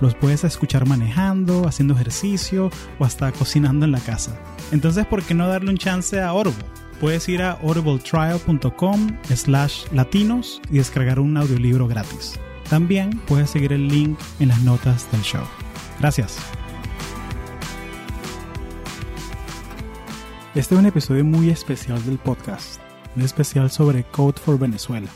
Los 0.00 0.14
puedes 0.14 0.44
escuchar 0.44 0.86
manejando, 0.86 1.66
haciendo 1.66 1.94
ejercicio 1.94 2.70
o 2.98 3.04
hasta 3.04 3.32
cocinando 3.32 3.86
en 3.86 3.92
la 3.92 4.00
casa. 4.00 4.38
Entonces, 4.72 5.06
¿por 5.06 5.22
qué 5.22 5.34
no 5.34 5.48
darle 5.48 5.70
un 5.70 5.78
chance 5.78 6.20
a 6.20 6.28
Audible? 6.28 6.64
Puedes 7.00 7.28
ir 7.28 7.42
a 7.42 7.52
audibletrial.com 7.52 9.18
slash 9.34 9.84
latinos 9.92 10.60
y 10.70 10.78
descargar 10.78 11.18
un 11.18 11.36
audiolibro 11.36 11.88
gratis. 11.88 12.38
También 12.68 13.10
puedes 13.26 13.50
seguir 13.50 13.72
el 13.72 13.88
link 13.88 14.18
en 14.40 14.48
las 14.48 14.60
notas 14.62 15.10
del 15.12 15.22
show. 15.22 15.44
Gracias. 16.00 16.38
Este 20.54 20.74
es 20.74 20.80
un 20.80 20.86
episodio 20.86 21.24
muy 21.24 21.50
especial 21.50 22.02
del 22.06 22.18
podcast, 22.18 22.80
un 23.14 23.22
especial 23.22 23.70
sobre 23.70 24.04
Code 24.04 24.40
for 24.42 24.58
Venezuela. 24.58 25.08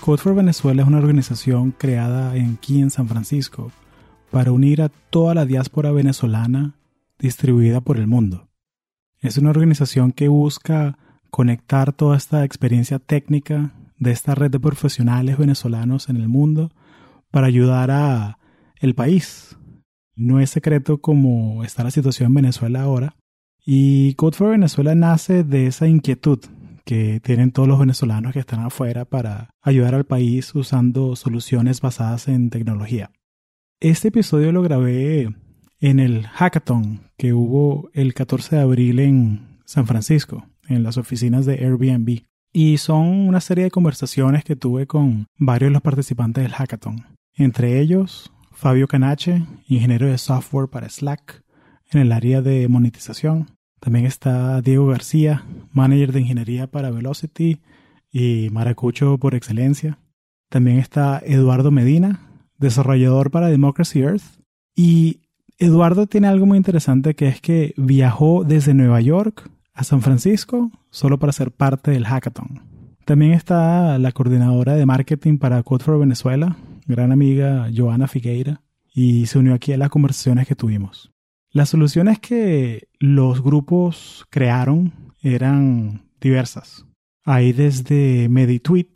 Code 0.00 0.18
for 0.18 0.34
Venezuela 0.34 0.82
es 0.82 0.88
una 0.88 0.98
organización 0.98 1.72
creada 1.72 2.32
aquí 2.32 2.80
en 2.80 2.90
San 2.90 3.08
Francisco 3.08 3.72
para 4.34 4.50
unir 4.50 4.82
a 4.82 4.88
toda 4.88 5.32
la 5.32 5.46
diáspora 5.46 5.92
venezolana 5.92 6.74
distribuida 7.20 7.80
por 7.80 7.98
el 7.98 8.08
mundo. 8.08 8.48
Es 9.20 9.38
una 9.38 9.50
organización 9.50 10.10
que 10.10 10.26
busca 10.26 10.98
conectar 11.30 11.92
toda 11.92 12.16
esta 12.16 12.42
experiencia 12.42 12.98
técnica 12.98 13.74
de 13.96 14.10
esta 14.10 14.34
red 14.34 14.50
de 14.50 14.58
profesionales 14.58 15.38
venezolanos 15.38 16.08
en 16.08 16.16
el 16.16 16.26
mundo 16.26 16.72
para 17.30 17.46
ayudar 17.46 17.92
a 17.92 18.38
el 18.80 18.96
país. 18.96 19.56
No 20.16 20.40
es 20.40 20.50
secreto 20.50 20.98
cómo 20.98 21.62
está 21.62 21.84
la 21.84 21.92
situación 21.92 22.26
en 22.26 22.34
Venezuela 22.34 22.82
ahora. 22.82 23.14
Y 23.64 24.14
Code 24.14 24.36
for 24.36 24.50
Venezuela 24.50 24.96
nace 24.96 25.44
de 25.44 25.68
esa 25.68 25.86
inquietud 25.86 26.40
que 26.84 27.20
tienen 27.20 27.52
todos 27.52 27.68
los 27.68 27.78
venezolanos 27.78 28.32
que 28.32 28.40
están 28.40 28.64
afuera 28.64 29.04
para 29.04 29.50
ayudar 29.62 29.94
al 29.94 30.06
país 30.06 30.52
usando 30.56 31.14
soluciones 31.14 31.80
basadas 31.80 32.26
en 32.26 32.50
tecnología. 32.50 33.12
Este 33.80 34.08
episodio 34.08 34.52
lo 34.52 34.62
grabé 34.62 35.34
en 35.80 36.00
el 36.00 36.26
hackathon 36.26 37.10
que 37.18 37.34
hubo 37.34 37.90
el 37.92 38.14
14 38.14 38.56
de 38.56 38.62
abril 38.62 38.98
en 39.00 39.58
San 39.66 39.86
Francisco, 39.86 40.46
en 40.68 40.82
las 40.82 40.96
oficinas 40.96 41.44
de 41.44 41.54
Airbnb. 41.54 42.22
Y 42.52 42.78
son 42.78 43.06
una 43.06 43.40
serie 43.40 43.64
de 43.64 43.70
conversaciones 43.70 44.44
que 44.44 44.56
tuve 44.56 44.86
con 44.86 45.26
varios 45.36 45.68
de 45.70 45.72
los 45.72 45.82
participantes 45.82 46.44
del 46.44 46.52
hackathon. 46.52 47.04
Entre 47.34 47.80
ellos, 47.80 48.32
Fabio 48.52 48.86
Canache, 48.86 49.44
ingeniero 49.66 50.06
de 50.06 50.18
software 50.18 50.68
para 50.68 50.88
Slack 50.88 51.42
en 51.90 52.00
el 52.00 52.12
área 52.12 52.40
de 52.40 52.68
monetización. 52.68 53.50
También 53.80 54.06
está 54.06 54.62
Diego 54.62 54.86
García, 54.86 55.44
manager 55.72 56.12
de 56.12 56.20
ingeniería 56.20 56.68
para 56.68 56.90
Velocity 56.90 57.60
y 58.10 58.48
maracucho 58.50 59.18
por 59.18 59.34
excelencia. 59.34 59.98
También 60.48 60.78
está 60.78 61.20
Eduardo 61.26 61.70
Medina, 61.70 62.20
desarrollador 62.58 63.30
para 63.30 63.48
Democracy 63.48 64.00
Earth. 64.00 64.40
Y 64.74 65.20
Eduardo 65.58 66.06
tiene 66.06 66.26
algo 66.26 66.46
muy 66.46 66.56
interesante 66.56 67.14
que 67.14 67.28
es 67.28 67.40
que 67.40 67.74
viajó 67.76 68.44
desde 68.44 68.74
Nueva 68.74 69.00
York 69.00 69.50
a 69.72 69.84
San 69.84 70.02
Francisco 70.02 70.70
solo 70.90 71.18
para 71.18 71.32
ser 71.32 71.50
parte 71.50 71.90
del 71.90 72.06
hackathon. 72.06 72.62
También 73.04 73.32
está 73.32 73.98
la 73.98 74.12
coordinadora 74.12 74.74
de 74.74 74.86
marketing 74.86 75.38
para 75.38 75.62
Code 75.62 75.84
for 75.84 75.98
Venezuela, 75.98 76.56
gran 76.86 77.12
amiga 77.12 77.68
Joana 77.74 78.08
Figueira, 78.08 78.62
y 78.94 79.26
se 79.26 79.38
unió 79.38 79.54
aquí 79.54 79.72
a 79.72 79.78
las 79.78 79.90
conversaciones 79.90 80.48
que 80.48 80.54
tuvimos. 80.54 81.12
Las 81.50 81.68
soluciones 81.68 82.18
que 82.18 82.88
los 82.98 83.42
grupos 83.42 84.24
crearon 84.30 84.92
eran 85.22 86.02
diversas. 86.20 86.86
Hay 87.24 87.52
desde 87.52 88.28
MediTweet, 88.28 88.92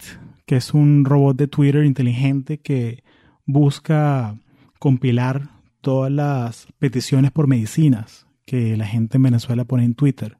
que 0.46 0.56
es 0.56 0.72
un 0.74 1.04
robot 1.04 1.36
de 1.36 1.48
Twitter 1.48 1.84
inteligente 1.84 2.58
que 2.58 3.04
busca 3.48 4.38
compilar 4.78 5.48
todas 5.80 6.12
las 6.12 6.68
peticiones 6.78 7.32
por 7.32 7.48
medicinas 7.48 8.26
que 8.44 8.76
la 8.76 8.86
gente 8.86 9.16
en 9.16 9.22
Venezuela 9.24 9.64
pone 9.64 9.84
en 9.84 9.94
Twitter 9.94 10.38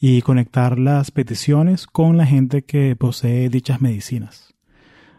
y 0.00 0.22
conectar 0.22 0.78
las 0.78 1.10
peticiones 1.10 1.86
con 1.86 2.16
la 2.16 2.24
gente 2.24 2.62
que 2.62 2.96
posee 2.96 3.50
dichas 3.50 3.82
medicinas. 3.82 4.54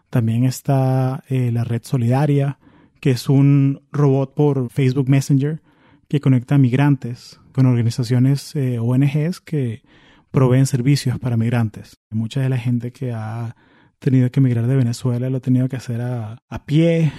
También 0.09 0.45
está 0.45 1.23
eh, 1.29 1.51
la 1.51 1.63
red 1.63 1.83
solidaria, 1.83 2.57
que 2.99 3.11
es 3.11 3.29
un 3.29 3.83
robot 3.91 4.33
por 4.33 4.71
Facebook 4.71 5.07
Messenger 5.07 5.61
que 6.07 6.19
conecta 6.19 6.55
a 6.55 6.57
migrantes 6.57 7.39
con 7.53 7.67
organizaciones 7.67 8.55
eh, 8.55 8.79
ONGs 8.79 9.41
que 9.41 9.83
proveen 10.31 10.65
servicios 10.65 11.19
para 11.19 11.37
migrantes. 11.37 11.97
Mucha 12.09 12.41
de 12.41 12.49
la 12.49 12.57
gente 12.57 12.91
que 12.91 13.11
ha 13.13 13.55
tenido 14.01 14.31
que 14.31 14.39
emigrar 14.39 14.67
de 14.67 14.75
Venezuela 14.75 15.29
lo 15.29 15.37
ha 15.37 15.41
tenido 15.41 15.69
que 15.69 15.77
hacer 15.77 16.01
a, 16.01 16.39
a 16.49 16.65
pie. 16.65 17.13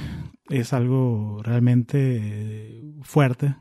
Es 0.50 0.72
algo 0.72 1.40
realmente 1.42 2.82
fuerte. 3.02 3.54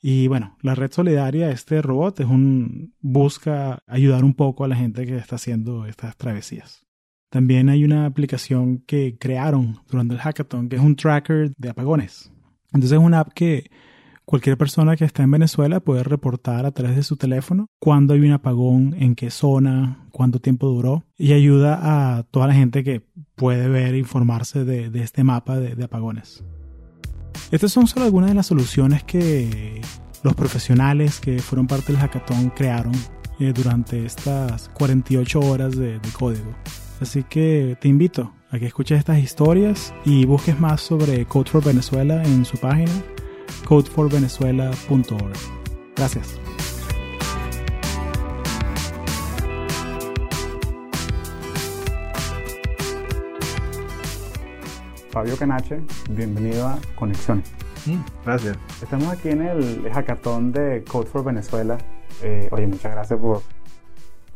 Y 0.00 0.28
bueno, 0.28 0.56
la 0.62 0.74
red 0.74 0.90
solidaria, 0.90 1.50
este 1.50 1.82
robot, 1.82 2.20
es 2.20 2.26
un 2.26 2.94
busca 3.00 3.82
ayudar 3.86 4.24
un 4.24 4.34
poco 4.34 4.64
a 4.64 4.68
la 4.68 4.76
gente 4.76 5.06
que 5.06 5.16
está 5.16 5.36
haciendo 5.36 5.86
estas 5.86 6.16
travesías. 6.16 6.86
También 7.30 7.68
hay 7.68 7.84
una 7.84 8.06
aplicación 8.06 8.78
que 8.78 9.18
crearon 9.18 9.80
durante 9.90 10.14
el 10.14 10.20
hackathon, 10.20 10.68
que 10.68 10.76
es 10.76 10.82
un 10.82 10.96
tracker 10.96 11.52
de 11.56 11.68
apagones. 11.68 12.32
Entonces 12.72 12.92
es 12.92 13.04
una 13.04 13.20
app 13.20 13.32
que 13.34 13.70
cualquier 14.28 14.58
persona 14.58 14.94
que 14.94 15.06
está 15.06 15.22
en 15.22 15.30
Venezuela 15.30 15.80
puede 15.80 16.02
reportar 16.02 16.66
a 16.66 16.70
través 16.70 16.96
de 16.96 17.02
su 17.02 17.16
teléfono 17.16 17.70
cuándo 17.78 18.12
hay 18.12 18.20
un 18.20 18.32
apagón, 18.32 18.94
en 18.98 19.14
qué 19.14 19.30
zona, 19.30 20.06
cuánto 20.12 20.38
tiempo 20.38 20.68
duró, 20.68 21.06
y 21.16 21.32
ayuda 21.32 22.18
a 22.18 22.24
toda 22.24 22.46
la 22.46 22.52
gente 22.52 22.84
que 22.84 23.00
puede 23.36 23.70
ver 23.70 23.94
e 23.94 23.98
informarse 23.98 24.66
de, 24.66 24.90
este 25.00 25.24
mapa 25.24 25.58
de, 25.58 25.82
apagones. 25.82 26.44
Estas 27.50 27.72
son 27.72 27.86
solo 27.86 28.04
algunas 28.04 28.28
de 28.28 28.34
las 28.34 28.44
soluciones 28.44 29.02
que 29.02 29.80
los 30.22 30.34
profesionales 30.34 31.20
que 31.20 31.38
fueron 31.38 31.66
parte 31.66 31.92
del 31.92 32.02
hackathon 32.02 32.50
crearon 32.50 32.92
eh, 33.40 33.54
durante 33.54 34.04
estas 34.04 34.68
48 34.74 35.40
horas 35.40 35.74
de 35.74 35.98
código. 36.12 36.54
Así 37.00 37.22
que 37.22 37.78
te 37.80 37.88
invito 37.88 38.30
a 38.50 38.58
que 38.58 38.66
escuches 38.66 38.98
estas 38.98 39.20
historias 39.20 39.94
y 40.04 40.26
busques 40.26 40.60
más 40.60 40.82
sobre 40.82 41.24
Code 41.24 41.50
for 41.50 41.64
Venezuela 41.64 42.22
en 42.24 42.44
su 42.44 42.58
página 42.58 42.92
codeforvenezuela.org. 43.66 45.36
Gracias. 45.96 46.38
Fabio 55.10 55.36
Canache, 55.36 55.80
bienvenido 56.10 56.66
a 56.66 56.78
Conexiones. 56.94 57.50
Gracias. 58.24 58.56
Estamos 58.82 59.08
aquí 59.08 59.30
en 59.30 59.42
el 59.42 59.90
hackathon 59.90 60.52
de 60.52 60.84
Code 60.84 61.06
for 61.06 61.24
Venezuela. 61.24 61.78
Eh, 62.22 62.48
oye, 62.50 62.66
muchas 62.66 62.92
gracias 62.92 63.18
por 63.18 63.40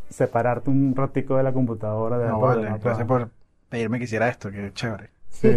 separarte 0.08 0.70
un 0.70 0.94
ratico 0.96 1.36
de 1.36 1.42
la 1.42 1.52
computadora. 1.52 2.18
De 2.18 2.26
No, 2.28 2.40
la- 2.40 2.46
vale, 2.46 2.62
de 2.64 2.70
la- 2.70 2.78
gracias 2.78 3.06
por 3.06 3.30
pedirme 3.68 3.98
que 3.98 4.04
hiciera 4.04 4.28
esto, 4.28 4.50
que 4.50 4.72
chévere. 4.72 5.10
Sí. 5.28 5.48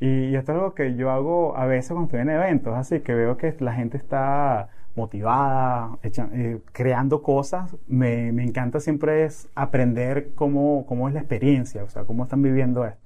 Y, 0.00 0.06
y 0.26 0.36
esto 0.36 0.52
es 0.52 0.58
algo 0.58 0.74
que 0.74 0.94
yo 0.94 1.10
hago 1.10 1.56
a 1.56 1.66
veces 1.66 1.92
cuando 1.92 2.06
estoy 2.06 2.20
en 2.20 2.30
eventos, 2.30 2.74
así 2.74 3.00
que 3.00 3.14
veo 3.14 3.36
que 3.36 3.54
la 3.60 3.72
gente 3.72 3.96
está 3.96 4.68
motivada, 4.98 5.98
eh, 6.02 6.60
creando 6.72 7.22
cosas. 7.22 7.74
Me, 7.86 8.32
me 8.32 8.44
encanta 8.44 8.80
siempre 8.80 9.24
es 9.24 9.48
aprender 9.54 10.34
cómo, 10.34 10.84
cómo 10.86 11.08
es 11.08 11.14
la 11.14 11.20
experiencia, 11.20 11.84
o 11.84 11.88
sea, 11.88 12.04
cómo 12.04 12.24
están 12.24 12.42
viviendo 12.42 12.84
esto. 12.84 13.00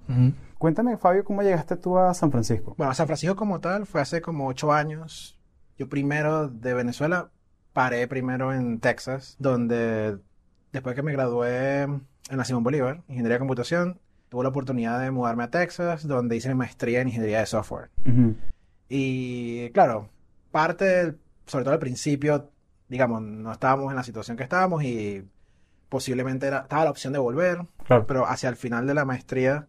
Cuéntame, 0.58 0.96
Fabio, 0.96 1.24
¿cómo 1.24 1.42
llegaste 1.42 1.76
tú 1.76 1.98
a 1.98 2.14
San 2.14 2.30
Francisco? 2.30 2.74
Bueno, 2.76 2.94
San 2.94 3.06
Francisco 3.06 3.36
como 3.36 3.60
tal 3.60 3.86
fue 3.86 4.00
hace 4.00 4.20
como 4.20 4.46
ocho 4.46 4.72
años. 4.72 5.38
Yo 5.78 5.88
primero 5.88 6.48
de 6.48 6.74
Venezuela 6.74 7.30
paré 7.72 8.06
primero 8.06 8.52
en 8.52 8.78
Texas, 8.80 9.36
donde 9.38 10.18
después 10.72 10.94
que 10.94 11.02
me 11.02 11.12
gradué 11.12 11.82
en 11.82 12.02
la 12.30 12.44
Simón 12.44 12.62
Bolívar, 12.62 13.02
Ingeniería 13.08 13.34
de 13.34 13.38
Computación, 13.40 14.00
tuve 14.32 14.44
la 14.44 14.48
oportunidad 14.48 14.98
de 14.98 15.10
mudarme 15.10 15.44
a 15.44 15.50
Texas, 15.50 16.08
donde 16.08 16.34
hice 16.36 16.48
mi 16.48 16.54
maestría 16.54 17.02
en 17.02 17.08
Ingeniería 17.08 17.40
de 17.40 17.44
Software. 17.46 17.90
Ujú. 18.06 18.34
Y 18.88 19.68
claro, 19.72 20.08
parte, 20.50 20.86
del- 20.86 21.18
sobre 21.44 21.64
todo 21.64 21.74
al 21.74 21.80
principio, 21.80 22.48
digamos, 22.88 23.20
no 23.20 23.52
estábamos 23.52 23.90
en 23.90 23.96
la 23.96 24.02
situación 24.02 24.38
que 24.38 24.42
estábamos 24.44 24.84
y 24.84 25.28
posiblemente 25.90 26.46
era, 26.46 26.60
estaba 26.60 26.84
la 26.84 26.90
opción 26.90 27.12
de 27.12 27.18
volver, 27.18 27.58
Claro. 27.86 28.06
pero 28.06 28.26
hacia 28.26 28.48
el 28.48 28.56
final 28.56 28.86
de 28.86 28.94
la 28.94 29.04
maestría, 29.04 29.66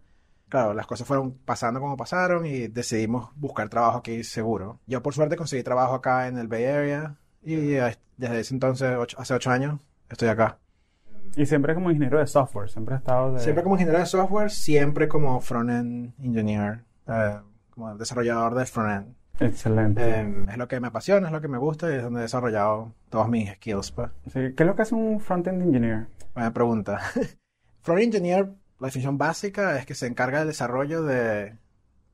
claro, 0.47 0.73
las 0.73 0.87
cosas 0.87 1.05
fueron 1.05 1.33
pasando 1.33 1.81
como 1.81 1.97
pasaron 1.97 2.45
y 2.45 2.69
decidimos 2.69 3.31
buscar 3.35 3.67
trabajo 3.67 3.97
aquí 3.97 4.23
seguro. 4.23 4.79
Yo 4.87 5.03
por 5.03 5.13
suerte 5.13 5.35
conseguí 5.35 5.61
trabajo 5.63 5.93
acá 5.95 6.29
en 6.29 6.37
el 6.37 6.47
Bay 6.47 6.63
Area 6.63 7.17
y 7.43 7.73
eh, 7.73 7.97
desde 8.15 8.39
ese 8.39 8.53
entonces, 8.53 8.95
ocho- 8.97 9.19
hace 9.19 9.33
ocho 9.33 9.51
años, 9.51 9.81
estoy 10.09 10.29
acá. 10.29 10.57
Y 11.35 11.45
siempre 11.45 11.73
como 11.73 11.89
ingeniero 11.89 12.19
de 12.19 12.27
software, 12.27 12.69
siempre 12.69 12.95
he 12.95 12.97
estado 12.97 13.33
de... 13.33 13.39
Siempre 13.39 13.63
como 13.63 13.75
ingeniero 13.75 13.99
de 13.99 14.05
software, 14.05 14.51
siempre 14.51 15.07
como 15.07 15.39
front-end 15.39 16.13
engineer, 16.21 16.81
eh, 17.07 17.39
como 17.71 17.95
desarrollador 17.95 18.55
de 18.55 18.65
front-end. 18.65 19.15
Excelente. 19.39 20.01
Eh, 20.03 20.45
es 20.49 20.57
lo 20.57 20.67
que 20.67 20.79
me 20.79 20.87
apasiona, 20.87 21.27
es 21.27 21.33
lo 21.33 21.41
que 21.41 21.47
me 21.47 21.57
gusta 21.57 21.91
y 21.91 21.95
es 21.95 22.03
donde 22.03 22.19
he 22.19 22.23
desarrollado 22.23 22.93
todos 23.09 23.27
mis 23.29 23.51
skills. 23.53 23.91
Pues. 23.91 24.09
Sí, 24.31 24.53
¿Qué 24.55 24.63
es 24.63 24.67
lo 24.67 24.75
que 24.75 24.83
hace 24.83 24.95
un 24.95 25.19
front-end 25.19 25.61
engineer? 25.63 26.07
Buena 26.35 26.53
pregunta. 26.53 26.99
front-end 27.81 28.13
engineer, 28.13 28.51
la 28.79 28.87
definición 28.87 29.17
básica 29.17 29.79
es 29.79 29.85
que 29.85 29.95
se 29.95 30.05
encarga 30.07 30.39
del 30.39 30.49
desarrollo 30.49 31.03
de 31.03 31.57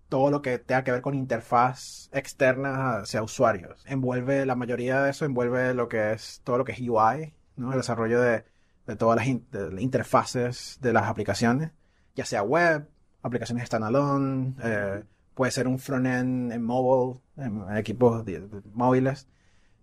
todo 0.08 0.32
lo 0.32 0.42
que 0.42 0.58
tenga 0.58 0.84
que 0.84 0.92
ver 0.92 1.02
con 1.02 1.14
interfaz 1.14 2.10
externa 2.12 2.98
hacia 2.98 3.22
usuarios. 3.22 3.84
Envuelve, 3.88 4.46
la 4.46 4.56
mayoría 4.56 5.04
de 5.04 5.12
eso 5.12 5.26
envuelve 5.26 5.74
lo 5.74 5.88
que 5.88 6.14
es 6.14 6.42
todo 6.44 6.58
lo 6.58 6.66
que 6.66 6.72
es 6.72 6.80
UI, 6.80 7.34
¿no? 7.56 7.72
El 7.72 7.78
desarrollo 7.78 8.20
de, 8.20 8.44
de 8.90 8.96
todas 8.96 9.16
las, 9.18 9.28
in- 9.28 9.46
de 9.52 9.72
las 9.72 9.82
interfaces 9.82 10.80
de 10.82 10.92
las 10.94 11.04
aplicaciones, 11.04 11.72
ya 12.16 12.26
sea 12.26 12.42
web, 12.42 12.88
aplicaciones 13.22 13.66
standalone, 13.68 14.56
eh, 14.64 15.04
puede 15.36 15.52
ser 15.52 15.68
un 15.68 15.78
frontend 15.78 16.52
en 16.52 16.64
mobile, 16.64 17.20
en, 17.38 17.64
en 17.70 17.78
equipos 17.78 18.26
de- 18.26 18.42
de- 18.42 18.62
móviles, 18.74 19.28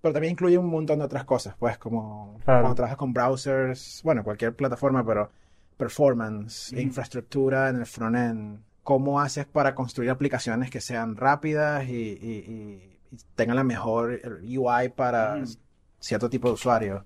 pero 0.02 0.12
también 0.12 0.32
incluye 0.32 0.58
un 0.58 0.66
montón 0.68 0.98
de 0.98 1.04
otras 1.04 1.24
cosas, 1.24 1.54
pues 1.58 1.78
como 1.78 2.38
Claro. 2.44 2.62
cuando 2.62 2.74
trabajas 2.74 2.98
con 2.98 3.12
browsers, 3.12 4.00
bueno, 4.04 4.24
cualquier 4.24 4.54
plataforma, 4.56 5.04
pero 5.06 5.30
performance, 5.76 6.72
infraestructura 6.72 7.68
en 7.68 7.76
el 7.76 7.86
frontend, 7.86 8.60
cómo 8.82 9.20
haces 9.20 9.46
para 9.46 9.74
construir 9.74 10.10
aplicaciones 10.10 10.70
que 10.70 10.80
sean 10.80 11.16
rápidas 11.16 11.84
y, 11.88 11.92
y- 11.92 12.44
y- 12.48 12.98
y 13.12 13.16
tengan 13.36 13.56
la 13.56 13.64
mejor 13.64 14.20
UI 14.42 14.88
para 14.94 15.36
cierto 16.00 16.28
tipo 16.28 16.48
de 16.48 16.54
usuario. 16.54 17.04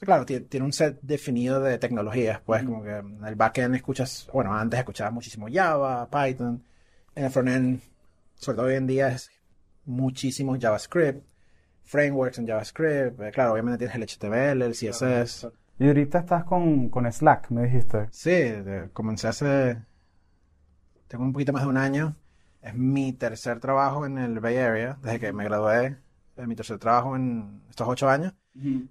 Claro, 0.00 0.24
ti- 0.24 0.40
tiene 0.40 0.64
un 0.66 0.72
set 0.72 0.98
definido 1.02 1.60
de 1.60 1.78
tecnologías, 1.78 2.40
pues 2.40 2.62
como 2.62 2.82
que 2.82 2.96
en 2.96 3.24
el 3.24 3.34
backend 3.34 3.74
escuchas, 3.74 4.28
bueno, 4.32 4.54
antes 4.54 4.78
escuchabas 4.78 5.12
muchísimo 5.12 5.46
Java, 5.52 6.08
Python, 6.08 6.62
en 7.14 7.24
el 7.24 7.30
frontend, 7.30 7.80
sobre 8.36 8.56
todo 8.56 8.66
hoy 8.66 8.74
en 8.76 8.86
día 8.86 9.08
es 9.08 9.30
muchísimo 9.84 10.56
JavaScript, 10.60 11.24
frameworks 11.84 12.38
en 12.38 12.46
JavaScript, 12.46 13.20
eh, 13.20 13.30
claro, 13.32 13.52
obviamente 13.52 13.78
tienes 13.78 13.96
el 13.96 14.02
HTML, 14.02 14.62
el 14.64 14.74
CSS. 14.74 15.48
Y 15.80 15.86
ahorita 15.88 16.20
estás 16.20 16.44
con, 16.44 16.88
con 16.90 17.10
Slack, 17.10 17.50
me 17.50 17.62
dijiste. 17.64 18.06
Sí, 18.10 18.30
de- 18.30 18.90
comencé 18.92 19.26
hace, 19.28 19.78
tengo 21.08 21.24
un 21.24 21.32
poquito 21.32 21.52
más 21.52 21.62
de 21.62 21.68
un 21.68 21.76
año, 21.76 22.14
es 22.62 22.74
mi 22.74 23.12
tercer 23.12 23.60
trabajo 23.60 24.04
en 24.06 24.18
el 24.18 24.40
Bay 24.40 24.56
Area, 24.58 24.98
desde 25.02 25.20
que 25.20 25.32
me 25.32 25.44
gradué, 25.44 25.96
es 26.36 26.46
mi 26.46 26.54
tercer 26.54 26.78
trabajo 26.78 27.16
en 27.16 27.62
estos 27.70 27.88
ocho 27.88 28.08
años. 28.08 28.32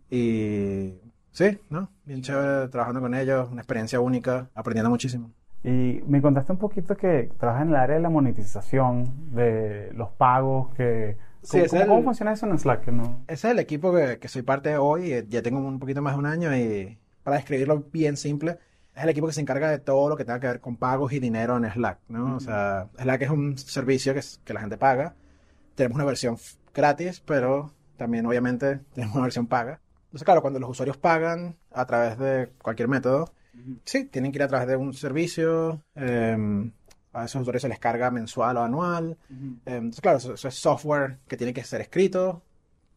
Y 0.09 0.94
sí, 1.31 1.57
¿no? 1.69 1.89
Bien 2.06 2.21
chévere 2.21 2.68
trabajando 2.69 3.01
con 3.01 3.13
ellos, 3.13 3.50
una 3.51 3.62
experiencia 3.62 4.00
única, 4.00 4.50
aprendiendo 4.56 4.89
muchísimo. 4.89 5.31
Y 5.63 6.01
me 6.07 6.21
contaste 6.21 6.51
un 6.51 6.59
poquito 6.59 6.95
que 6.95 7.30
trabajas 7.39 7.63
en 7.63 7.69
el 7.69 7.75
área 7.75 7.95
de 7.98 8.01
la 8.01 8.09
monetización, 8.09 9.33
de 9.33 9.92
los 9.94 10.09
pagos, 10.12 10.74
que... 10.75 11.18
Sí, 11.42 11.51
¿Cómo, 11.51 11.63
es 11.65 11.69
cómo- 11.71 11.81
el- 11.81 11.88
cómo 11.88 12.04
funciona 12.04 12.33
eso 12.33 12.45
en 12.48 12.57
Slack? 12.57 12.88
No... 12.88 13.21
Ese 13.27 13.48
es 13.48 13.51
el 13.54 13.59
equipo 13.59 13.94
que, 13.94 14.19
que 14.19 14.27
soy 14.27 14.42
parte 14.44 14.77
hoy, 14.77 15.12
eh, 15.12 15.25
ya 15.27 15.42
tengo 15.42 15.59
un 15.59 15.80
poquito 15.80 16.01
más 16.01 16.13
de 16.13 16.19
un 16.19 16.25
año 16.25 16.56
y 16.56 16.98
para 17.24 17.38
describirlo 17.38 17.83
bien 17.92 18.18
simple, 18.18 18.57
es 18.95 19.04
el 19.04 19.09
equipo 19.09 19.27
que 19.27 19.33
se 19.33 19.42
encarga 19.42 19.69
de 19.69 19.80
todo 19.80 20.09
lo 20.09 20.15
que 20.18 20.25
tenga 20.25 20.39
que 20.39 20.48
ver 20.48 20.59
con 20.62 20.75
pagos 20.77 21.12
y 21.13 21.19
dinero 21.19 21.57
en 21.57 21.69
Slack, 21.69 22.00
¿no? 22.07 22.36
O 22.38 22.39
sea, 22.39 22.88
Slack 22.98 23.21
es 23.24 23.30
un 23.30 23.57
servicio 23.57 24.13
que, 24.13 24.21
que 24.44 24.54
la 24.54 24.62
gente 24.62 24.77
paga. 24.77 25.15
Tenemos 25.75 25.95
una 25.95 26.06
versión 26.06 26.38
gratis, 26.74 27.21
pero 27.25 27.71
también 27.97 28.25
obviamente 28.25 28.79
tenemos 28.94 29.15
una 29.15 29.23
versión 29.25 29.47
paga. 29.47 29.81
Entonces, 30.05 30.25
claro, 30.25 30.41
cuando 30.41 30.59
los 30.59 30.69
usuarios 30.69 30.97
pagan 30.97 31.57
a 31.71 31.85
través 31.85 32.17
de 32.17 32.49
cualquier 32.61 32.88
método, 32.88 33.31
sí, 33.85 34.05
tienen 34.05 34.31
que 34.31 34.38
ir 34.39 34.44
a 34.44 34.47
través 34.47 34.67
de 34.67 34.75
un 34.77 34.94
servicio. 34.94 35.81
eh, 35.95 36.71
a 37.13 37.25
esos 37.25 37.41
usuarios 37.41 37.61
se 37.63 37.69
les 37.69 37.79
carga 37.79 38.11
mensual 38.11 38.57
o 38.57 38.63
anual. 38.63 39.17
Eh, 39.65 39.75
Entonces, 39.77 40.01
claro, 40.01 40.17
eso, 40.19 40.33
eso 40.33 40.47
es 40.47 40.55
software 40.55 41.19
que 41.27 41.38
tiene 41.38 41.53
que 41.53 41.63
ser 41.63 41.81
escrito 41.81 42.44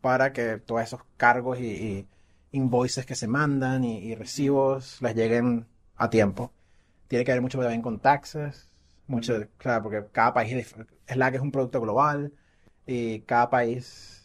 para 0.00 0.32
que 0.32 0.58
todos 0.58 0.82
esos 0.82 1.00
cargos 1.16 1.58
y, 1.60 1.64
y 1.66 2.08
invoices 2.52 3.06
que 3.06 3.14
se 3.14 3.28
mandan 3.28 3.84
y, 3.84 3.98
y 3.98 4.14
recibos 4.14 5.00
les 5.02 5.14
lleguen 5.14 5.66
a 5.96 6.10
tiempo. 6.10 6.52
Tiene 7.08 7.24
que 7.24 7.32
haber 7.32 7.42
mucho 7.42 7.58
también 7.60 7.82
con 7.82 7.98
taxes, 8.00 8.68
mucho, 9.06 9.46
claro, 9.58 9.82
porque 9.84 10.06
cada 10.12 10.32
país, 10.34 10.52
es 10.54 10.74
dif- 10.76 10.86
Slack 11.08 11.34
es 11.34 11.40
un 11.40 11.50
producto 11.52 11.80
global 11.80 12.32
y 12.86 13.20
cada 13.22 13.50
país 13.50 14.19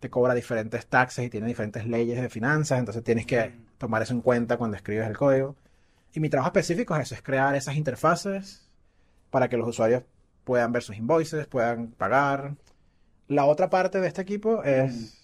te 0.00 0.08
cobra 0.08 0.34
diferentes 0.34 0.86
taxes 0.86 1.26
y 1.26 1.30
tiene 1.30 1.46
diferentes 1.46 1.86
leyes 1.86 2.20
de 2.20 2.30
finanzas, 2.30 2.78
entonces 2.78 3.04
tienes 3.04 3.26
que 3.26 3.52
tomar 3.76 4.02
eso 4.02 4.14
en 4.14 4.22
cuenta 4.22 4.56
cuando 4.56 4.76
escribes 4.76 5.06
el 5.06 5.16
código. 5.16 5.56
Y 6.12 6.20
mi 6.20 6.30
trabajo 6.30 6.48
específico 6.48 6.96
es 6.96 7.02
eso, 7.02 7.14
es 7.14 7.22
crear 7.22 7.54
esas 7.54 7.76
interfaces 7.76 8.66
para 9.30 9.48
que 9.48 9.58
los 9.58 9.68
usuarios 9.68 10.02
puedan 10.44 10.72
ver 10.72 10.82
sus 10.82 10.96
invoices, 10.96 11.46
puedan 11.46 11.88
pagar. 11.88 12.54
La 13.28 13.44
otra 13.44 13.68
parte 13.68 14.00
de 14.00 14.08
este 14.08 14.22
equipo 14.22 14.64
es 14.64 15.18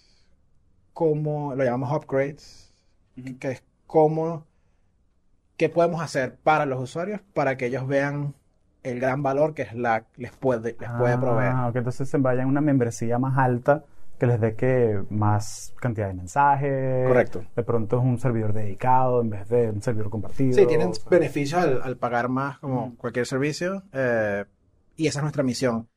cómo 0.93 1.55
lo 1.55 1.63
llamamos 1.63 1.91
upgrades, 1.91 2.73
que 3.39 3.51
es 3.51 3.63
cómo, 3.87 4.45
qué 5.57 5.69
podemos 5.69 6.01
hacer 6.01 6.35
para 6.35 6.67
los 6.67 6.79
usuarios 6.79 7.19
para 7.33 7.57
que 7.57 7.65
ellos 7.65 7.87
vean 7.87 8.35
el 8.83 8.99
gran 8.99 9.23
valor 9.23 9.55
que 9.55 9.65
Slack 9.65 10.05
les 10.17 10.31
puede, 10.31 10.77
les 10.79 10.89
puede 10.91 11.17
proveer. 11.17 11.51
Ah, 11.51 11.67
ok, 11.67 11.77
entonces 11.77 12.07
se 12.07 12.17
vayan 12.19 12.45
a 12.45 12.47
una 12.47 12.61
membresía 12.61 13.17
más 13.17 13.37
alta 13.37 13.83
que 14.19 14.27
les 14.27 14.39
dé 14.39 14.55
que 14.55 15.03
más 15.09 15.73
cantidad 15.79 16.07
de 16.07 16.13
mensajes. 16.13 17.07
Correcto. 17.07 17.45
De 17.55 17.63
pronto 17.63 17.97
es 17.97 18.03
un 18.03 18.19
servidor 18.19 18.53
dedicado 18.53 19.21
en 19.21 19.29
vez 19.29 19.47
de 19.49 19.69
un 19.69 19.81
servidor 19.81 20.09
compartido. 20.09 20.53
Sí, 20.53 20.65
tienen 20.65 20.89
o 20.89 20.93
sea. 20.93 21.09
beneficios 21.09 21.61
al, 21.61 21.81
al 21.83 21.97
pagar 21.97 22.29
más 22.29 22.59
como 22.59 22.95
cualquier 22.97 23.25
servicio 23.25 23.83
eh, 23.93 24.45
y 24.95 25.07
esa 25.07 25.19
es 25.19 25.23
nuestra 25.23 25.43
misión. 25.43 25.87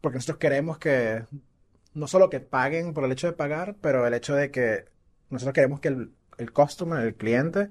Porque 0.00 0.16
nosotros 0.16 0.38
queremos 0.38 0.78
que 0.78 1.24
no 1.94 2.06
solo 2.06 2.30
que 2.30 2.40
paguen 2.40 2.94
por 2.94 3.04
el 3.04 3.12
hecho 3.12 3.26
de 3.26 3.32
pagar, 3.32 3.76
pero 3.80 4.06
el 4.06 4.14
hecho 4.14 4.34
de 4.34 4.50
que 4.50 4.84
nosotros 5.30 5.54
queremos 5.54 5.80
que 5.80 5.88
el, 5.88 6.12
el 6.38 6.52
customer, 6.52 7.00
el 7.04 7.14
cliente, 7.14 7.70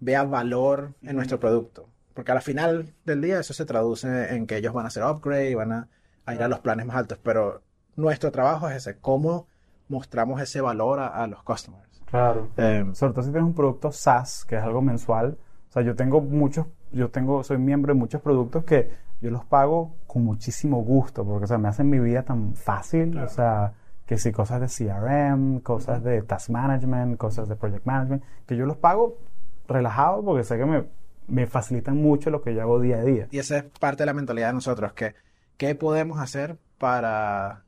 vea 0.00 0.22
valor 0.24 0.94
en 1.02 1.16
nuestro 1.16 1.40
producto. 1.40 1.88
Porque 2.14 2.30
al 2.30 2.42
final 2.42 2.94
del 3.04 3.20
día 3.20 3.40
eso 3.40 3.54
se 3.54 3.64
traduce 3.64 4.34
en 4.34 4.46
que 4.46 4.56
ellos 4.56 4.72
van 4.72 4.84
a 4.84 4.88
hacer 4.88 5.02
upgrade 5.02 5.50
y 5.50 5.54
van 5.54 5.72
a, 5.72 5.88
a 6.26 6.34
ir 6.34 6.42
a 6.42 6.48
los 6.48 6.60
planes 6.60 6.86
más 6.86 6.96
altos. 6.96 7.18
Pero 7.22 7.62
nuestro 7.96 8.30
trabajo 8.30 8.68
es 8.68 8.76
ese, 8.76 8.98
cómo 8.98 9.46
mostramos 9.88 10.40
ese 10.40 10.60
valor 10.60 10.98
a, 11.00 11.08
a 11.08 11.26
los 11.26 11.42
customers. 11.42 12.02
Claro. 12.06 12.48
Eh, 12.56 12.84
Sobre 12.92 13.12
todo 13.12 13.24
si 13.24 13.30
tienes 13.30 13.48
un 13.48 13.54
producto 13.54 13.90
SaaS, 13.92 14.44
que 14.44 14.56
es 14.56 14.62
algo 14.62 14.80
mensual. 14.82 15.36
O 15.68 15.72
sea, 15.72 15.82
yo 15.82 15.96
tengo 15.96 16.20
muchos, 16.20 16.66
yo 16.92 17.10
tengo, 17.10 17.42
soy 17.42 17.58
miembro 17.58 17.92
de 17.92 17.98
muchos 17.98 18.20
productos 18.20 18.64
que 18.64 18.90
yo 19.20 19.30
los 19.30 19.44
pago 19.44 19.96
con 20.06 20.24
muchísimo 20.24 20.82
gusto, 20.82 21.24
porque 21.24 21.44
o 21.44 21.48
sea, 21.48 21.58
me 21.58 21.68
hacen 21.68 21.90
mi 21.90 21.98
vida 21.98 22.22
tan 22.22 22.54
fácil. 22.54 23.10
Claro. 23.10 23.26
O 23.26 23.30
sea, 23.30 23.72
que 24.06 24.18
si 24.18 24.32
cosas 24.32 24.60
de 24.60 24.86
CRM, 24.86 25.60
cosas 25.60 26.02
de 26.02 26.22
task 26.22 26.50
management, 26.50 27.16
cosas 27.16 27.48
de 27.48 27.56
project 27.56 27.86
management, 27.86 28.22
que 28.46 28.56
yo 28.56 28.66
los 28.66 28.76
pago 28.76 29.18
relajado 29.66 30.22
porque 30.22 30.44
sé 30.44 30.58
que 30.58 30.66
me, 30.66 30.84
me 31.26 31.46
facilitan 31.46 31.96
mucho 31.96 32.30
lo 32.30 32.42
que 32.42 32.54
yo 32.54 32.62
hago 32.62 32.80
día 32.80 32.98
a 32.98 33.02
día. 33.02 33.28
Y 33.30 33.38
esa 33.38 33.58
es 33.58 33.64
parte 33.64 34.02
de 34.02 34.06
la 34.06 34.14
mentalidad 34.14 34.48
de 34.48 34.54
nosotros, 34.54 34.92
que 34.92 35.14
qué 35.56 35.74
podemos 35.74 36.20
hacer 36.20 36.58
para 36.78 37.64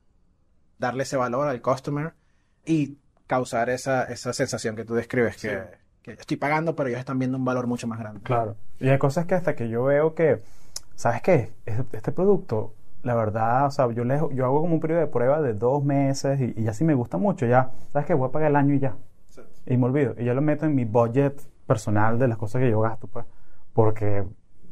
darle 0.79 1.03
ese 1.03 1.17
valor 1.17 1.47
al 1.47 1.61
customer 1.61 2.13
y 2.65 2.97
causar 3.27 3.69
esa, 3.69 4.03
esa 4.05 4.33
sensación 4.33 4.75
que 4.75 4.85
tú 4.85 4.95
describes, 4.95 5.37
que, 5.37 5.59
que 6.01 6.11
estoy 6.11 6.37
pagando, 6.37 6.75
pero 6.75 6.89
ellos 6.89 6.99
están 6.99 7.19
viendo 7.19 7.37
un 7.37 7.45
valor 7.45 7.67
mucho 7.67 7.87
más 7.87 7.99
grande. 7.99 8.21
Claro. 8.21 8.55
Y 8.79 8.89
hay 8.89 8.97
cosas 8.97 9.25
que 9.25 9.35
hasta 9.35 9.55
que 9.55 9.69
yo 9.69 9.83
veo 9.83 10.15
que, 10.15 10.41
¿sabes 10.95 11.21
qué? 11.21 11.51
Este, 11.65 11.97
este 11.97 12.11
producto, 12.11 12.73
la 13.03 13.15
verdad, 13.15 13.65
o 13.67 13.71
sea, 13.71 13.91
yo, 13.91 14.03
le, 14.03 14.17
yo 14.33 14.45
hago 14.45 14.61
como 14.61 14.75
un 14.75 14.79
periodo 14.79 15.01
de 15.01 15.07
prueba 15.07 15.41
de 15.41 15.53
dos 15.53 15.83
meses 15.83 16.39
y, 16.39 16.53
y 16.55 16.63
ya 16.63 16.73
si 16.73 16.83
me 16.83 16.93
gusta 16.93 17.17
mucho, 17.17 17.45
ya, 17.45 17.71
¿sabes 17.91 18.07
qué? 18.07 18.13
Voy 18.13 18.29
a 18.29 18.31
pagar 18.31 18.49
el 18.49 18.55
año 18.55 18.73
y 18.73 18.79
ya. 18.79 18.95
Y 19.65 19.75
me 19.75 19.85
olvido. 19.85 20.15
Y 20.17 20.23
yo 20.23 20.33
lo 20.33 20.41
meto 20.41 20.65
en 20.65 20.75
mi 20.75 20.85
budget 20.85 21.41
personal 21.65 22.17
de 22.17 22.29
las 22.29 22.37
cosas 22.37 22.61
que 22.61 22.69
yo 22.69 22.79
gasto, 22.79 23.07
pues, 23.07 23.25
porque, 23.73 24.25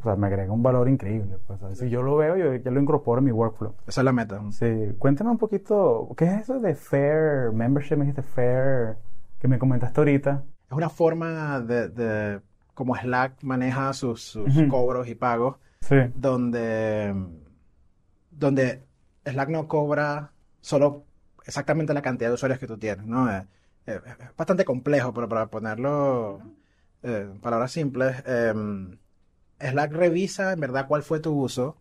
o 0.05 0.09
sea, 0.09 0.15
me 0.15 0.27
agrega 0.27 0.51
un 0.53 0.61
valor 0.61 0.87
increíble. 0.87 1.37
Pues. 1.47 1.79
Si 1.79 1.89
yo 1.89 2.03
lo 2.03 2.15
veo, 2.15 2.37
yo 2.37 2.53
ya 2.55 2.69
lo 2.71 2.79
incorporo 2.79 3.19
en 3.19 3.25
mi 3.25 3.31
workflow. 3.31 3.73
Esa 3.87 4.01
es 4.01 4.05
la 4.05 4.11
meta. 4.13 4.39
Sí, 4.51 4.93
cuéntame 4.99 5.31
un 5.31 5.37
poquito, 5.39 6.09
¿qué 6.15 6.25
es 6.25 6.41
eso 6.41 6.59
de 6.59 6.75
Fair 6.75 7.51
Membership? 7.51 7.95
Me 7.97 8.05
dijiste 8.05 8.21
Fair, 8.21 8.97
que 9.39 9.47
me 9.47 9.57
comentaste 9.57 9.99
ahorita. 9.99 10.43
Es 10.69 10.71
una 10.77 10.89
forma 10.89 11.59
de, 11.61 11.89
de 11.89 12.41
cómo 12.75 12.95
Slack 12.95 13.41
maneja 13.43 13.91
sus, 13.93 14.21
sus 14.21 14.55
Ujú. 14.55 14.67
cobros 14.67 15.07
y 15.07 15.15
pagos, 15.15 15.57
Sí. 15.81 15.95
donde, 16.15 17.13
donde 18.31 18.83
Slack 19.25 19.49
no 19.49 19.67
cobra 19.67 20.31
solo 20.61 21.03
exactamente 21.45 21.93
la 21.93 22.01
cantidad 22.01 22.29
de 22.29 22.33
usuarios 22.35 22.59
que 22.59 22.67
tú 22.67 22.77
tienes, 22.77 23.05
¿no? 23.05 23.31
Eh, 23.31 23.43
eh, 23.87 23.99
es 24.05 24.35
bastante 24.35 24.65
complejo, 24.65 25.13
pero 25.13 25.29
para 25.29 25.47
ponerlo 25.47 26.41
eh, 27.03 27.27
en 27.31 27.39
palabras 27.39 27.71
simples, 27.71 28.23
em, 28.25 28.97
Slack 29.59 29.91
revisa 29.93 30.53
en 30.53 30.59
verdad 30.59 30.87
cuál 30.87 31.03
fue 31.03 31.19
tu 31.19 31.33
uso 31.33 31.77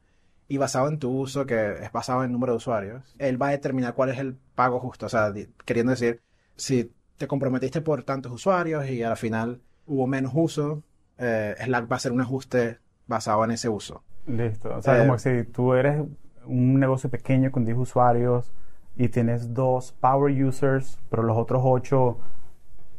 y 0.49 0.59
basado 0.59 0.89
en 0.89 0.99
tu 0.99 1.11
uso, 1.11 1.47
que 1.47 1.73
es 1.83 1.93
basado 1.93 2.21
en 2.21 2.27
el 2.27 2.33
número 2.33 2.53
de 2.53 2.59
usuarios, 2.59 3.15
él 3.19 3.41
va 3.41 3.49
a 3.49 3.51
determinar 3.53 3.95
cuál 3.95 4.11
es 4.11 4.19
el 4.19 4.37
pago 4.55 4.79
justo. 4.79 5.07
O 5.07 5.09
sea, 5.09 5.33
queriendo 5.65 5.91
decir, 5.91 6.21
si 6.57 6.93
te 7.17 7.27
comprometiste 7.27 7.81
por 7.81 8.03
tantos 8.03 8.33
usuarios 8.33 8.89
y 8.89 9.03
al 9.03 9.17
final 9.17 9.61
hubo 9.87 10.07
menos 10.07 10.33
uso, 10.35 10.83
eh, 11.19 11.55
Slack 11.65 11.91
va 11.91 11.95
a 11.95 11.97
hacer 11.97 12.13
un 12.13 12.21
ajuste 12.21 12.79
basado 13.07 13.45
en 13.45 13.53
ese 13.53 13.69
uso. 13.69 14.03
Listo. 14.27 14.75
O 14.77 14.83
sea, 14.83 14.97
Eh, 14.97 15.07
como 15.07 15.19
si 15.19 15.45
tú 15.45 15.75
eres 15.75 16.03
un 16.47 16.79
negocio 16.79 17.09
pequeño 17.11 17.51
con 17.51 17.65
10 17.65 17.79
usuarios 17.79 18.51
y 18.97 19.09
tienes 19.09 19.55
dos 19.55 19.93
power 20.01 20.45
users, 20.45 20.99
pero 21.11 21.23
los 21.23 21.37
otros 21.37 21.63
8 21.65 22.19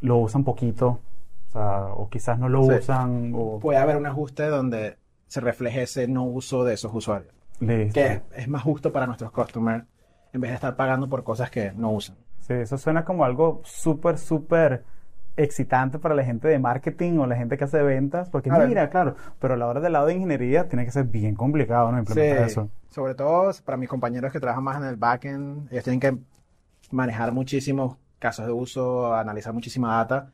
lo 0.02 0.18
usan 0.18 0.44
poquito. 0.44 1.00
O 1.56 1.58
sea, 1.58 1.86
o 1.96 2.10
quizás 2.10 2.38
no 2.38 2.50
lo 2.50 2.64
Sí. 2.64 2.72
usan. 2.80 3.32
O... 3.34 3.60
Puede 3.60 3.80
haber 3.80 3.96
un 3.96 4.06
ajuste 4.06 4.48
donde 4.48 4.98
se 5.28 5.40
refleje 5.40 5.84
ese 5.84 6.08
no 6.08 6.24
uso 6.26 6.64
de 6.66 6.74
esos 6.74 6.94
usuarios. 6.94 7.34
Listo. 7.62 7.94
Que 7.94 8.22
es 8.36 8.48
más 8.50 8.62
justo 8.64 8.92
para 8.92 9.08
nuestros 9.08 9.32
customers 9.32 9.86
en 10.34 10.42
vez 10.42 10.52
de 10.52 10.56
estar 10.56 10.76
pagando 10.76 11.08
por 11.08 11.24
cosas 11.24 11.50
que 11.50 11.72
no 11.72 11.92
usan. 11.92 12.18
Sí, 12.42 12.54
eso 12.54 12.78
suena 12.78 13.06
como 13.06 13.24
algo 13.24 13.62
súper, 13.64 14.18
súper 14.18 14.84
excitante 15.38 15.98
para 15.98 16.14
la 16.16 16.24
gente 16.26 16.48
de 16.50 16.60
marketing 16.60 17.18
o 17.20 17.26
la 17.26 17.36
gente 17.38 17.58
que 17.58 17.64
hace 17.64 17.82
ventas, 17.82 18.30
porque 18.30 18.50
Claro. 18.50 18.68
mira, 18.68 18.90
claro, 18.90 19.16
pero 19.40 19.54
a 19.54 19.58
la 19.58 19.68
hora 19.68 19.80
del 19.82 19.94
lado 19.94 20.08
de 20.08 20.14
ingeniería 20.14 20.68
tiene 20.68 20.86
que 20.86 20.92
ser 20.92 21.06
bien 21.06 21.36
complicado, 21.36 21.92
¿no? 21.92 22.00
Implementar 22.00 22.46
Sí, 22.50 22.52
eso. 22.52 22.70
sobre 22.90 23.16
todo 23.16 23.52
para 23.64 23.78
mis 23.78 23.90
compañeros 23.90 24.32
que 24.32 24.40
trabajan 24.40 24.64
más 24.64 24.78
en 24.78 24.84
el 24.86 24.96
backend, 24.98 25.72
ellos 25.72 25.84
tienen 25.86 26.00
que 26.02 26.18
manejar 26.92 27.32
muchísimos 27.32 27.98
casos 28.20 28.46
de 28.46 28.52
uso, 28.52 29.14
analizar 29.16 29.54
muchísima 29.54 29.96
data 29.98 30.32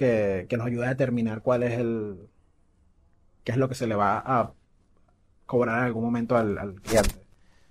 que, 0.00 0.46
que 0.48 0.56
nos 0.56 0.66
ayuda 0.66 0.86
a 0.86 0.88
determinar 0.88 1.42
cuál 1.42 1.62
es 1.62 1.78
el, 1.78 2.16
qué 3.44 3.52
es 3.52 3.58
lo 3.58 3.68
que 3.68 3.74
se 3.74 3.86
le 3.86 3.94
va 3.94 4.22
a 4.24 4.52
cobrar 5.44 5.80
en 5.80 5.84
algún 5.84 6.02
momento 6.04 6.38
al, 6.38 6.56
al 6.56 6.80
cliente. 6.80 7.16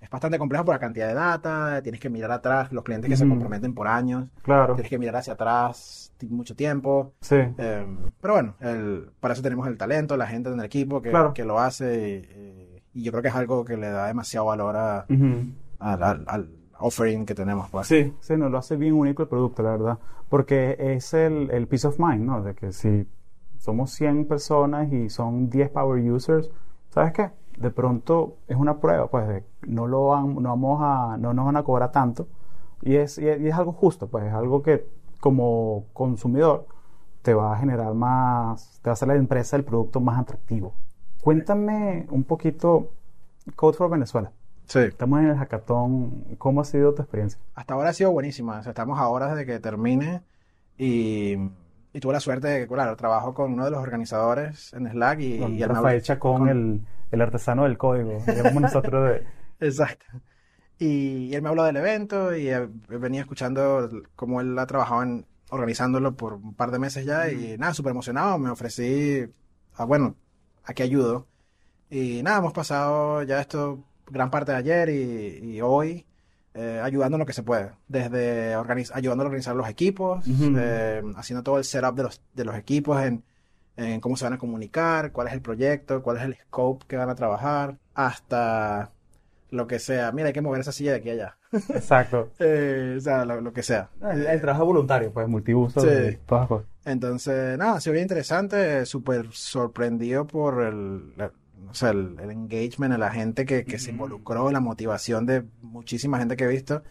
Es 0.00 0.08
bastante 0.08 0.38
complejo 0.38 0.64
por 0.64 0.76
la 0.76 0.78
cantidad 0.78 1.08
de 1.08 1.14
data, 1.14 1.82
tienes 1.82 2.00
que 2.00 2.08
mirar 2.08 2.30
atrás, 2.30 2.70
los 2.72 2.84
clientes 2.84 3.10
que 3.10 3.16
se 3.16 3.24
Ujú. 3.24 3.32
comprometen 3.32 3.74
por 3.74 3.88
años, 3.88 4.28
Claro, 4.42 4.74
tienes 4.76 4.88
que 4.90 4.98
mirar 4.98 5.16
hacia 5.16 5.32
atrás 5.32 6.12
mucho 6.28 6.54
tiempo. 6.54 7.14
sí. 7.20 7.34
Eh, 7.58 7.86
pero 8.20 8.34
bueno, 8.34 8.54
el- 8.60 9.10
para 9.18 9.34
eso 9.34 9.42
tenemos 9.42 9.66
el 9.66 9.76
talento, 9.76 10.16
la 10.16 10.28
gente 10.28 10.50
en 10.50 10.58
el 10.60 10.64
equipo 10.64 11.02
que, 11.02 11.10
Claro. 11.10 11.34
que 11.34 11.44
lo 11.44 11.58
hace 11.58 12.80
y, 12.94 13.00
y 13.00 13.02
yo 13.02 13.10
creo 13.10 13.22
que 13.22 13.28
es 13.28 13.34
algo 13.34 13.64
que 13.64 13.76
le 13.76 13.90
da 13.90 14.06
demasiado 14.06 14.46
valor 14.46 14.76
a- 14.76 15.06
Ujú. 15.08 15.46
al, 15.80 16.02
al- 16.04 16.24
al 16.28 16.48
offering 16.80 17.26
que 17.26 17.34
tenemos. 17.34 17.68
pues. 17.70 17.86
Sí, 17.86 18.14
sí, 18.20 18.36
nos 18.36 18.50
lo 18.50 18.58
hace 18.58 18.76
bien 18.76 18.94
único 18.94 19.22
el 19.22 19.28
producto, 19.28 19.62
la 19.62 19.70
verdad. 19.70 19.98
Porque 20.28 20.76
es 20.78 21.14
el, 21.14 21.50
el 21.50 21.66
peace 21.66 21.86
of 21.86 21.98
mind, 21.98 22.24
¿no? 22.24 22.42
De 22.42 22.54
que 22.54 22.72
si 22.72 23.06
somos 23.58 23.90
100 23.92 24.26
personas 24.26 24.92
y 24.92 25.10
son 25.10 25.50
10 25.50 25.70
power 25.70 26.00
users, 26.10 26.50
¿sabes 26.90 27.12
qué? 27.12 27.30
De 27.58 27.70
pronto 27.70 28.36
es 28.48 28.56
una 28.56 28.80
prueba, 28.80 29.08
pues, 29.08 29.28
de 29.28 29.44
no 29.66 29.86
lo 29.86 30.06
van, 30.08 30.34
no 30.34 30.48
vamos 30.50 30.80
a, 30.82 31.16
no 31.18 31.34
nos 31.34 31.44
van 31.46 31.56
a 31.56 31.62
cobrar 31.62 31.92
tanto. 31.92 32.28
Y 32.82 32.96
es, 32.96 33.18
y 33.18 33.28
es, 33.28 33.40
y 33.40 33.48
es 33.48 33.54
algo 33.54 33.72
justo, 33.72 34.08
pues, 34.08 34.24
es 34.24 34.32
algo 34.32 34.62
que 34.62 34.86
como 35.20 35.84
consumidor 35.92 36.66
te 37.22 37.34
va 37.34 37.52
a 37.52 37.58
generar 37.58 37.92
más, 37.94 38.80
te 38.82 38.88
va 38.88 38.92
a 38.92 38.94
hacer 38.94 39.08
la 39.08 39.14
empresa 39.14 39.56
el 39.56 39.64
producto 39.64 40.00
más 40.00 40.18
atractivo. 40.18 40.72
Cuéntame 41.20 42.06
un 42.10 42.24
poquito 42.24 42.88
Code 43.56 43.76
for 43.76 43.90
Venezuela. 43.90 44.32
Sí. 44.70 44.78
Estamos 44.78 45.18
en 45.20 45.26
el 45.30 45.36
hackathon. 45.36 46.36
¿Cómo 46.38 46.60
ha 46.60 46.64
sido 46.64 46.94
tu 46.94 47.02
experiencia? 47.02 47.40
Hasta 47.56 47.74
ahora 47.74 47.90
ha 47.90 47.92
sido 47.92 48.12
buenísima. 48.12 48.60
O 48.60 48.62
sea, 48.62 48.70
estamos 48.70 49.00
a 49.00 49.08
horas 49.08 49.34
de 49.36 49.44
que 49.44 49.58
termine 49.58 50.22
y, 50.78 51.34
y 51.92 52.00
tuve 52.00 52.12
la 52.12 52.20
suerte 52.20 52.46
de 52.46 52.60
que, 52.60 52.68
claro, 52.68 52.94
trabajo 52.96 53.34
con 53.34 53.52
uno 53.52 53.64
de 53.64 53.72
los 53.72 53.80
organizadores 53.80 54.72
en 54.72 54.88
Slack 54.88 55.20
y, 55.20 55.38
Con 55.40 55.54
y 55.56 55.64
Rafael 55.64 56.02
Chacón, 56.02 56.38
con- 56.38 56.48
el, 56.48 56.80
el 57.10 57.20
artesano 57.20 57.64
del 57.64 57.76
código. 57.78 58.22
Llamamos 58.26 58.62
nosotros 58.62 59.10
de... 59.10 59.66
Exacto. 59.66 60.06
Y, 60.78 61.26
y 61.26 61.34
él 61.34 61.42
me 61.42 61.48
habló 61.48 61.64
del 61.64 61.76
evento 61.76 62.34
y 62.34 62.48
eh, 62.48 62.68
venía 62.88 63.22
escuchando 63.22 63.90
cómo 64.14 64.40
él 64.40 64.56
ha 64.56 64.66
trabajado 64.66 65.02
en 65.02 65.26
organizándolo 65.50 66.14
por 66.14 66.34
un 66.34 66.54
par 66.54 66.70
de 66.70 66.78
meses 66.78 67.04
ya 67.04 67.28
y 67.32 67.58
nada, 67.58 67.74
súper 67.74 67.90
emocionado. 67.90 68.38
Me 68.38 68.50
ofrecí, 68.50 69.26
a, 69.74 69.84
bueno, 69.84 70.14
aquí 70.62 70.84
ayudo. 70.84 71.26
Y 71.90 72.22
nada, 72.22 72.38
hemos 72.38 72.52
pasado 72.52 73.24
ya 73.24 73.40
esto 73.40 73.82
gran 74.10 74.30
parte 74.30 74.52
de 74.52 74.58
ayer 74.58 74.88
y, 74.90 75.54
y 75.56 75.60
hoy 75.60 76.04
eh, 76.54 76.80
ayudando 76.82 77.16
en 77.16 77.20
lo 77.20 77.26
que 77.26 77.32
se 77.32 77.42
puede. 77.42 77.70
Desde 77.88 78.56
organiz- 78.56 78.90
ayudando 78.94 79.22
a 79.22 79.26
organizar 79.26 79.54
los 79.56 79.68
equipos, 79.68 80.24
eh, 80.28 81.02
haciendo 81.16 81.42
todo 81.42 81.58
el 81.58 81.64
setup 81.64 81.94
de 81.96 82.02
los, 82.02 82.20
de 82.34 82.44
los 82.44 82.56
equipos 82.56 83.00
en, 83.02 83.22
en 83.76 84.00
cómo 84.00 84.16
se 84.16 84.24
van 84.24 84.32
a 84.34 84.38
comunicar, 84.38 85.12
cuál 85.12 85.28
es 85.28 85.32
el 85.32 85.40
proyecto, 85.42 86.02
cuál 86.02 86.16
es 86.18 86.24
el 86.24 86.34
scope 86.36 86.84
que 86.88 86.96
van 86.96 87.08
a 87.08 87.14
trabajar, 87.14 87.76
hasta 87.94 88.90
lo 89.50 89.66
que 89.66 89.78
sea. 89.78 90.12
Mira, 90.12 90.28
hay 90.28 90.32
que 90.32 90.40
mover 90.42 90.60
esa 90.60 90.72
silla 90.72 90.92
de 90.92 90.98
aquí 90.98 91.10
a 91.10 91.12
allá. 91.12 91.36
Exacto. 91.74 92.30
Eh, 92.38 92.94
o 92.98 93.00
sea, 93.00 93.24
lo, 93.24 93.40
lo 93.40 93.52
que 93.52 93.62
sea. 93.62 93.88
El, 94.12 94.26
el 94.26 94.40
trabajo 94.40 94.64
voluntario, 94.66 95.12
pues, 95.12 95.26
multiuso, 95.28 95.80
Sí. 95.80 95.86
de 95.86 96.12
todas 96.26 96.42
las 96.42 96.48
cosas. 96.48 96.66
Entonces, 96.84 97.58
nada, 97.58 97.74
ha 97.74 97.80
sido 97.80 97.92
bien 97.94 98.04
interesante, 98.04 98.86
súper 98.86 99.26
sorprendido 99.32 100.26
por 100.26 100.62
el, 100.62 101.12
o 101.68 101.74
sea, 101.74 101.90
el, 101.90 102.16
el 102.20 102.30
engagement 102.30 102.92
de 102.92 102.98
la 102.98 103.10
gente 103.10 103.44
que, 103.44 103.64
que 103.64 103.78
se 103.78 103.90
involucró, 103.90 104.50
la 104.50 104.60
motivación 104.60 105.26
de 105.26 105.44
muchísima 105.62 106.18
gente 106.18 106.36
que 106.36 106.44
he 106.44 106.48
visto. 106.48 106.82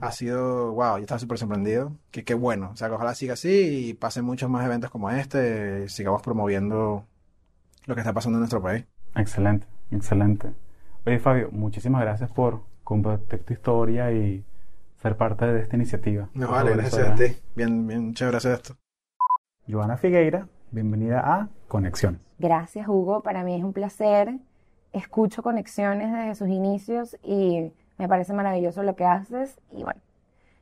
Ha 0.00 0.12
sido, 0.12 0.72
wow, 0.72 0.96
yo 0.96 1.02
estaba 1.02 1.18
súper 1.18 1.38
sorprendido. 1.38 1.96
Que 2.10 2.24
qué 2.24 2.34
bueno, 2.34 2.70
o 2.72 2.76
sea, 2.76 2.88
que 2.88 2.94
ojalá 2.94 3.14
siga 3.14 3.34
así 3.34 3.88
y 3.88 3.94
pasen 3.94 4.24
muchos 4.24 4.48
más 4.48 4.64
eventos 4.64 4.90
como 4.90 5.10
este, 5.10 5.84
y 5.84 5.88
sigamos 5.88 6.22
promoviendo 6.22 7.04
lo 7.86 7.94
que 7.94 8.00
está 8.00 8.12
pasando 8.12 8.36
en 8.38 8.40
nuestro 8.40 8.62
país. 8.62 8.84
Excelente, 9.14 9.66
excelente. 9.90 10.52
Oye, 11.04 11.18
Fabio, 11.18 11.48
muchísimas 11.50 12.02
gracias 12.02 12.30
por 12.30 12.62
compartir 12.84 13.40
tu 13.40 13.52
historia 13.52 14.12
y 14.12 14.44
ser 15.00 15.16
parte 15.16 15.46
de 15.46 15.62
esta 15.62 15.76
iniciativa. 15.76 16.28
No, 16.34 16.50
vale, 16.50 16.76
gracias 16.76 17.08
a 17.08 17.14
ti. 17.14 17.36
Bien, 17.56 17.86
bien 17.86 18.14
chévere 18.14 18.36
hacer 18.36 18.52
esto. 18.52 18.76
Joana 19.68 19.96
Figueira, 19.96 20.48
bienvenida 20.70 21.20
a 21.20 21.48
Conexiones. 21.68 22.20
Gracias, 22.42 22.88
Hugo. 22.88 23.22
Para 23.22 23.44
mí 23.44 23.54
es 23.54 23.62
un 23.62 23.72
placer. 23.72 24.34
Escucho 24.92 25.44
conexiones 25.44 26.12
desde 26.12 26.34
sus 26.34 26.48
inicios 26.48 27.16
y 27.22 27.72
me 27.98 28.08
parece 28.08 28.32
maravilloso 28.32 28.82
lo 28.82 28.96
que 28.96 29.04
haces. 29.04 29.60
Y 29.70 29.84
bueno, 29.84 30.00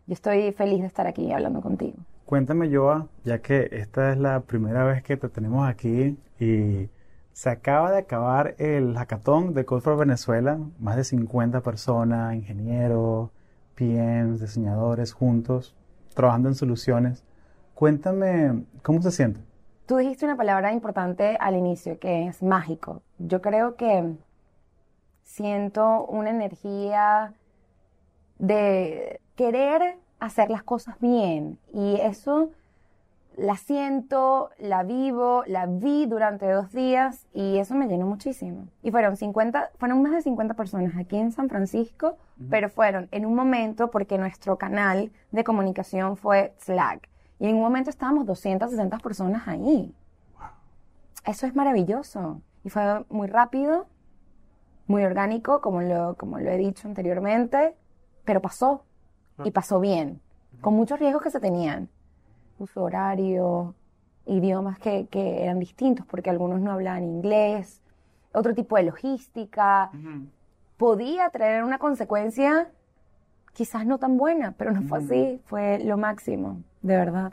yo 0.06 0.12
estoy 0.12 0.52
feliz 0.52 0.82
de 0.82 0.86
estar 0.86 1.06
aquí 1.06 1.32
hablando 1.32 1.62
contigo. 1.62 1.96
Cuéntame, 2.26 2.68
Joa, 2.70 3.08
ya 3.24 3.38
que 3.38 3.70
esta 3.72 4.12
es 4.12 4.18
la 4.18 4.40
primera 4.40 4.84
vez 4.84 5.02
que 5.02 5.16
te 5.16 5.30
tenemos 5.30 5.66
aquí 5.66 6.18
y 6.38 6.90
se 7.32 7.48
acaba 7.48 7.90
de 7.90 8.00
acabar 8.00 8.56
el 8.58 8.94
hackathon 8.98 9.54
de 9.54 9.64
Code 9.64 9.80
for 9.80 9.96
Venezuela, 9.96 10.58
más 10.78 10.96
de 10.96 11.04
50 11.04 11.62
personas, 11.62 12.34
ingenieros, 12.34 13.30
PMs, 13.74 14.42
diseñadores 14.42 15.14
juntos, 15.14 15.74
trabajando 16.14 16.50
en 16.50 16.56
soluciones. 16.56 17.24
Cuéntame, 17.74 18.64
¿cómo 18.82 19.00
se 19.00 19.12
siente? 19.12 19.40
Tú 19.90 19.96
dijiste 19.96 20.24
una 20.24 20.36
palabra 20.36 20.72
importante 20.72 21.36
al 21.40 21.56
inicio, 21.56 21.98
que 21.98 22.28
es 22.28 22.44
mágico. 22.44 23.02
Yo 23.18 23.42
creo 23.42 23.74
que 23.74 24.14
siento 25.24 26.06
una 26.06 26.30
energía 26.30 27.34
de 28.38 29.20
querer 29.34 29.96
hacer 30.20 30.48
las 30.48 30.62
cosas 30.62 30.94
bien 31.00 31.58
y 31.74 31.96
eso 32.02 32.50
la 33.36 33.56
siento, 33.56 34.50
la 34.60 34.84
vivo, 34.84 35.42
la 35.48 35.66
vi 35.66 36.06
durante 36.06 36.48
dos 36.48 36.70
días 36.70 37.26
y 37.34 37.58
eso 37.58 37.74
me 37.74 37.88
llenó 37.88 38.06
muchísimo. 38.06 38.68
Y 38.84 38.92
fueron 38.92 39.16
50, 39.16 39.72
fueron 39.76 40.02
más 40.02 40.12
de 40.12 40.22
50 40.22 40.54
personas 40.54 40.94
aquí 40.98 41.16
en 41.16 41.32
San 41.32 41.48
Francisco, 41.48 42.16
pero 42.48 42.68
fueron 42.68 43.08
en 43.10 43.26
un 43.26 43.34
momento 43.34 43.90
porque 43.90 44.18
nuestro 44.18 44.56
canal 44.56 45.10
de 45.32 45.42
comunicación 45.42 46.16
fue 46.16 46.54
Slack. 46.60 47.10
Y 47.40 47.48
en 47.48 47.56
un 47.56 47.62
momento 47.62 47.90
estábamos 47.90 48.26
260 48.26 48.98
personas 48.98 49.48
ahí. 49.48 49.92
Eso 51.24 51.46
es 51.46 51.56
maravilloso. 51.56 52.42
Y 52.64 52.70
fue 52.70 53.04
muy 53.08 53.28
rápido, 53.28 53.86
muy 54.86 55.02
orgánico, 55.04 55.62
como 55.62 55.80
lo, 55.80 56.16
como 56.16 56.38
lo 56.38 56.50
he 56.50 56.58
dicho 56.58 56.86
anteriormente, 56.86 57.74
pero 58.24 58.40
pasó. 58.40 58.84
Y 59.42 59.52
pasó 59.52 59.80
bien, 59.80 60.20
con 60.60 60.74
muchos 60.74 61.00
riesgos 61.00 61.22
que 61.22 61.30
se 61.30 61.40
tenían. 61.40 61.88
Uso 62.58 62.82
horario, 62.82 63.74
idiomas 64.26 64.78
que, 64.78 65.06
que 65.06 65.42
eran 65.42 65.58
distintos, 65.58 66.04
porque 66.04 66.28
algunos 66.28 66.60
no 66.60 66.72
hablaban 66.72 67.04
inglés, 67.04 67.80
otro 68.34 68.54
tipo 68.54 68.76
de 68.76 68.82
logística. 68.82 69.90
Podía 70.76 71.30
traer 71.30 71.64
una 71.64 71.78
consecuencia 71.78 72.70
quizás 73.52 73.86
no 73.86 73.98
tan 73.98 74.16
buena, 74.16 74.52
pero 74.52 74.72
no 74.72 74.82
fue 74.82 74.98
así, 74.98 75.40
fue 75.46 75.78
lo 75.78 75.96
máximo, 75.96 76.62
de 76.82 76.96
verdad. 76.96 77.32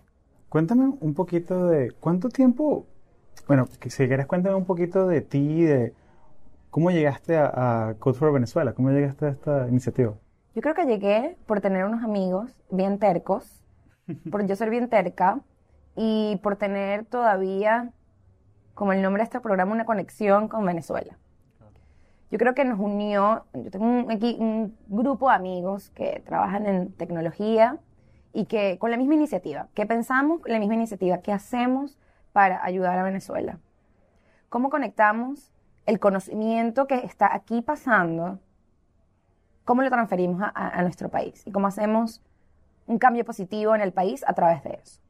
Cuéntame 0.50 0.94
un 1.00 1.14
poquito 1.14 1.68
de 1.68 1.92
cuánto 2.00 2.30
tiempo, 2.30 2.86
bueno, 3.48 3.66
si 3.82 3.90
quieres 4.08 4.26
cuéntame 4.26 4.56
un 4.56 4.66
poquito 4.66 5.08
de 5.08 5.22
ti, 5.22 5.64
de 5.64 5.94
cómo 6.70 6.92
llegaste 6.92 7.38
a, 7.38 7.90
a 7.90 7.94
Code 7.96 8.18
for 8.18 8.32
Venezuela, 8.34 8.74
cómo 8.74 8.90
llegaste 8.92 9.26
a 9.26 9.30
esta 9.30 9.68
iniciativa. 9.68 10.14
Yo 10.56 10.62
creo 10.62 10.74
que 10.74 10.86
llegué 10.86 11.38
por 11.46 11.62
tener 11.62 11.86
unos 11.86 12.04
amigos 12.04 12.52
bien 12.72 12.98
tercos, 13.00 13.64
por 14.32 14.46
yo 14.46 14.56
ser 14.56 14.70
bien 14.70 14.90
terca 14.90 15.42
y 15.96 16.40
por 16.44 16.56
tener 16.56 17.06
todavía 17.06 17.92
como 18.74 18.94
el 18.94 19.02
nombre 19.02 19.22
de 19.22 19.26
este 19.26 19.40
programa, 19.40 19.72
una 19.74 19.86
conexión 19.86 20.48
con 20.48 20.66
Venezuela. 20.66 21.18
Yo 22.30 22.38
creo 22.38 22.54
que 22.54 22.66
nos 22.66 22.80
unió, 22.80 23.46
yo 23.54 23.72
tengo 23.72 23.86
un, 23.86 24.06
equi- 24.10 24.38
un 24.38 24.76
grupo 24.88 25.30
de 25.30 25.36
amigos 25.36 25.90
que 25.92 26.22
trabajan 26.26 26.66
en 26.66 26.92
tecnología 26.92 27.78
y 28.38 28.46
que 28.46 28.78
con 28.78 28.92
la 28.92 28.98
misma 28.98 29.16
iniciativa, 29.16 29.68
que 29.74 29.88
pensamos 29.88 30.42
la 30.46 30.60
misma 30.60 30.76
iniciativa, 30.76 31.18
¿qué 31.24 31.34
hacemos 31.34 31.98
para 32.34 32.64
ayudar 32.64 33.00
a 33.00 33.02
Venezuela? 33.02 33.58
¿Cómo 34.50 34.70
conectamos 34.70 35.52
el 35.88 36.00
conocimiento 36.00 36.86
que 36.86 36.98
está 36.98 37.34
aquí 37.34 37.64
pasando? 37.64 38.38
¿Cómo 39.66 39.82
lo 39.82 39.90
transferimos 39.90 40.40
a, 40.44 40.50
a- 40.54 40.82
nuestro 40.84 41.10
país? 41.10 41.42
¿Y 41.48 41.52
cómo 41.52 41.66
hacemos 41.66 42.22
un 42.86 43.00
cambio 43.00 43.26
positivo 43.26 43.74
en 43.74 43.82
el 43.82 43.92
país 43.92 44.24
a 44.28 44.34
través 44.34 44.64
de 44.64 44.80
eso? 44.84 45.02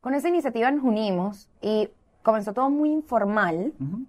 Con 0.00 0.14
esa 0.14 0.30
iniciativa 0.30 0.68
nos 0.72 0.82
unimos 0.82 1.48
y 1.60 1.90
comenzó 2.24 2.52
todo 2.52 2.70
muy 2.70 2.90
informal 2.90 3.72
Ujú. 3.78 4.04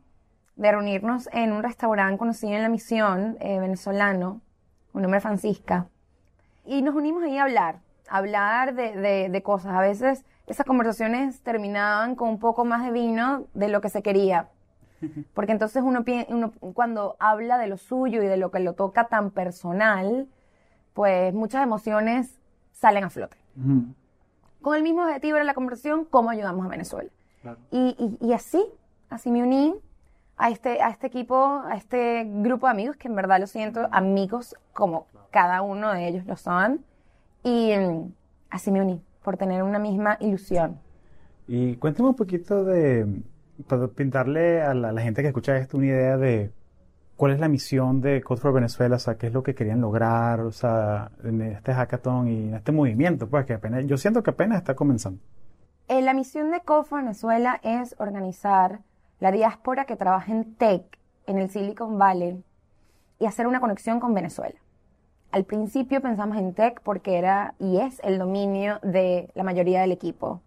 de 0.55 0.71
reunirnos 0.71 1.29
en 1.33 1.51
un 1.51 1.61
restaurante 1.61 2.17
conocido 2.17 2.53
en 2.53 2.63
la 2.63 2.69
misión 2.69 3.37
eh, 3.41 3.59
venezolano, 3.59 4.41
un 4.91 5.03
nombre 5.03 5.21
Francisca, 5.21 5.87
y 6.65 6.81
nos 6.81 6.95
unimos 6.95 7.21
ahí 7.23 7.37
a 7.37 7.43
hablar, 7.43 7.79
hablar 8.11 8.73
de, 8.75 8.93
de- 8.95 9.29
de 9.29 9.43
cosas. 9.43 9.73
A 9.73 9.81
veces 9.81 10.23
esas 10.47 10.65
conversaciones 10.65 11.41
terminaban 11.41 12.15
con 12.15 12.29
un 12.29 12.39
poco 12.39 12.65
más 12.65 12.83
de 12.83 12.91
vino 12.91 13.45
de 13.53 13.69
lo 13.69 13.81
que 13.81 13.89
se 13.89 14.01
quería. 14.03 14.49
Porque 15.33 15.51
entonces 15.51 15.81
uno, 15.83 16.03
uno 16.29 16.51
cuando 16.73 17.15
habla 17.19 17.57
de 17.57 17.67
lo 17.67 17.77
suyo 17.77 18.21
y 18.21 18.27
de 18.27 18.37
lo 18.37 18.51
que 18.51 18.59
lo 18.59 18.73
toca 18.73 19.07
tan 19.07 19.31
personal, 19.31 20.27
pues 20.93 21.33
muchas 21.33 21.63
emociones 21.63 22.37
salen 22.71 23.03
a 23.05 23.09
flote. 23.09 23.37
Con 24.61 24.75
el 24.75 24.83
mismo 24.83 25.03
objetivo 25.03 25.37
era 25.37 25.43
la 25.45 25.53
conversación, 25.53 26.05
cómo 26.05 26.29
ayudamos 26.29 26.65
a 26.65 26.69
Venezuela. 26.69 27.09
Claro. 27.41 27.57
Y, 27.71 27.95
y- 28.21 28.27
y 28.27 28.33
así, 28.33 28.63
así 29.09 29.31
me 29.31 29.41
uní 29.41 29.73
a 30.37 30.49
este, 30.49 30.81
a 30.81 30.89
este 30.89 31.07
equipo, 31.07 31.61
a 31.65 31.75
este 31.75 32.25
grupo 32.27 32.67
de 32.67 32.71
amigos 32.71 32.95
que 32.97 33.07
en 33.07 33.15
verdad 33.15 33.39
lo 33.39 33.47
siento 33.47 33.87
amigos 33.91 34.55
como 34.73 35.07
cada 35.31 35.61
uno 35.61 35.91
de 35.93 36.07
ellos 36.07 36.25
lo 36.25 36.35
son. 36.35 36.83
Y 37.43 37.73
mm, 37.75 38.13
así 38.49 38.71
me 38.71 38.81
uní, 38.81 39.01
por 39.23 39.37
tener 39.37 39.63
una 39.63 39.79
misma 39.79 40.17
ilusión. 40.19 40.79
Y 41.47 41.75
cuéntame 41.75 42.09
un 42.09 42.15
poquito 42.15 42.63
de, 42.63 43.21
para 43.67 43.87
pintarle 43.87 44.61
a 44.61 44.73
la, 44.73 44.89
a 44.89 44.91
la 44.91 45.01
gente 45.01 45.21
que 45.21 45.29
escucha 45.29 45.57
esto 45.57 45.77
una 45.77 45.87
idea 45.87 46.17
de 46.17 46.51
cuál 47.21 47.33
es 47.33 47.39
la 47.39 47.49
misión 47.49 48.01
de 48.01 48.21
Code 48.23 48.41
for 48.41 48.51
Venezuela, 48.51 48.95
o 48.95 48.99
sea, 48.99 49.15
qué 49.15 49.27
es 49.27 49.33
lo 49.33 49.43
que 49.43 49.53
querían 49.53 49.79
lograr, 49.79 50.39
o 50.39 50.51
sea, 50.51 51.11
en 51.23 51.41
este 51.41 51.71
hackathon 51.73 52.27
y 52.27 52.47
en 52.49 52.55
este 52.55 52.71
movimiento, 52.71 53.29
pues 53.29 53.45
que 53.45 53.53
apenas, 53.53 53.85
yo 53.85 53.95
siento 53.97 54.23
que 54.23 54.31
apenas 54.31 54.57
está 54.57 54.73
comenzando. 54.73 55.19
Eh, 55.87 56.01
la 56.01 56.13
misión 56.13 56.51
de 56.51 56.61
Code 56.61 56.85
for 56.85 57.01
Venezuela 57.01 57.59
es 57.63 57.95
organizar 57.99 58.79
la 59.19 59.31
diáspora 59.31 59.85
que 59.85 59.95
trabaja 59.95 60.31
en 60.31 60.55
tech 60.55 60.97
en 61.27 61.37
el 61.37 61.49
Silicon 61.49 61.97
Valley 61.99 62.43
y 63.19 63.25
hacer 63.25 63.45
una 63.45 63.59
conexión 63.59 63.99
con 63.99 64.13
Venezuela. 64.13 64.55
Al 65.31 65.45
principio 65.45 66.01
pensamos 66.01 66.37
en 66.37 66.53
tech 66.53 66.81
porque 66.81 67.17
era 67.17 67.55
y 67.57 67.77
es 67.77 68.01
el 68.03 68.19
dominio 68.19 68.79
de 68.83 69.31
la 69.33 69.43
mayoría 69.43 69.79
del 69.79 69.93
equipo, 69.93 70.41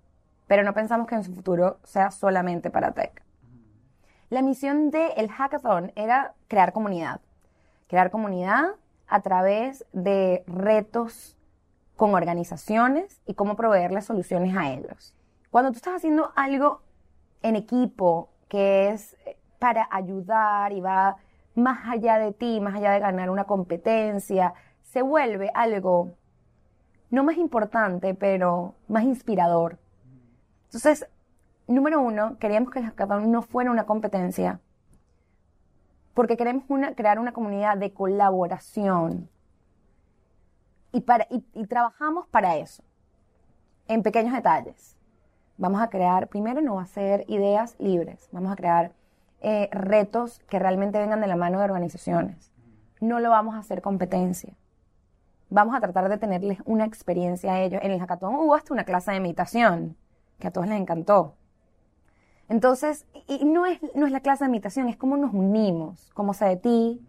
pero 0.47 0.63
no 0.63 0.75
pensamos 0.75 1.07
que 1.07 1.15
en 1.15 1.25
su 1.25 1.35
futuro 1.35 1.79
sea 1.85 2.11
solamente 2.11 2.71
para 2.71 2.93
tech. 2.93 3.23
La 4.29 4.43
misión 4.43 4.91
del 4.91 5.31
hackathon 5.31 5.93
era 5.97 6.35
crear 6.49 6.73
comunidad. 6.73 7.21
Crear 7.89 8.11
comunidad 8.11 8.73
a 9.07 9.21
través 9.21 9.87
de 9.93 10.45
retos 10.47 11.39
con 11.97 12.15
organizaciones 12.15 13.23
y 13.27 13.35
cómo 13.35 13.57
proveerles 13.57 14.05
soluciones 14.05 14.55
a 14.55 14.71
ellos. 14.71 15.15
Cuando 15.51 15.71
tú 15.71 15.77
estás 15.77 15.95
haciendo 15.95 16.33
algo 16.37 16.83
en 17.43 17.57
equipo 17.57 18.29
que 18.49 18.91
es 18.91 19.17
eh, 19.25 19.37
para 19.59 19.89
ayudar 19.91 20.73
y 20.73 20.81
va 20.81 21.17
más 21.55 21.89
allá 21.89 22.19
de 22.19 22.33
ti, 22.33 22.61
más 22.61 22.75
allá 22.75 22.93
de 22.93 23.01
ganar 23.01 23.31
una 23.31 23.45
competencia, 23.45 24.55
se 24.95 25.03
vuelve 25.03 25.51
algo 25.55 26.15
no 27.11 27.25
más 27.25 27.37
importante, 27.37 28.15
pero 28.15 28.77
más 28.87 29.03
inspirador. 29.03 29.81
Entonces, 30.67 31.09
número 31.67 32.01
uno, 32.01 32.39
queríamos 32.39 32.71
que 32.71 32.79
el 32.79 32.85
hackathon 32.85 33.33
no 33.33 33.43
fuera 33.43 33.73
una 33.73 33.87
competencia, 33.87 34.61
porque 36.15 36.37
queremos 36.37 36.63
crear 36.95 37.19
una 37.19 37.33
comunidad 37.33 37.77
de 37.77 37.93
colaboración. 37.93 39.29
Y, 40.93 41.01
para, 41.01 41.27
y 41.29 41.67
trabajamos 41.67 42.29
para 42.29 42.57
eso, 42.57 42.85
en 43.89 44.05
pequeños 44.05 44.33
detalles. 44.33 44.97
Vamos 45.57 45.83
a 45.83 45.91
crear, 45.91 46.29
primero 46.29 46.61
no 46.61 46.77
va 46.77 46.83
a 46.83 46.87
ser 46.87 47.25
ideas 47.27 47.75
libres, 47.81 48.29
vamos 48.31 48.53
a 48.53 48.57
crear 48.57 48.93
eh, 49.41 49.69
retos 49.73 50.39
que 50.49 50.61
realmente 50.61 51.01
vengan 51.01 51.21
de 51.21 51.27
la 51.27 51.35
mano 51.35 51.59
de 51.59 51.65
organizaciones. 51.65 52.53
No 53.01 53.19
lo 53.19 53.31
vamos 53.31 53.57
a 53.57 53.59
hacer 53.59 53.83
competencia. 53.83 54.55
Vamos 55.55 55.77
a 55.77 55.81
tratar 55.81 56.09
de 56.09 56.19
tenerles 56.19 56.59
una 56.65 56.85
experiencia 56.85 57.53
a 57.53 57.61
ellos. 57.61 57.81
En 57.85 57.93
el 57.93 58.01
hackathon 58.01 58.35
hubo 58.35 58.57
hasta 58.57 58.75
una 58.75 58.83
clase 58.83 59.13
de 59.13 59.21
meditación, 59.21 59.97
que 60.41 60.49
a 60.49 60.51
todos 60.51 60.67
les 60.67 60.81
encantó. 60.81 61.37
Entonces, 62.49 63.07
y 63.29 63.45
no 63.45 63.65
es, 63.65 63.79
no 63.95 64.05
es 64.05 64.11
la 64.11 64.19
clase 64.19 64.43
de 64.45 64.51
meditación, 64.51 64.89
es 64.89 64.97
cómo 64.97 65.17
nos 65.17 65.33
unimos, 65.33 66.11
como 66.13 66.35
sé 66.35 66.47
de 66.47 66.57
ti, 66.57 67.01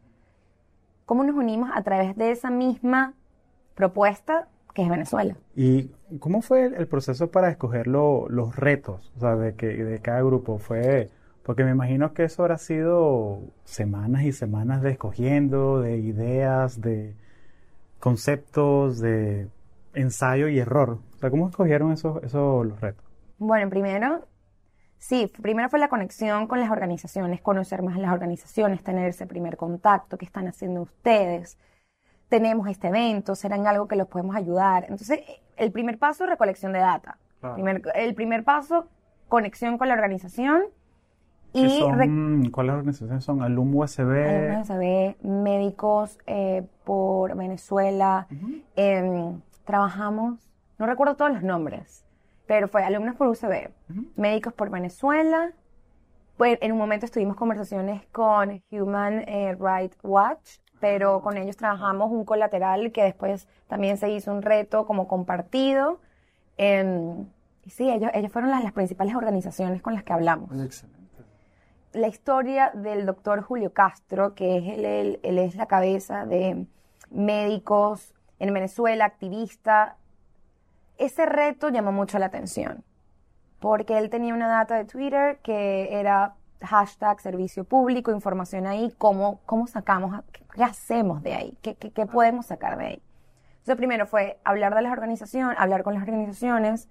cómo 1.07 1.23
nos 1.23 1.35
unimos 1.35 1.71
a 1.73 1.81
través 1.81 2.15
de 2.15 2.29
esa 2.29 2.51
misma 2.51 3.13
propuesta 3.73 4.47
que 4.75 4.83
es 4.83 4.89
Venezuela. 4.89 5.35
¿Y 5.55 5.89
cómo 6.19 6.43
fue 6.43 6.65
el, 6.65 6.87
proceso 6.87 7.31
para 7.31 7.49
escoger 7.49 7.87
lo- 7.87 8.29
los 8.29 8.55
retos, 8.55 9.11
o 9.17 9.21
sea, 9.21 9.35
de, 9.35 9.55
que, 9.55 9.67
de 9.67 9.99
cada 10.01 10.21
grupo? 10.21 10.59
Fue, 10.59 11.09
porque 11.41 11.63
me 11.63 11.71
imagino 11.71 12.13
que 12.13 12.25
eso 12.25 12.43
habrá 12.43 12.59
sido 12.59 13.39
semanas 13.63 14.21
y 14.21 14.33
semanas 14.33 14.83
de 14.83 14.91
escogiendo, 14.91 15.81
de 15.81 15.97
ideas, 15.97 16.79
de 16.79 17.15
conceptos, 18.05 18.99
de 18.99 19.47
ensayo 19.95 20.47
y 20.47 20.59
error. 20.59 20.99
O 21.15 21.17
sea, 21.17 21.31
¿cómo 21.31 21.49
escogieron 21.49 21.91
esos, 21.91 22.23
esos 22.23 22.63
los 22.63 22.79
retos? 22.79 23.03
Bueno, 23.39 23.67
primero, 23.67 24.27
sí, 24.99 25.31
primero 25.41 25.69
fue 25.69 25.79
la 25.79 25.89
conexión 25.89 26.45
con 26.45 26.59
las 26.59 26.69
organizaciones, 26.69 27.41
conocer 27.41 27.81
más 27.81 27.95
a 27.95 27.99
las 27.99 28.11
organizaciones, 28.13 28.83
tener 28.83 29.09
ese 29.09 29.25
primer 29.25 29.57
contacto, 29.57 30.19
qué 30.19 30.25
están 30.25 30.47
haciendo 30.47 30.83
ustedes. 30.83 31.57
Tenemos 32.29 32.67
este 32.69 32.89
evento, 32.89 33.33
será 33.33 33.55
en 33.55 33.65
algo 33.65 33.87
que 33.87 33.95
los 33.95 34.07
podemos 34.07 34.35
ayudar. 34.35 34.83
Entonces, 34.83 35.21
el 35.57 35.71
primer 35.71 35.97
paso, 35.97 36.27
recolección 36.27 36.73
de 36.73 36.79
data. 36.79 37.17
Primer- 37.55 37.81
el 37.95 38.13
primer 38.13 38.43
paso, 38.43 38.87
conexión 39.27 39.79
con 39.79 39.87
la 39.87 39.95
organización 39.95 40.65
¿Qué 40.65 40.84
y 41.55 41.79
son, 41.79 42.49
¿Cuáles 42.51 42.73
organizaciones 42.75 43.23
son? 43.23 43.41
Alum 43.41 43.75
USB. 43.75 44.09
alumnos 44.27 44.67
de 44.67 45.15
SB, 45.21 45.27
médicos 45.27 46.17
eh, 46.27 46.63
por 46.83 47.35
Venezuela. 47.35 48.27
Em, 48.75 49.41
trabajamos, 49.65 50.39
no 50.77 50.85
recuerdo 50.85 51.15
todos 51.15 51.31
los 51.31 51.43
nombres, 51.43 52.05
pero 52.47 52.67
fue 52.67 52.83
alumnos 52.83 53.15
por 53.15 53.27
UCB, 53.27 53.71
Ujú. 53.89 54.05
médicos 54.15 54.53
por 54.53 54.69
Venezuela. 54.69 55.51
Pues 56.37 56.57
en 56.61 56.71
un 56.73 56.77
momento 56.77 57.05
estuvimos 57.05 57.37
conversaciones 57.37 58.05
con 58.11 58.61
Human 58.69 59.23
eh, 59.27 59.55
Rights 59.59 59.97
Watch, 60.03 60.57
pero 60.81 61.21
con 61.21 61.37
ellos 61.37 61.55
trabajamos 61.55 62.11
un 62.11 62.25
colateral 62.25 62.91
que 62.91 63.03
después 63.03 63.47
también 63.67 63.97
se 63.97 64.09
hizo 64.11 64.33
un 64.33 64.41
reto 64.41 64.85
como 64.85 65.07
compartido. 65.07 65.99
Em, 66.57 67.25
sí, 67.65 67.89
ellos, 67.89 68.11
ellos 68.13 68.31
fueron 68.31 68.51
las, 68.51 68.63
las 68.63 68.73
principales 68.73 69.15
organizaciones 69.15 69.81
con 69.81 69.93
las 69.93 70.03
que 70.03 70.13
hablamos 70.13 70.49
Excelente. 70.61 70.94
La 71.95 72.07
historia 72.07 72.71
del 72.73 73.05
doctor 73.05 73.41
Julio 73.41 73.73
Castro, 73.73 74.35
que 74.35 74.57
es 74.57 74.63
él, 74.77 75.19
es 75.23 75.55
la 75.55 75.65
cabeza 75.65 76.25
de 76.25 76.65
médicos 77.09 78.13
en 78.39 78.53
Venezuela, 78.53 79.05
activista. 79.05 79.95
Ese 80.97 81.25
reto 81.25 81.69
llamó 81.69 81.91
mucho 81.91 82.19
la 82.19 82.27
atención, 82.27 82.83
porque 83.59 83.97
él 83.97 84.09
tenía 84.09 84.33
una 84.33 84.47
data 84.47 84.75
de 84.75 84.85
Twitter 84.85 85.39
que 85.43 85.99
era 85.99 86.35
hashtag 86.61 87.19
servicio 87.21 87.63
público, 87.63 88.11
información 88.11 88.65
ahí, 88.65 88.93
cómo, 88.97 89.39
cómo 89.45 89.67
sacamos, 89.67 90.21
qué 90.53 90.63
hacemos 90.63 91.21
de 91.21 91.33
ahí, 91.33 91.57
qué, 91.61 91.75
qué- 91.75 91.91
qué 91.91 92.05
podemos 92.05 92.45
sacar 92.47 92.77
de 92.77 92.85
ahí. 92.85 93.01
Entonces, 93.59 93.75
primero 93.77 94.05
fue 94.05 94.39
hablar 94.43 94.73
de 94.75 94.81
las 94.81 94.91
organizaciones, 94.91 95.57
hablar 95.59 95.83
con 95.83 95.93
las 95.95 96.03
organizaciones, 96.03 96.87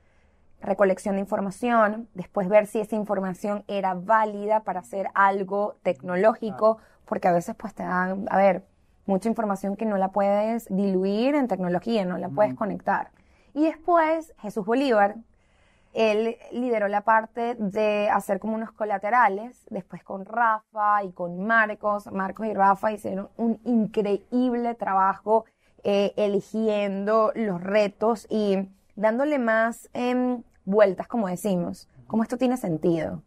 recolección 0.65 1.17
de 1.17 1.21
información, 1.21 2.09
después 2.15 2.49
ver 2.49 2.67
si 2.67 2.81
esa 2.81 2.97
información 2.97 3.65
era 3.69 3.95
válida 3.95 4.61
para 4.61 4.81
hacer 4.81 5.09
algo 5.15 5.77
tecnológico, 5.83 6.79
porque 7.05 7.29
a 7.29 7.33
veces 7.33 7.55
pues 7.55 7.75
te 7.75 7.83
dan, 7.83 8.27
a 8.31 8.37
ver, 8.37 8.65
mucha 9.07 9.29
información 9.29 9.77
que 9.77 9.87
no 9.87 9.97
la 9.99 10.09
puedes 10.09 10.67
diluir 10.71 11.35
en 11.35 11.49
tecnología, 11.49 12.05
no 12.05 12.19
la 12.19 12.29
puedes 12.29 12.55
conectar. 12.55 13.11
Y 13.53 13.67
después 13.67 14.35
Jesús 14.39 14.65
Bolívar, 14.65 15.17
él 15.93 16.37
lideró 16.51 16.89
la 16.89 17.03
parte 17.03 17.55
de 17.55 18.11
hacer 18.11 18.41
como 18.41 18.57
unos 18.57 18.73
colaterales, 18.73 19.65
después 19.71 20.03
con 20.03 20.25
Rafa 20.25 21.05
y 21.05 21.13
con 21.13 21.47
Marcos, 21.47 22.11
Marcos 22.11 22.47
y 22.47 22.55
Rafa 22.55 22.91
hicieron 22.91 23.29
un 23.37 23.61
increíble 23.65 24.75
trabajo 24.75 25.45
eh, 25.85 26.13
eligiendo 26.17 27.31
los 27.37 27.63
retos 27.63 28.27
y 28.29 28.69
dándole 28.97 29.39
más 29.39 29.89
em, 29.93 30.43
vueltas, 30.65 31.07
como 31.07 31.29
decimos, 31.29 31.89
como 32.07 32.23
esto 32.23 32.37
tiene 32.37 32.57
sentido. 32.57 33.23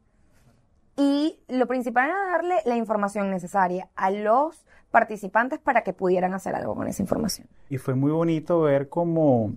Y 0.96 1.40
lo 1.48 1.68
principal 1.68 2.10
era 2.10 2.32
darle 2.32 2.56
la 2.66 2.76
información 2.76 3.30
necesaria 3.30 3.90
a 3.96 4.10
los 4.10 4.66
participantes 4.90 5.60
para 5.60 5.84
que 5.84 5.94
pudieran 5.94 6.34
hacer 6.34 6.56
algo 6.56 6.76
con 6.76 6.88
esa 6.88 7.04
información. 7.04 7.48
Y 7.70 7.78
fue 7.78 7.94
muy 7.94 8.12
bonito 8.12 8.62
ver 8.62 8.90
cómo 8.90 9.54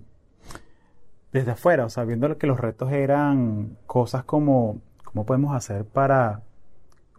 desde 1.31 1.51
afuera, 1.51 1.85
o 1.85 1.89
sea, 1.89 2.03
viendo 2.03 2.37
que 2.37 2.45
los 2.45 2.59
retos 2.59 2.91
eran 2.91 3.77
cosas 3.87 4.23
como 4.23 4.81
cómo 5.11 5.25
podemos 5.25 5.55
hacer 5.55 5.85
para 5.85 6.41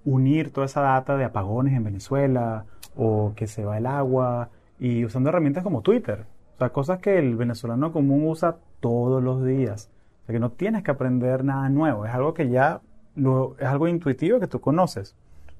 unir 0.04 0.52
toda 0.52 0.66
esa 0.66 0.80
data 0.80 1.16
de 1.16 1.24
apagones 1.24 1.74
en 1.74 1.84
Venezuela 1.84 2.64
o 2.96 3.32
que 3.36 3.46
se 3.46 3.64
va 3.64 3.78
el 3.78 3.86
agua 3.86 4.50
y 4.78 5.04
usando 5.04 5.28
herramientas 5.28 5.62
como 5.62 5.82
Twitter. 5.82 6.26
O 6.54 6.58
sea, 6.58 6.70
cosas 6.70 7.00
que 7.00 7.18
el 7.18 7.36
venezolano 7.36 7.92
común 7.92 8.26
usa 8.26 8.56
todos 8.80 9.22
los 9.22 9.44
días. 9.44 9.90
O 10.22 10.26
sea, 10.26 10.32
que 10.32 10.38
no 10.40 10.50
tienes 10.50 10.82
que 10.82 10.90
aprender 10.90 11.44
nada 11.44 11.68
nuevo. 11.68 12.06
Es 12.06 12.12
algo 12.12 12.34
que 12.34 12.48
ya 12.48 12.80
es 13.16 13.66
algo 13.66 13.88
intuitivo 13.88 14.40
que 14.40 14.46
tú 14.46 14.60
conoces. 14.60 15.14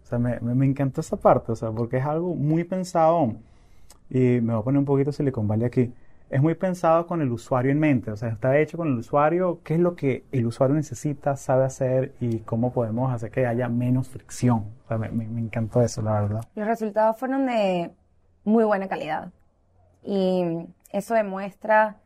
O 0.05 0.07
sea, 0.07 0.19
me, 0.19 0.39
me, 0.41 0.55
me, 0.55 0.67
encantó 0.67 1.01
esa 1.01 1.17
parte, 1.17 1.53
o 1.53 1.57
sea, 1.57 1.71
porque 1.71 1.99
es 1.99 2.05
algo 2.05 2.35
muy 2.35 2.65
pensado. 2.65 3.35
Y 4.11 4.41
me 4.41 4.53
voy 4.53 4.61
a 4.61 4.65
poner 4.65 4.79
un 4.79 4.85
poquito 4.85 5.13
Silicon 5.13 5.47
Valley 5.49 5.67
aquí. 5.67 5.93
Es 6.31 6.41
muy 6.41 6.55
pensado 6.55 7.07
con 7.07 7.21
el 7.21 7.31
usuario 7.31 7.71
en 7.71 7.79
mente, 7.79 8.11
o 8.11 8.17
sea, 8.17 8.31
está 8.31 8.59
hecho 8.59 8.79
con 8.79 8.89
el 8.89 8.95
usuario, 8.95 9.61
qué 9.63 9.75
es 9.75 9.81
lo 9.81 9.95
que 9.95 10.25
el 10.33 10.47
usuario 10.47 10.75
necesita, 10.75 11.37
sabe 11.37 11.65
hacer 11.65 12.15
y 12.21 12.39
cómo 12.39 12.73
podemos 12.73 13.13
hacer 13.13 13.31
que 13.31 13.47
haya 13.47 13.69
menos 13.69 14.09
fricción. 14.09 14.65
O 14.85 14.89
sea, 14.89 14.97
me, 14.97 15.11
me 15.11 15.41
encantó 15.41 15.83
eso, 15.83 16.01
la 16.01 16.23
verdad. 16.23 16.45
Los 16.55 16.67
resultados 16.67 17.19
fueron 17.19 17.47
de 17.47 17.91
muy 18.45 18.65
buena 18.65 18.89
calidad. 18.89 19.31
Y 20.03 20.67
eso 20.91 21.15
demuestra, 21.15 21.97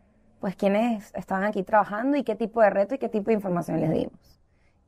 pues, 0.40 0.56
quiénes 0.56 1.12
estaban 1.14 1.44
aquí 1.44 1.62
trabajando 1.62 2.16
y 2.16 2.24
qué 2.24 2.34
tipo 2.34 2.60
de 2.60 2.70
reto 2.70 2.94
y 2.94 2.98
qué 2.98 3.08
tipo 3.08 3.26
de 3.26 3.34
información 3.34 3.80
les 3.80 3.90
dimos. 3.90 4.40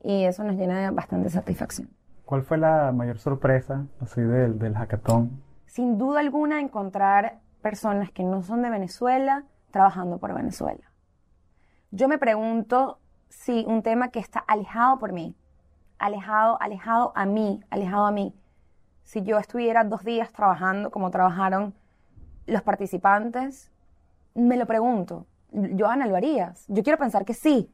Y 0.03 0.23
eso 0.23 0.43
nos 0.43 0.55
llena 0.55 0.79
de 0.79 0.89
bastante 0.91 1.29
satisfacción. 1.29 1.89
¿Cuál 2.25 2.43
fue 2.43 2.57
la 2.57 2.91
mayor 2.91 3.17
sorpresa 3.17 3.85
así 3.99 4.21
del, 4.21 4.59
del 4.59 4.75
hackathon? 4.75 5.41
Sin 5.65 5.97
duda 5.97 6.19
alguna, 6.19 6.59
encontrar 6.59 7.39
personas 7.61 8.11
que 8.11 8.23
no 8.23 8.43
son 8.43 8.61
de 8.61 8.69
Venezuela 8.69 9.43
trabajando 9.71 10.17
por 10.17 10.33
Venezuela. 10.33 10.91
Yo 11.91 12.07
me 12.07 12.17
pregunto 12.17 12.99
si 13.29 13.65
un 13.67 13.81
tema 13.83 14.09
que 14.09 14.19
está 14.19 14.39
alejado 14.39 14.99
por 14.99 15.11
mí, 15.11 15.35
alejado, 15.97 16.61
alejado 16.61 17.11
a 17.15 17.25
mí, 17.25 17.63
alejado 17.69 18.05
a 18.05 18.11
mí, 18.11 18.33
si 19.03 19.23
yo 19.23 19.39
estuviera 19.39 19.83
dos 19.83 20.03
días 20.03 20.31
trabajando 20.31 20.91
como 20.91 21.09
trabajaron 21.09 21.73
los 22.45 22.61
participantes, 22.61 23.71
me 24.35 24.55
lo 24.55 24.65
pregunto. 24.67 25.25
Joana, 25.51 26.05
¿lo 26.07 26.15
harías? 26.15 26.65
Yo 26.67 26.83
quiero 26.83 26.97
pensar 26.97 27.25
que 27.25 27.33
sí, 27.33 27.69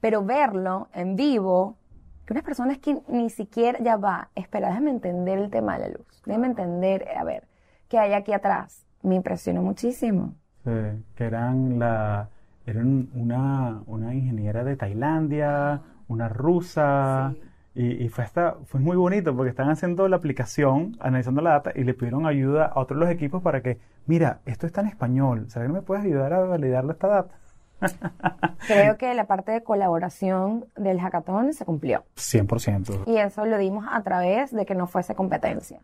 pero 0.00 0.24
verlo 0.24 0.88
en 0.92 1.16
vivo, 1.16 1.76
que 2.24 2.32
unas 2.32 2.44
personas 2.44 2.78
que 2.78 3.00
ni 3.08 3.30
siquiera, 3.30 3.78
ya 3.80 3.96
va, 3.96 4.30
espera, 4.34 4.68
déjame 4.68 4.90
entender 4.90 5.38
el 5.38 5.50
tema 5.50 5.78
de 5.78 5.88
la 5.88 5.96
luz, 5.96 6.22
déjame 6.24 6.46
entender, 6.48 7.08
a 7.16 7.24
ver, 7.24 7.48
qué 7.88 7.98
hay 7.98 8.12
aquí 8.12 8.32
atrás. 8.32 8.86
Me 9.02 9.16
impresionó 9.16 9.62
muchísimo. 9.62 10.34
Sí, 10.64 10.70
que 11.16 11.24
eran 11.24 11.78
la, 11.78 12.28
eran 12.66 13.10
una, 13.14 13.82
una 13.86 14.14
ingeniera 14.14 14.62
de 14.62 14.76
Tailandia, 14.76 15.80
una 16.06 16.28
rusa, 16.28 17.32
sí. 17.34 17.42
Y, 17.74 18.04
y, 18.04 18.08
fue, 18.08 18.24
hasta, 18.24 18.56
fue 18.66 18.80
muy 18.80 18.96
bonito 18.96 19.34
porque 19.34 19.48
están 19.50 19.70
haciendo 19.70 20.06
la 20.06 20.16
aplicación, 20.16 20.96
analizando 21.00 21.40
la 21.40 21.52
data 21.52 21.72
y 21.74 21.84
le 21.84 21.94
pidieron 21.94 22.26
ayuda 22.26 22.66
a 22.66 22.78
otros 22.78 22.98
los 22.98 23.08
equipos 23.08 23.42
para 23.42 23.62
que, 23.62 23.78
mira, 24.06 24.40
esto 24.44 24.66
está 24.66 24.82
en 24.82 24.88
español, 24.88 25.48
¿sabes 25.48 25.68
que 25.68 25.72
me 25.72 25.82
puedes 25.82 26.04
ayudar 26.04 26.34
a 26.34 26.40
validarle 26.40 26.92
esta 26.92 27.08
data? 27.08 27.34
Creo 28.66 28.96
que 28.98 29.12
la 29.14 29.26
parte 29.26 29.52
de 29.52 29.62
colaboración 29.62 30.66
del 30.76 31.00
hackathon 31.00 31.54
se 31.54 31.64
cumplió. 31.64 32.04
100%. 32.16 33.04
Y 33.06 33.16
eso 33.16 33.46
lo 33.46 33.56
dimos 33.58 33.86
a 33.90 34.02
través 34.02 34.52
de 34.52 34.66
que 34.66 34.74
no 34.74 34.86
fuese 34.86 35.14
competencia. 35.14 35.80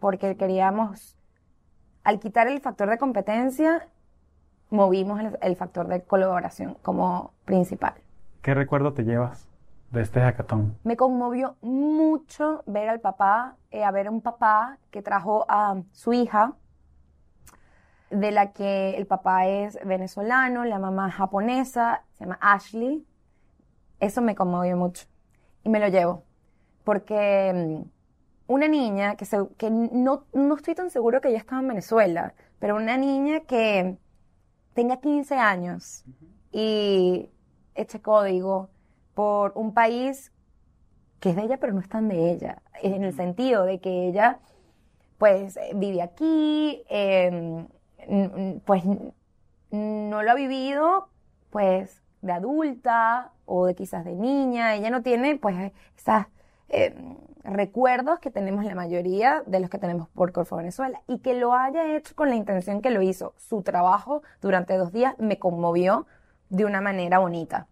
Porque 0.00 0.36
queríamos, 0.36 1.16
al 2.04 2.18
quitar 2.18 2.48
el 2.48 2.60
factor 2.60 2.90
de 2.90 2.98
competencia, 2.98 3.88
movimos 4.70 5.20
el, 5.20 5.38
el 5.40 5.56
factor 5.56 5.86
de 5.86 6.02
colaboración 6.02 6.76
como 6.82 7.32
principal. 7.44 7.94
¿Qué 8.42 8.54
recuerdo 8.54 8.92
te 8.92 9.04
llevas 9.04 9.47
de 9.90 10.02
este 10.02 10.20
hackathon? 10.20 10.76
Me 10.84 10.96
conmovió 10.96 11.56
mucho 11.62 12.62
ver 12.66 12.88
al 12.88 13.00
papá, 13.00 13.56
eh, 13.70 13.84
a 13.84 13.90
ver 13.90 14.08
a 14.08 14.10
un 14.10 14.20
papá 14.20 14.78
que 14.90 15.02
trajo 15.02 15.46
a 15.48 15.82
su 15.92 16.12
hija, 16.12 16.54
de 18.10 18.30
la 18.30 18.52
que 18.52 18.96
el 18.96 19.06
papá 19.06 19.46
es 19.46 19.78
venezolano, 19.84 20.64
la 20.64 20.78
mamá 20.78 21.10
japonesa, 21.10 22.04
se 22.14 22.24
llama 22.24 22.38
Ashley. 22.40 23.06
Eso 24.00 24.22
me 24.22 24.34
conmovió 24.34 24.76
mucho 24.76 25.06
y 25.64 25.68
me 25.68 25.80
lo 25.80 25.88
llevo, 25.88 26.22
porque 26.84 27.84
una 28.46 28.68
niña 28.68 29.16
que, 29.16 29.24
se, 29.24 29.38
que 29.58 29.70
no, 29.70 30.24
no 30.32 30.54
estoy 30.54 30.74
tan 30.74 30.90
seguro 30.90 31.20
que 31.20 31.28
ella 31.28 31.38
estaba 31.38 31.60
en 31.60 31.68
Venezuela, 31.68 32.34
pero 32.58 32.76
una 32.76 32.96
niña 32.96 33.40
que 33.40 33.98
tenga 34.74 34.98
15 34.98 35.34
años 35.36 36.04
y 36.52 37.28
este 37.74 38.00
código 38.00 38.70
por 39.18 39.50
un 39.56 39.74
país 39.74 40.30
que 41.18 41.30
es 41.30 41.34
de 41.34 41.42
ella, 41.42 41.56
pero 41.56 41.72
no 41.72 41.80
es 41.80 41.88
tan 41.88 42.06
de 42.06 42.30
ella, 42.30 42.62
en 42.80 43.02
el 43.02 43.12
sentido 43.12 43.64
de 43.64 43.80
que 43.80 44.06
ella, 44.06 44.38
pues, 45.18 45.58
vive 45.74 46.02
aquí, 46.02 46.84
eh, 46.88 47.66
pues, 48.64 48.84
no 49.72 50.22
lo 50.22 50.30
ha 50.30 50.34
vivido, 50.36 51.08
pues, 51.50 52.00
de 52.22 52.30
adulta 52.30 53.32
o 53.44 53.66
de 53.66 53.74
quizás 53.74 54.04
de 54.04 54.14
niña, 54.14 54.76
ella 54.76 54.88
no 54.88 55.02
tiene, 55.02 55.34
pues, 55.34 55.72
esos 55.96 56.26
eh, 56.68 56.94
recuerdos 57.42 58.20
que 58.20 58.30
tenemos 58.30 58.64
la 58.64 58.76
mayoría 58.76 59.42
de 59.46 59.58
los 59.58 59.68
que 59.68 59.78
tenemos 59.78 60.08
por 60.10 60.30
Corfo 60.30 60.54
Venezuela, 60.54 61.02
y 61.08 61.18
que 61.18 61.34
lo 61.34 61.54
haya 61.54 61.96
hecho 61.96 62.14
con 62.14 62.28
la 62.28 62.36
intención 62.36 62.82
que 62.82 62.90
lo 62.90 63.02
hizo, 63.02 63.34
su 63.36 63.62
trabajo 63.62 64.22
durante 64.40 64.76
dos 64.76 64.92
días 64.92 65.16
me 65.18 65.40
conmovió 65.40 66.06
de 66.50 66.66
una 66.66 66.80
manera 66.80 67.18
bonita. 67.18 67.66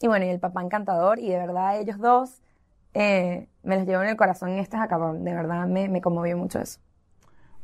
Y 0.00 0.06
bueno, 0.06 0.26
y 0.26 0.28
el 0.28 0.40
papá 0.40 0.62
encantador, 0.62 1.18
y 1.18 1.28
de 1.28 1.38
verdad 1.38 1.78
ellos 1.80 1.98
dos 1.98 2.40
eh, 2.94 3.48
me 3.62 3.76
los 3.76 3.86
llevo 3.86 4.02
en 4.02 4.10
el 4.10 4.16
corazón 4.16 4.50
en 4.50 4.58
este 4.58 4.76
hackathon. 4.76 5.24
De 5.24 5.34
verdad 5.34 5.66
me, 5.66 5.88
me 5.88 6.00
conmovió 6.00 6.36
mucho 6.36 6.60
eso. 6.60 6.80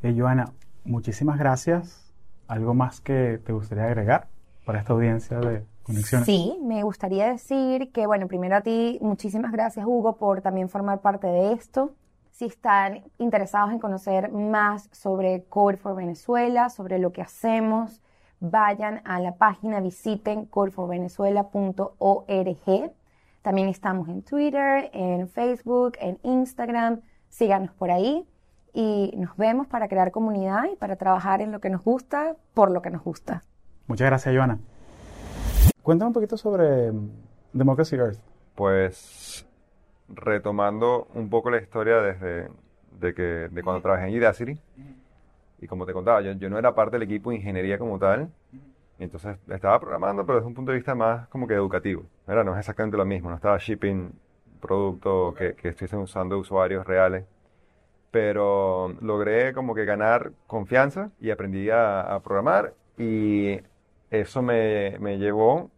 Eh, 0.03 0.13
Joana, 0.17 0.51
muchísimas 0.83 1.39
gracias. 1.39 2.13
¿Algo 2.47 2.73
más 2.73 3.01
que 3.01 3.39
te 3.43 3.53
gustaría 3.53 3.85
agregar 3.85 4.27
para 4.65 4.79
esta 4.79 4.93
audiencia 4.93 5.39
de 5.39 5.63
Conexiones? 5.83 6.25
Sí, 6.25 6.59
me 6.61 6.83
gustaría 6.83 7.27
decir 7.27 7.91
que, 7.91 8.05
bueno, 8.05 8.27
primero 8.27 8.55
a 8.55 8.61
ti, 8.61 8.99
muchísimas 9.01 9.51
gracias, 9.51 9.85
Hugo, 9.85 10.17
por 10.17 10.41
también 10.41 10.69
formar 10.69 10.99
parte 10.99 11.27
de 11.27 11.53
esto. 11.53 11.95
Si 12.31 12.45
están 12.45 13.03
interesados 13.17 13.71
en 13.71 13.79
conocer 13.79 14.31
más 14.31 14.89
sobre 14.91 15.45
Code 15.45 15.77
for 15.77 15.95
Venezuela, 15.95 16.69
sobre 16.69 16.99
lo 16.99 17.11
que 17.11 17.21
hacemos, 17.21 18.01
vayan 18.39 19.01
a 19.05 19.19
la 19.19 19.35
página, 19.35 19.79
visiten 19.79 20.45
codeforvenezuela.org. 20.45 22.91
También 23.41 23.69
estamos 23.69 24.09
en 24.09 24.23
Twitter, 24.23 24.89
en 24.93 25.27
Facebook, 25.27 25.93
en 25.99 26.19
Instagram. 26.23 27.01
Síganos 27.29 27.71
por 27.73 27.91
ahí 27.91 28.27
y 28.73 29.13
nos 29.17 29.37
vemos 29.37 29.67
para 29.67 29.87
crear 29.87 30.11
comunidad 30.11 30.65
y 30.71 30.75
para 30.75 30.95
trabajar 30.95 31.41
en 31.41 31.51
lo 31.51 31.59
que 31.59 31.69
nos 31.69 31.83
gusta, 31.83 32.35
por 32.53 32.71
lo 32.71 32.81
que 32.81 32.89
nos 32.89 33.03
gusta. 33.03 33.43
Muchas 33.87 34.07
gracias, 34.07 34.35
Joana. 34.35 34.57
Cuéntame 35.83 36.07
un 36.07 36.13
poquito 36.13 36.37
sobre 36.37 36.91
Democracy 37.53 37.95
Earth. 37.95 38.17
Pues 38.55 39.45
retomando 40.07 41.07
un 41.13 41.29
poco 41.29 41.49
la 41.49 41.61
historia 41.61 41.97
desde 41.97 42.49
de 42.99 43.13
que, 43.13 43.49
de 43.51 43.63
cuando 43.63 43.81
trabajé 43.81 44.07
en 44.07 44.17
Udacity. 44.17 44.59
Y 45.59 45.67
como 45.67 45.85
te 45.85 45.93
contaba, 45.93 46.21
yo, 46.21 46.33
yo, 46.33 46.49
no 46.49 46.57
era 46.57 46.75
parte 46.75 46.97
del 46.97 47.03
equipo 47.03 47.29
de 47.29 47.37
ingeniería 47.37 47.77
como 47.77 47.97
tal. 47.97 48.29
Entonces 48.99 49.37
estaba 49.49 49.79
programando, 49.79 50.25
pero 50.25 50.37
desde 50.39 50.47
un 50.47 50.53
punto 50.53 50.71
de 50.71 50.77
vista 50.77 50.95
más 50.95 51.27
como 51.27 51.47
que 51.47 51.53
educativo. 51.53 52.03
¿verdad? 52.27 52.45
No 52.45 52.53
es 52.53 52.59
exactamente 52.59 52.97
lo 52.97 53.05
mismo. 53.05 53.29
No 53.29 53.35
estaba 53.35 53.57
shipping 53.57 54.11
productos 54.61 55.35
que, 55.35 55.53
que 55.55 55.69
estuviesen 55.69 55.99
usando 55.99 56.37
usuarios 56.37 56.85
reales. 56.85 57.25
Pero 58.11 58.95
logré 59.01 59.53
como 59.53 59.75
que 59.75 59.85
ganar 59.85 60.31
confianza 60.47 61.11
y 61.19 61.31
aprendí 61.31 61.69
a, 61.69 62.01
a 62.01 62.21
programar. 62.21 62.73
Y 62.97 63.59
eso 64.09 64.41
me, 64.41 64.97
me, 64.99 65.17
llevó 65.17 65.71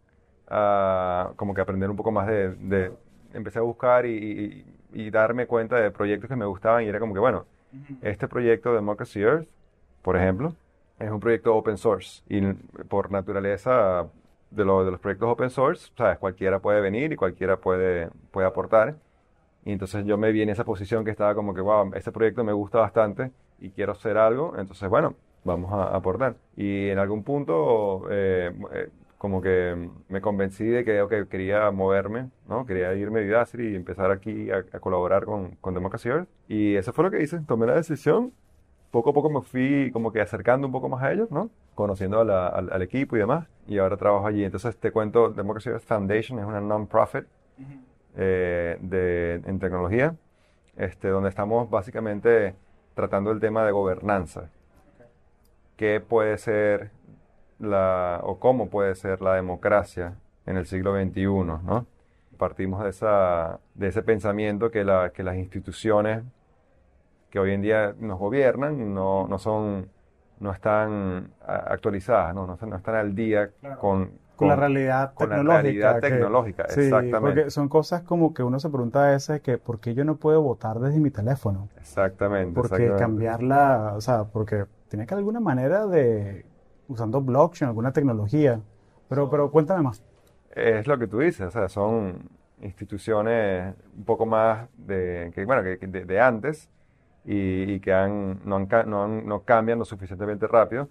a 0.48 1.32
como 1.36 1.54
que 1.54 1.60
aprender 1.60 1.90
un 1.90 1.96
poco 1.96 2.12
más 2.12 2.26
de... 2.28 2.54
de 2.54 2.92
empecé 3.34 3.58
a 3.58 3.62
buscar 3.62 4.06
y, 4.06 4.64
y, 4.92 5.04
y 5.04 5.10
darme 5.10 5.46
cuenta 5.46 5.76
de 5.76 5.90
proyectos 5.90 6.28
que 6.28 6.36
me 6.36 6.46
gustaban. 6.46 6.84
Y 6.84 6.88
era 6.88 7.00
como 7.00 7.12
que, 7.12 7.20
bueno, 7.20 7.46
este 8.02 8.28
proyecto 8.28 8.70
de 8.70 8.76
Democracy 8.76 9.20
Earth 9.20 9.48
por 10.02 10.16
ejemplo, 10.16 10.54
es 10.98 11.10
un 11.10 11.20
proyecto 11.20 11.54
open 11.54 11.76
source 11.76 12.22
y 12.28 12.40
por 12.88 13.10
naturaleza 13.10 14.06
de, 14.50 14.64
lo, 14.64 14.84
de 14.84 14.90
los 14.90 15.00
proyectos 15.00 15.28
open 15.28 15.50
source, 15.50 15.90
sabes, 15.96 16.18
cualquiera 16.18 16.58
puede 16.58 16.80
venir 16.80 17.12
y 17.12 17.16
cualquiera 17.16 17.56
puede, 17.56 18.08
puede 18.30 18.46
aportar. 18.46 18.96
Y 19.64 19.72
entonces 19.72 20.04
yo 20.06 20.16
me 20.16 20.32
vi 20.32 20.42
en 20.42 20.48
esa 20.48 20.64
posición 20.64 21.04
que 21.04 21.10
estaba 21.10 21.34
como 21.34 21.54
que, 21.54 21.60
wow, 21.60 21.90
este 21.94 22.12
proyecto 22.12 22.42
me 22.44 22.52
gusta 22.52 22.78
bastante 22.78 23.30
y 23.60 23.70
quiero 23.70 23.92
hacer 23.92 24.16
algo, 24.16 24.54
entonces 24.56 24.88
bueno, 24.88 25.14
vamos 25.44 25.72
a 25.72 25.94
aportar. 25.94 26.36
Y 26.56 26.88
en 26.88 26.98
algún 26.98 27.22
punto, 27.22 28.06
eh, 28.10 28.52
como 29.18 29.42
que 29.42 29.90
me 30.08 30.20
convencí 30.20 30.64
de 30.64 30.84
que 30.84 31.02
okay, 31.02 31.26
quería 31.26 31.70
moverme, 31.70 32.30
¿no? 32.48 32.64
Quería 32.64 32.94
irme 32.94 33.20
de 33.20 33.30
Udacity 33.30 33.68
y 33.68 33.76
empezar 33.76 34.10
aquí 34.10 34.50
a, 34.50 34.58
a 34.72 34.80
colaborar 34.80 35.24
con, 35.24 35.56
con 35.60 35.74
Democracy 35.74 36.08
Earth. 36.08 36.28
Y 36.48 36.76
eso 36.76 36.92
fue 36.92 37.04
lo 37.04 37.10
que 37.10 37.22
hice, 37.22 37.40
tomé 37.40 37.66
la 37.66 37.74
decisión. 37.74 38.32
Poco 38.90 39.10
a 39.10 39.12
poco 39.12 39.28
me 39.30 39.42
fui 39.42 39.90
como 39.92 40.12
que 40.12 40.20
acercando 40.20 40.66
un 40.66 40.72
poco 40.72 40.88
más 40.88 41.02
a 41.02 41.12
ellos, 41.12 41.30
¿no? 41.30 41.50
Conociendo 41.74 42.20
a 42.20 42.24
la- 42.24 42.48
al, 42.48 42.72
al 42.72 42.82
equipo 42.82 43.16
y 43.16 43.20
demás. 43.20 43.46
Y 43.66 43.78
ahora 43.78 43.96
trabajo 43.96 44.26
allí. 44.26 44.44
Entonces 44.44 44.76
te 44.78 44.90
cuento, 44.92 45.30
Democracy 45.30 45.70
Foundation 45.80 46.38
es 46.38 46.44
una 46.46 46.60
non-profit 46.60 47.24
eh, 48.16 48.78
de, 48.80 49.34
en 49.44 49.58
tecnología, 49.58 50.14
este, 50.76 51.08
donde 51.08 51.28
estamos 51.28 51.68
básicamente 51.70 52.54
tratando 52.94 53.30
el 53.30 53.40
tema 53.40 53.64
de 53.64 53.72
gobernanza. 53.72 54.48
¿Qué 55.76 56.00
puede 56.00 56.38
ser 56.38 56.90
la, 57.58 58.20
o 58.24 58.38
cómo 58.38 58.68
puede 58.68 58.94
ser 58.94 59.20
la 59.20 59.34
democracia 59.34 60.14
en 60.46 60.56
el 60.56 60.66
siglo 60.66 60.94
XXI, 60.94 61.24
¿no? 61.64 61.86
Partimos 62.38 62.82
de, 62.82 62.90
esa, 62.90 63.58
de 63.74 63.88
ese 63.88 64.02
pensamiento 64.02 64.70
que, 64.70 64.84
la, 64.84 65.10
que 65.10 65.22
las 65.22 65.36
instituciones 65.36 66.22
que 67.30 67.38
hoy 67.38 67.52
en 67.52 67.62
día 67.62 67.94
nos 67.98 68.18
gobiernan 68.18 68.94
no, 68.94 69.26
no 69.28 69.38
son, 69.38 69.88
no 70.40 70.52
están 70.52 71.32
actualizadas, 71.46 72.34
¿no? 72.34 72.46
No, 72.46 72.54
están- 72.54 72.70
no 72.70 72.76
están 72.76 72.94
al 72.94 73.14
día 73.14 73.50
con, 73.80 74.12
Con 74.36 74.48
la 74.48 74.56
realidad 74.56 75.12
con 75.14 75.28
la 75.30 75.36
tecnológica. 75.36 75.62
realidad 75.62 76.00
que- 76.00 76.10
tecnológica, 76.10 76.68
sí, 76.68 76.80
exactamente. 76.82 77.20
porque 77.20 77.50
son 77.50 77.68
cosas 77.68 78.02
como 78.02 78.32
que 78.32 78.42
uno 78.42 78.58
se 78.60 78.68
pregunta 78.70 79.04
a 79.08 79.10
veces 79.10 79.40
que 79.42 79.58
¿por 79.58 79.80
qué 79.80 79.94
yo 79.94 80.04
no 80.04 80.16
puedo 80.16 80.40
votar 80.42 80.78
desde 80.78 81.00
mi 81.00 81.10
teléfono? 81.10 81.68
Exactamente. 81.76 82.54
Porque 82.54 82.74
exactamente. 82.76 83.02
cambiarla, 83.02 83.92
o 83.96 84.00
sea, 84.00 84.24
porque 84.24 84.64
tiene 84.88 85.06
que 85.06 85.14
alguna 85.14 85.40
manera 85.40 85.86
de, 85.86 86.46
usando 86.88 87.20
blockchain, 87.20 87.68
alguna 87.68 87.92
tecnología. 87.92 88.60
Pero, 89.08 89.28
pero 89.30 89.50
cuéntame 89.50 89.82
más. 89.82 90.02
Es 90.54 90.86
lo 90.86 90.98
que 90.98 91.06
tú 91.06 91.18
dices, 91.18 91.46
o 91.48 91.50
sea, 91.50 91.68
son 91.68 92.28
instituciones 92.60 93.74
un 93.96 94.04
poco 94.04 94.24
más 94.26 94.68
de, 94.76 95.30
que, 95.34 95.44
bueno, 95.44 95.62
que, 95.62 95.78
que 95.78 95.86
de, 95.86 96.04
de 96.04 96.20
antes 96.20 96.68
y, 97.28 97.74
y 97.74 97.80
que 97.80 97.92
han, 97.92 98.40
no, 98.44 98.56
han 98.56 98.68
no, 98.90 99.04
han- 99.04 99.26
no 99.26 99.42
cambian 99.44 99.78
lo 99.78 99.84
suficientemente 99.84 100.46
rápido. 100.46 100.88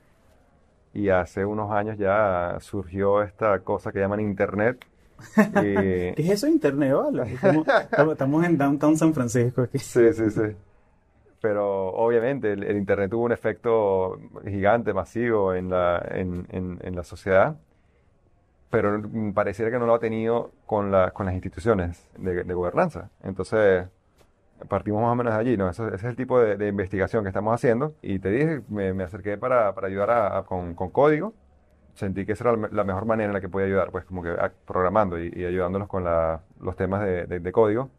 Y 0.94 1.10
hace 1.10 1.46
unos 1.46 1.72
años 1.72 1.98
ya 1.98 2.58
surgió 2.60 3.22
esta 3.24 3.60
cosa 3.60 3.92
que 3.92 4.00
llaman 4.00 4.20
Internet. 4.20 4.86
¿Qué 5.54 6.14
es 6.18 6.30
eso 6.30 6.48
internet, 6.48 6.94
vale? 6.94 7.34
Estamos, 7.34 7.68
estamos- 8.12 8.46
en 8.46 8.58
Downtown 8.58 8.98
San 8.98 9.14
Francisco 9.14 9.64
aquí. 9.64 9.80
Sí, 9.80 10.14
sí, 10.14 10.30
sí. 10.30 10.42
Pero 11.42 11.90
obviamente 11.94 12.54
el, 12.54 12.64
el 12.64 12.78
Internet 12.78 13.12
tuvo 13.12 13.26
un 13.26 13.32
efecto 13.32 14.20
gigante, 14.44 14.94
masivo 14.94 15.54
en 15.54 15.70
la, 15.70 16.04
en, 16.12 16.48
en- 16.52 16.80
en 16.84 16.96
la 16.96 17.04
sociedad, 17.04 17.56
pero 18.70 19.02
pareciera 19.34 19.72
que 19.72 19.80
no 19.80 19.86
lo 19.86 19.96
ha 19.96 20.00
tenido 20.00 20.52
con, 20.66 20.92
la- 20.92 21.12
con 21.12 21.26
las 21.26 21.36
instituciones 21.36 22.06
de, 22.18 22.44
de 22.44 22.54
gobernanza. 22.54 23.10
Entonces, 23.24 23.86
partimos 24.70 25.02
más 25.02 25.12
o 25.12 25.16
menos 25.16 25.34
de 25.34 25.40
allí, 25.40 25.58
¿no? 25.58 25.70
Ese 25.70 25.88
es 25.96 26.04
el 26.04 26.16
tipo 26.16 26.40
de, 26.40 26.58
de 26.58 26.68
investigación 26.70 27.24
que 27.24 27.30
estamos 27.30 27.54
haciendo. 27.54 27.96
Y 28.02 28.20
te 28.20 28.30
dije, 28.32 28.62
me, 28.70 28.94
me 28.94 29.04
acerqué 29.04 29.38
para, 29.38 29.74
para 29.76 29.88
ayudar 29.88 30.10
a- 30.12 30.38
a- 30.40 30.44
con, 30.46 30.74
con 30.76 30.90
código. 30.90 31.34
Sentí 31.96 32.26
que 32.26 32.34
esa 32.34 32.46
era 32.46 32.52
la 32.54 32.58
me- 32.58 32.70
la 32.70 32.84
mejor 32.84 33.06
manera 33.06 33.28
en 33.30 33.34
la 33.34 33.42
que 33.42 33.50
podía 33.50 33.68
ayudar, 33.68 33.92
pues 33.92 34.06
como 34.06 34.24
que 34.24 34.30
ah, 34.32 34.52
programando 34.66 35.20
y, 35.20 35.32
y 35.36 35.46
ayudándolos 35.46 35.88
con 35.88 36.04
la- 36.04 36.42
los 36.62 36.76
temas 36.76 37.04
de, 37.04 37.26
de- 37.28 37.40
de 37.40 37.52
código. 37.52 37.90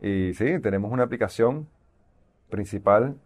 Y 0.00 0.34
sí, 0.34 0.58
tenemos 0.60 0.92
una 0.92 1.04
aplicación 1.04 1.68
principal 2.50 3.16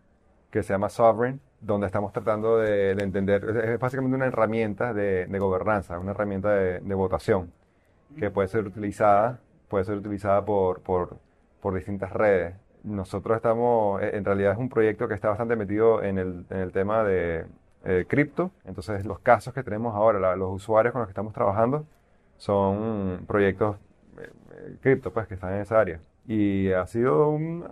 que 0.51 0.62
se 0.62 0.73
llama 0.75 0.89
Sovereign, 0.89 1.41
donde 1.61 1.87
estamos 1.87 2.12
tratando 2.12 2.59
de, 2.59 2.95
de 2.95 3.05
entender, 3.05 3.45
es, 3.75 3.79
básicamente 3.79 4.17
una 4.17 4.27
herramienta 4.27 4.95
de, 4.95 5.27
gobernanza, 5.39 5.99
una 5.99 6.12
herramienta 6.12 6.51
de 6.81 6.95
votación, 6.95 7.53
que 8.19 8.31
puede 8.31 8.49
ser 8.49 8.67
utilizada, 8.67 9.41
puede 9.69 9.85
ser 9.85 9.97
utilizada 9.99 10.45
por, 10.45 10.81
por, 10.83 11.19
por 11.61 11.75
distintas 11.75 12.12
redes. 12.12 12.55
Nosotros 12.87 13.37
estamos, 13.37 14.01
eh, 14.03 14.12
en 14.16 14.25
realidad 14.25 14.53
es 14.53 14.59
un 14.59 14.68
proyecto 14.70 15.09
que 15.09 15.14
está 15.14 15.29
bastante 15.29 15.57
metido 15.57 16.03
en 16.03 16.18
el, 16.18 16.46
en 16.51 16.59
el 16.59 16.72
tema 16.72 17.03
de 17.05 17.44
eh, 17.85 18.07
cripto, 18.09 18.53
entonces 18.64 19.05
los 19.05 19.18
casos 19.18 19.53
que 19.53 19.62
tenemos 19.64 19.94
ahora, 19.94 20.18
la- 20.20 20.37
los 20.37 20.53
usuarios 20.55 20.92
con 20.92 21.01
los 21.01 21.09
que 21.09 21.12
estamos 21.12 21.33
trabajando, 21.35 21.85
son 22.37 23.25
proyectos 23.27 23.77
eh, 24.18 24.77
cripto, 24.81 25.12
pues, 25.12 25.27
que 25.27 25.35
están 25.35 25.55
en 25.55 25.61
esa 25.62 25.81
área. 25.81 26.01
Y 26.29 26.70
ha 26.72 26.87
sido 26.87 27.29
un, 27.29 27.64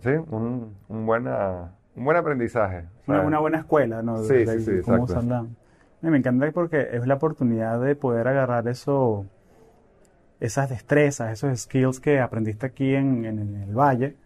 sí, 0.00 0.10
un, 0.30 0.74
un, 0.88 1.06
buena, 1.06 1.72
un 1.94 2.04
buen 2.04 2.16
aprendizaje. 2.16 2.84
Una, 3.06 3.38
buena 3.38 3.58
escuela, 3.58 4.02
¿no? 4.02 4.18
Sí, 4.18 4.34
De- 4.34 4.46
sí, 4.46 4.60
sí, 4.60 4.72
de 4.72 4.82
cómo 4.82 5.04
exacto. 5.04 5.46
Me 6.02 6.16
encanta 6.18 6.50
porque 6.52 6.88
es 6.92 7.06
la 7.06 7.14
oportunidad 7.14 7.80
de 7.80 7.94
poder 7.96 8.28
agarrar 8.28 8.68
eso, 8.68 9.24
esas 10.40 10.68
destrezas, 10.70 11.32
esos 11.32 11.58
skills 11.60 12.00
que 12.00 12.20
aprendiste 12.20 12.66
aquí 12.66 12.94
en, 12.94 13.24
en- 13.24 13.38
en 13.38 13.62
el 13.62 13.74
valle 13.74 14.16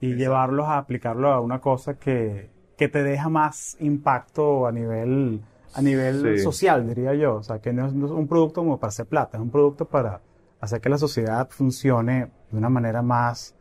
y 0.00 0.14
llevarlos 0.14 0.66
a 0.66 0.78
aplicarlo 0.78 1.32
a 1.32 1.40
una 1.40 1.60
cosa 1.60 1.98
que, 1.98 2.50
que 2.76 2.88
te 2.88 3.02
deja 3.02 3.28
más 3.28 3.76
impacto 3.80 4.66
a 4.66 4.72
nivel, 4.72 5.40
a 5.74 5.82
nivel 5.82 6.36
Sí. 6.36 6.42
social, 6.44 6.86
diría 6.86 7.14
yo. 7.14 7.36
O 7.36 7.42
sea, 7.42 7.58
que 7.60 7.72
no 7.72 7.86
es, 7.86 7.94
no 7.94 8.06
es 8.06 8.12
un 8.12 8.28
producto 8.28 8.60
como 8.60 8.78
para 8.78 8.88
hacer 8.88 9.06
plata, 9.06 9.36
es 9.38 9.42
un 9.42 9.50
producto 9.50 9.84
para 9.86 10.20
hacer 10.60 10.80
que 10.80 10.88
la 10.88 10.98
sociedad 10.98 11.48
funcione 11.50 12.30
de 12.50 12.58
una 12.58 12.68
manera 12.68 13.02
más 13.02 13.54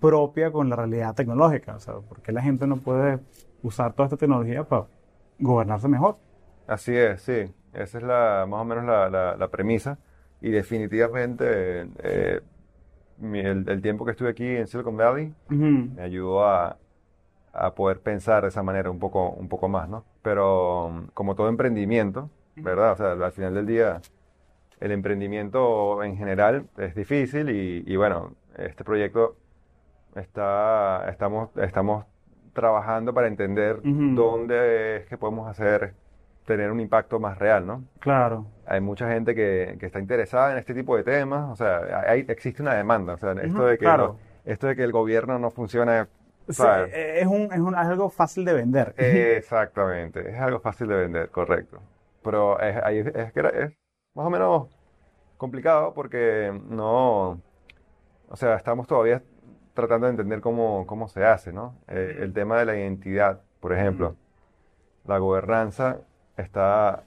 propia 0.00 0.50
con 0.52 0.68
la 0.68 0.76
realidad 0.76 1.14
tecnológica. 1.14 1.76
O 1.76 1.80
sea, 1.80 1.94
porque 2.08 2.32
la 2.32 2.42
gente 2.42 2.66
no 2.66 2.76
puede 2.78 3.20
usar 3.62 3.92
toda 3.94 4.06
esta 4.06 4.16
tecnología 4.16 4.64
para 4.64 4.86
gobernarse 5.38 5.88
mejor. 5.88 6.16
Así 6.66 6.96
es, 6.96 7.22
sí. 7.22 7.52
Esa 7.72 7.98
es 7.98 8.04
la, 8.04 8.46
más 8.48 8.60
o 8.60 8.64
menos 8.64 8.84
la, 8.84 9.08
la- 9.10 9.36
la 9.36 9.48
premisa. 9.48 9.98
Y 10.40 10.50
definitivamente 10.50 11.88
eh, 12.02 12.40
mi- 13.18 13.40
el, 13.40 13.68
el 13.68 13.82
tiempo 13.82 14.04
que 14.04 14.12
estuve 14.12 14.30
aquí 14.30 14.46
en 14.46 14.66
Silicon 14.66 14.96
Valley 14.96 15.32
me 15.96 16.02
ayudó 16.02 16.44
a, 16.46 16.76
a 17.52 17.74
poder 17.74 18.00
pensar 18.00 18.42
de 18.42 18.48
esa 18.48 18.62
manera 18.62 18.90
un 18.90 18.98
poco, 18.98 19.30
un 19.30 19.48
poco 19.48 19.68
más, 19.68 19.88
¿no? 19.88 20.04
Pero 20.22 21.04
como 21.14 21.34
todo 21.34 21.48
emprendimiento, 21.48 22.30
¿verdad? 22.56 22.92
O 22.92 22.96
sea, 22.96 23.12
al 23.12 23.32
final 23.32 23.54
del 23.54 23.66
día, 23.66 24.00
el 24.80 24.92
emprendimiento 24.92 26.02
en 26.02 26.16
general 26.16 26.66
es 26.78 26.94
difícil 26.94 27.50
y, 27.50 27.84
y 27.86 27.96
bueno, 27.96 28.32
este 28.56 28.84
proyecto 28.84 29.36
está, 30.14 31.08
estamos, 31.10 31.50
estamos 31.56 32.04
trabajando 32.52 33.12
para 33.14 33.26
entender 33.26 33.80
dónde 34.14 34.96
es 34.98 35.06
que 35.06 35.18
podemos 35.18 35.48
hacer, 35.48 35.94
tener 36.46 36.70
un 36.70 36.80
impacto 36.80 37.18
más 37.20 37.38
real, 37.38 37.66
¿no? 37.66 37.84
Claro. 38.00 38.46
Hay 38.66 38.80
mucha 38.80 39.08
gente 39.10 39.34
que, 39.34 39.76
que 39.78 39.86
está 39.86 39.98
interesada 40.00 40.52
en 40.52 40.58
este 40.58 40.74
tipo 40.74 40.96
de 40.96 41.04
temas, 41.04 41.50
o 41.50 41.56
sea, 41.56 42.02
hay, 42.06 42.24
existe 42.28 42.62
una 42.62 42.74
demanda, 42.74 43.14
o 43.14 43.18
sea, 43.18 43.32
esto 43.32 43.64
de 43.66 43.78
que 43.78 43.84
claro. 43.84 44.16
esto 44.44 44.66
de 44.66 44.76
que 44.76 44.84
el 44.84 44.92
gobierno 44.92 45.38
no 45.38 45.50
funciona, 45.50 46.08
Sí, 46.48 46.62
eh, 46.62 47.20
es, 47.20 47.26
un, 47.26 47.50
es, 47.52 47.58
un- 47.58 47.74
es 47.74 47.80
algo 47.80 48.10
fácil 48.10 48.44
de 48.44 48.52
vender. 48.52 48.94
Exactamente, 48.98 50.30
es 50.30 50.38
algo 50.38 50.60
fácil 50.60 50.88
de 50.88 50.96
vender, 50.96 51.30
correcto. 51.30 51.78
Pero 52.22 52.60
es, 52.60 52.76
ahí 52.84 52.98
es, 52.98 53.06
es 53.06 53.32
es 53.36 53.72
más 54.14 54.26
o 54.26 54.30
menos 54.30 54.68
complicado 55.38 55.94
porque 55.94 56.52
no, 56.68 57.40
o 58.28 58.36
sea, 58.36 58.56
estamos 58.56 58.86
todavía 58.86 59.22
tratando 59.74 60.06
de 60.06 60.12
entender 60.12 60.40
cómo, 60.40 60.86
cómo 60.86 61.08
se 61.08 61.24
hace, 61.24 61.52
¿no? 61.52 61.76
Eh, 61.88 62.18
el 62.20 62.32
tema 62.32 62.58
de 62.58 62.66
la 62.66 62.76
identidad, 62.76 63.40
por 63.60 63.72
ejemplo, 63.72 64.16
la 65.06 65.18
gobernanza 65.18 65.98
está 66.36 67.02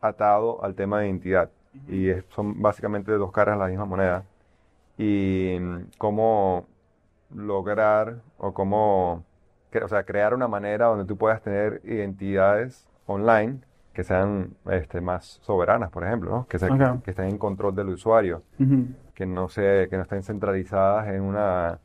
atado 0.00 0.62
al 0.64 0.74
tema 0.74 1.00
de 1.00 1.06
identidad 1.08 1.50
y 1.88 2.08
es- 2.10 2.24
son 2.30 2.60
básicamente 2.62 3.12
dos 3.12 3.32
caras 3.32 3.56
de 3.56 3.60
la 3.64 3.68
misma 3.68 3.84
moneda. 3.84 4.24
Y 4.96 5.56
mm, 5.60 5.78
cómo 5.98 6.66
lograr 7.34 8.16
o 8.38 8.52
cómo, 8.52 9.24
o 9.82 9.88
sea, 9.88 10.02
crear 10.04 10.34
una 10.34 10.48
manera 10.48 10.86
donde 10.86 11.04
tú 11.04 11.16
puedas 11.16 11.42
tener 11.42 11.80
identidades 11.84 12.88
online 13.06 13.60
que 13.92 14.04
sean 14.04 14.54
este, 14.70 15.00
más 15.00 15.40
soberanas, 15.42 15.90
por 15.90 16.04
ejemplo, 16.04 16.30
¿no? 16.30 16.46
Que, 16.46 16.58
se- 16.58 16.70
Ok. 16.70 17.02
que 17.04 17.10
estén 17.10 17.26
en 17.28 17.38
control 17.38 17.74
del 17.74 17.88
usuario, 17.88 18.42
Ujú. 18.60 18.86
que 19.14 19.26
no 19.26 19.48
se, 19.48 19.88
que 19.90 19.96
no 19.96 20.02
estén 20.04 20.22
centralizadas 20.22 21.08
en 21.08 21.22
una 21.22 21.78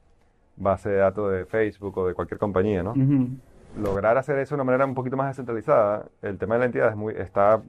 base 0.56 0.89
de 0.89 0.98
datos 0.98 1.32
de 1.32 1.46
Facebook 1.46 1.98
o 1.98 2.08
de 2.08 2.13
cualquier 2.13 2.39
compañía, 2.39 2.84
¿no? 2.84 2.92
Ujú. 2.92 3.30
Lograr 3.78 4.18
hacer 4.18 4.38
eso 4.38 4.56
de 4.56 4.62
una 4.62 4.64
manera 4.66 4.86
un 4.86 4.94
poquito 4.94 5.18
más 5.18 5.28
descentralizada, 5.30 6.06
el 6.22 6.38
tema 6.38 6.56
de 6.56 6.60
la 6.60 6.66
entidad 6.66 6.90
es 6.90 6.96
muy, 6.96 7.14
está 7.16 7.62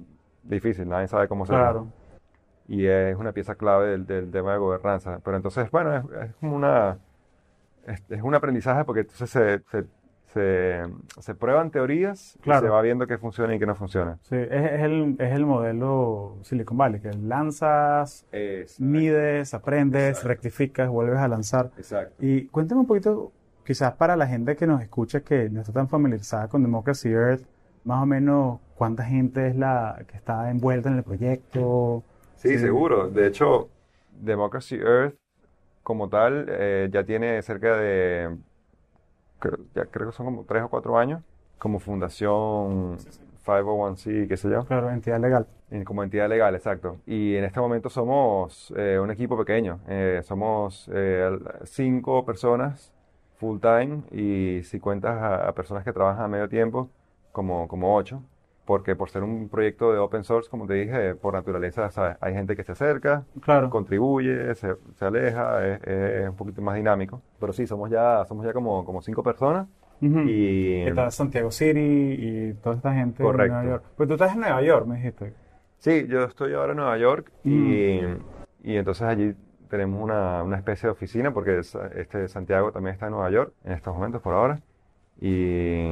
difícil, 0.43 0.88
nadie 0.88 1.09
sabe 1.09 1.29
cómo 1.29 1.45
hacerlo 1.45 1.62
Claro. 1.62 1.87
y 2.69 2.85
es 2.87 3.17
una 3.17 3.33
pieza 3.33 3.55
clave 3.55 3.88
del, 3.88 4.07
del 4.07 4.31
tema 4.31 4.53
de 4.53 4.59
gobernanza. 4.59 5.21
Pero 5.25 5.37
entonces, 5.38 5.71
bueno, 5.71 5.97
es, 5.97 6.05
es 6.29 6.35
como 6.37 6.57
una, 6.57 6.99
es, 7.87 8.03
es 8.11 8.23
un 8.23 8.35
aprendizaje 8.35 8.85
porque 8.85 9.01
entonces 9.01 9.31
se, 9.31 9.61
se, 9.71 9.85
se, 10.27 10.83
se 11.21 11.35
prueban 11.35 11.71
teorías 11.71 12.37
y 12.37 12.40
Claro. 12.40 12.67
se 12.67 12.69
va 12.69 12.83
viendo 12.83 13.07
qué 13.07 13.17
funciona 13.17 13.55
y 13.55 13.59
qué 13.59 13.64
no 13.64 13.75
funciona. 13.75 14.19
Sí, 14.23 14.37
es, 14.37 14.51
es 14.73 14.81
el, 14.83 15.17
es 15.19 15.33
el 15.33 15.47
modelo 15.47 16.37
Silicon 16.43 16.77
Valley, 16.77 17.01
que 17.01 17.12
lanzas, 17.14 18.27
mides, 18.79 19.55
aprendes, 19.55 20.09
Exacto. 20.09 20.29
rectificas, 20.29 20.88
vuelves 20.90 21.19
a 21.19 21.29
lanzar. 21.29 21.71
Exacto. 21.79 22.14
Y 22.19 22.47
cuéntame 22.49 22.83
un 22.83 22.87
poquito, 22.87 23.33
quizás 23.64 23.94
para 23.94 24.16
la 24.16 24.27
gente 24.27 24.57
que 24.57 24.66
nos 24.66 24.83
escucha 24.83 25.20
que 25.20 25.48
no 25.50 25.61
está 25.61 25.72
tan 25.72 25.88
familiarizada 25.88 26.48
con 26.48 26.62
Democracy 26.62 27.09
Earth, 27.09 27.42
más 27.85 28.03
o 28.03 28.07
menos 28.07 28.61
cuánta 28.77 29.05
gente 29.05 29.48
es 29.48 29.57
la 29.57 30.05
que 30.07 30.16
está 30.16 30.50
envuelta 30.50 30.88
en 30.88 30.96
el 30.96 31.03
proyecto. 31.03 32.03
Sí, 32.37 32.59
seguro. 32.59 33.09
De 33.09 33.27
hecho, 33.27 33.68
Democracy 34.20 34.77
Earth 34.77 35.16
como 35.83 36.09
tal 36.09 36.46
eh, 36.48 36.88
ya 36.92 37.05
tiene 37.05 37.40
cerca 37.42 37.77
de, 37.77 38.37
creo, 39.38 39.59
ya 39.74 39.85
creo 39.87 40.11
que 40.11 40.16
son 40.16 40.27
como 40.27 40.44
tres 40.44 40.62
o 40.62 40.68
cuatro 40.68 40.96
años 40.96 41.22
como 41.59 41.79
fundación 41.79 42.98
501c, 43.46 44.29
qué 44.29 44.37
sé 44.37 44.50
yo. 44.50 44.64
Claro, 44.64 44.90
entidad 44.90 45.20
legal. 45.20 45.46
Como 45.85 46.03
entidad 46.03 46.29
legal, 46.29 46.55
exacto. 46.55 46.98
Y 47.07 47.35
en 47.37 47.44
este 47.44 47.61
momento 47.61 47.88
somos 47.88 48.72
eh, 48.77 48.98
un 48.98 49.11
equipo 49.11 49.37
pequeño. 49.37 49.81
Eh, 49.88 50.20
somos 50.24 50.90
cinco 51.64 52.24
personas 52.24 52.92
full 53.38 53.59
time 53.61 54.03
y 54.12 54.62
si 54.64 54.81
cuentas 54.81 55.16
a, 55.20 55.49
a 55.49 55.53
personas 55.55 55.85
que 55.85 55.92
trabajan 55.92 56.25
a 56.25 56.29
medio 56.29 56.49
tiempo, 56.49 56.88
como, 57.33 57.66
como 57.68 57.94
ocho. 57.97 58.23
Porque 58.64 58.97
por 58.97 59.11
ser 59.11 59.23
un 59.23 59.51
proyecto 59.51 59.92
de 59.92 59.99
open 59.99 60.25
source, 60.25 60.49
como 60.49 60.66
te 60.66 60.73
dije, 60.73 61.14
por 61.16 61.35
naturaleza, 61.35 61.90
¿sabes? 61.90 62.16
hay 62.23 62.33
gente 62.33 62.57
que 62.57 62.64
se 62.64 62.73
acerca, 62.73 63.23
Claro. 63.42 63.68
contribuye, 63.68 64.55
se, 64.55 64.75
se 64.94 65.05
aleja, 65.05 65.66
es, 65.66 65.83
es 65.85 66.29
un 66.31 66.35
poquito 66.37 66.62
más 66.62 66.75
dinámico. 66.77 67.20
Pero 67.38 67.53
sí, 67.53 67.66
somos 67.66 67.90
ya, 67.90 68.25
somos 68.27 68.47
ya 68.47 68.55
como, 68.55 68.83
como 68.87 69.03
cinco 69.03 69.23
personas. 69.23 69.66
Ujú. 70.01 70.20
Y 70.20 70.81
Está 70.81 71.11
Santiago 71.11 71.51
City 71.51 71.79
y 72.18 72.55
toda 72.55 72.77
esta 72.77 72.94
gente 72.94 73.23
Correcto. 73.23 73.55
en 73.55 73.62
Nueva 73.64 73.70
York. 73.81 73.85
Pues 73.99 74.09
tú 74.09 74.14
estás 74.14 74.33
en 74.33 74.40
Nueva 74.40 74.62
York, 74.62 74.87
me 74.87 74.97
dijiste. 74.97 75.35
Sí, 75.79 76.07
yo 76.09 76.25
estoy 76.25 76.55
ahora 76.55 76.73
en 76.73 76.79
Nueva 76.79 76.97
York 76.97 77.31
Mm. 77.44 77.51
y, 77.51 78.01
y 78.73 78.77
entonces 78.79 79.03
allí 79.03 79.35
tenemos 79.68 80.03
una, 80.03 80.42
una 80.42 80.57
especie 80.57 80.87
de 80.88 80.92
oficina 80.92 81.33
porque 81.33 81.59
es- 81.59 81.74
este 81.94 82.29
Santiago 82.29 82.72
también 82.72 82.94
está 82.94 83.07
en 83.07 83.12
Nueva 83.12 83.31
York 83.31 83.53
en 83.64 83.72
estos 83.72 83.94
momentos 83.94 84.20
por 84.22 84.35
ahora. 84.35 84.61
Y, 85.20 85.87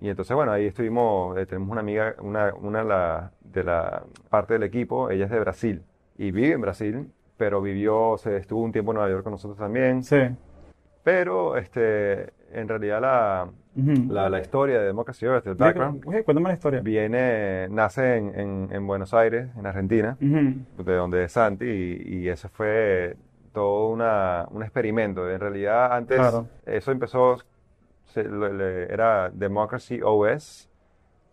y 0.00 0.08
entonces, 0.08 0.34
bueno, 0.36 0.52
ahí 0.52 0.66
estuvimos, 0.66 1.36
eh, 1.38 1.46
tenemos 1.46 1.70
una 1.70 1.80
amiga, 1.80 2.14
una, 2.20 2.52
una 2.54 2.80
de 2.80 2.84
la, 2.84 3.32
de 3.40 3.64
la 3.64 4.02
parte 4.28 4.52
del 4.54 4.62
equipo, 4.64 5.10
ella 5.10 5.24
es 5.24 5.30
de 5.30 5.40
Brasil 5.40 5.82
y 6.18 6.30
vive 6.30 6.52
en 6.52 6.60
Brasil, 6.60 7.10
pero 7.36 7.60
vivió, 7.62 8.16
se 8.18 8.36
estuvo 8.36 8.62
un 8.62 8.72
tiempo 8.72 8.92
en 8.92 8.96
Nueva 8.96 9.10
York 9.10 9.22
con 9.24 9.32
nosotros 9.32 9.58
también. 9.58 10.02
Sí. 10.04 10.28
Pero 11.02 11.56
este, 11.56 12.30
en 12.52 12.68
realidad 12.68 13.00
la, 13.00 13.48
la, 14.08 14.30
la 14.30 14.40
historia 14.40 14.78
de 14.80 14.86
Democracy 14.86 15.26
Earth, 15.26 15.46
el 15.46 15.54
background, 15.54 16.02
cuéntame 16.04 16.48
la 16.48 16.54
historia. 16.54 16.80
viene, 16.80 17.68
nace 17.68 18.16
en, 18.16 18.38
en, 18.38 18.68
en 18.72 18.86
Buenos 18.86 19.12
Aires, 19.14 19.48
en 19.58 19.66
Argentina 19.66 20.16
de 20.20 20.92
donde 20.94 21.24
es 21.24 21.32
Santi, 21.32 21.64
y, 21.66 22.18
y 22.20 22.28
eso 22.28 22.48
fue 22.48 23.16
todo 23.52 23.88
una, 23.90 24.46
un 24.50 24.62
experimento. 24.62 25.30
En 25.30 25.40
realidad, 25.40 25.92
antes 25.92 26.18
Claro. 26.18 26.46
eso 26.66 26.92
empezó, 26.92 27.36
se- 28.06 28.24
le- 28.24 28.52
le- 28.52 28.92
era 28.92 29.30
Democracy 29.30 30.00
OS, 30.02 30.68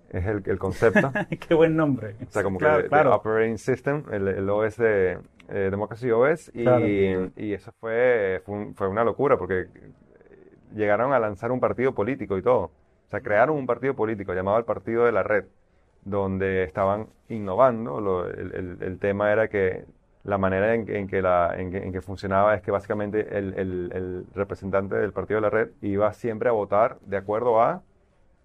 es 0.10 0.26
el, 0.26 0.44
el 0.46 0.58
concepto. 0.60 1.12
Qué 1.48 1.54
buen 1.54 1.76
nombre. 1.76 2.16
O 2.28 2.32
sea, 2.32 2.44
como 2.44 2.60
Claro, 2.60 2.84
que 2.84 2.90
claro. 2.90 3.16
Operating 3.16 3.58
System, 3.58 4.04
el, 4.12 4.28
el 4.28 4.50
OS 4.50 4.78
de 4.78 5.18
eh, 5.50 5.68
Democracy 5.72 6.12
OS, 6.12 6.52
y, 6.54 6.64
Claro. 6.64 6.86
y 7.36 7.54
eso 7.54 7.72
fue, 7.80 8.42
fue, 8.46 8.56
un- 8.56 8.76
fue 8.76 8.88
una 8.88 9.04
locura, 9.04 9.38
porque 9.38 9.68
llegaron 10.74 11.14
a 11.14 11.20
lanzar 11.20 11.52
un 11.52 11.60
partido 11.60 11.94
político 11.94 12.38
y 12.38 12.42
todo. 12.44 12.66
O 13.08 13.10
sea, 13.12 13.22
crearon 13.22 13.58
un 13.58 13.66
partido 13.68 13.96
político 13.96 14.34
llamado 14.34 14.58
el 14.58 14.66
Partido 14.66 15.06
de 15.06 15.12
la 15.12 15.24
Red, 15.24 15.46
donde 16.04 16.64
estaban 16.64 17.08
innovando. 17.30 18.02
Lo- 18.02 18.28
el, 18.28 18.54
el- 18.56 18.78
el 18.82 19.00
tema 19.00 19.32
era 19.32 19.48
que 19.50 19.86
la 20.24 20.38
manera 20.38 20.74
en, 20.76 20.86
que- 20.86 20.98
en 21.00 21.08
que 21.08 21.22
la, 21.22 21.54
en, 21.58 21.72
que, 21.72 21.78
en 21.78 21.92
que 21.94 22.02
funcionaba 22.02 22.56
es 22.56 22.62
que 22.62 22.72
básicamente 22.72 23.38
el, 23.38 23.54
el- 23.58 23.92
el 23.94 24.26
representante 24.34 24.96
del 24.96 25.14
Partido 25.14 25.38
de 25.38 25.42
la 25.42 25.50
Red 25.50 25.72
iba 25.82 26.12
siempre 26.14 26.50
a 26.50 26.52
votar 26.54 26.98
de 27.02 27.18
acuerdo 27.18 27.62
a 27.62 27.84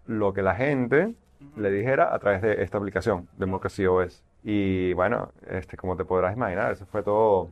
lo 0.06 0.32
que 0.32 0.42
la 0.42 0.54
gente 0.54 1.14
le 1.54 1.70
dijera 1.70 2.14
a 2.14 2.18
través 2.18 2.42
de 2.42 2.62
esta 2.62 2.78
aplicación, 2.78 3.28
Democracy 3.36 3.86
OS. 3.86 4.24
Y 4.42 4.92
bueno, 4.94 5.32
este, 5.48 5.76
como 5.76 5.96
te 5.96 6.04
podrás 6.04 6.34
imaginar, 6.36 6.72
eso 6.72 6.86
fue 6.86 7.02
todo, 7.02 7.50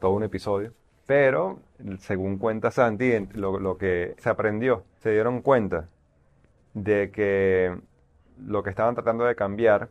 todo 0.00 0.12
un 0.12 0.22
episodio. 0.24 0.72
Pero, 1.06 1.58
según 1.98 2.38
cuenta 2.38 2.70
Santi, 2.70 3.26
lo, 3.34 3.58
lo 3.58 3.76
que 3.76 4.14
se 4.18 4.28
aprendió, 4.30 4.84
se 5.00 5.10
dieron 5.10 5.42
cuenta 5.42 5.88
de 6.74 7.10
que 7.10 7.76
lo 8.46 8.62
que 8.62 8.70
estaban 8.70 8.94
tratando 8.94 9.24
de 9.24 9.34
cambiar 9.36 9.90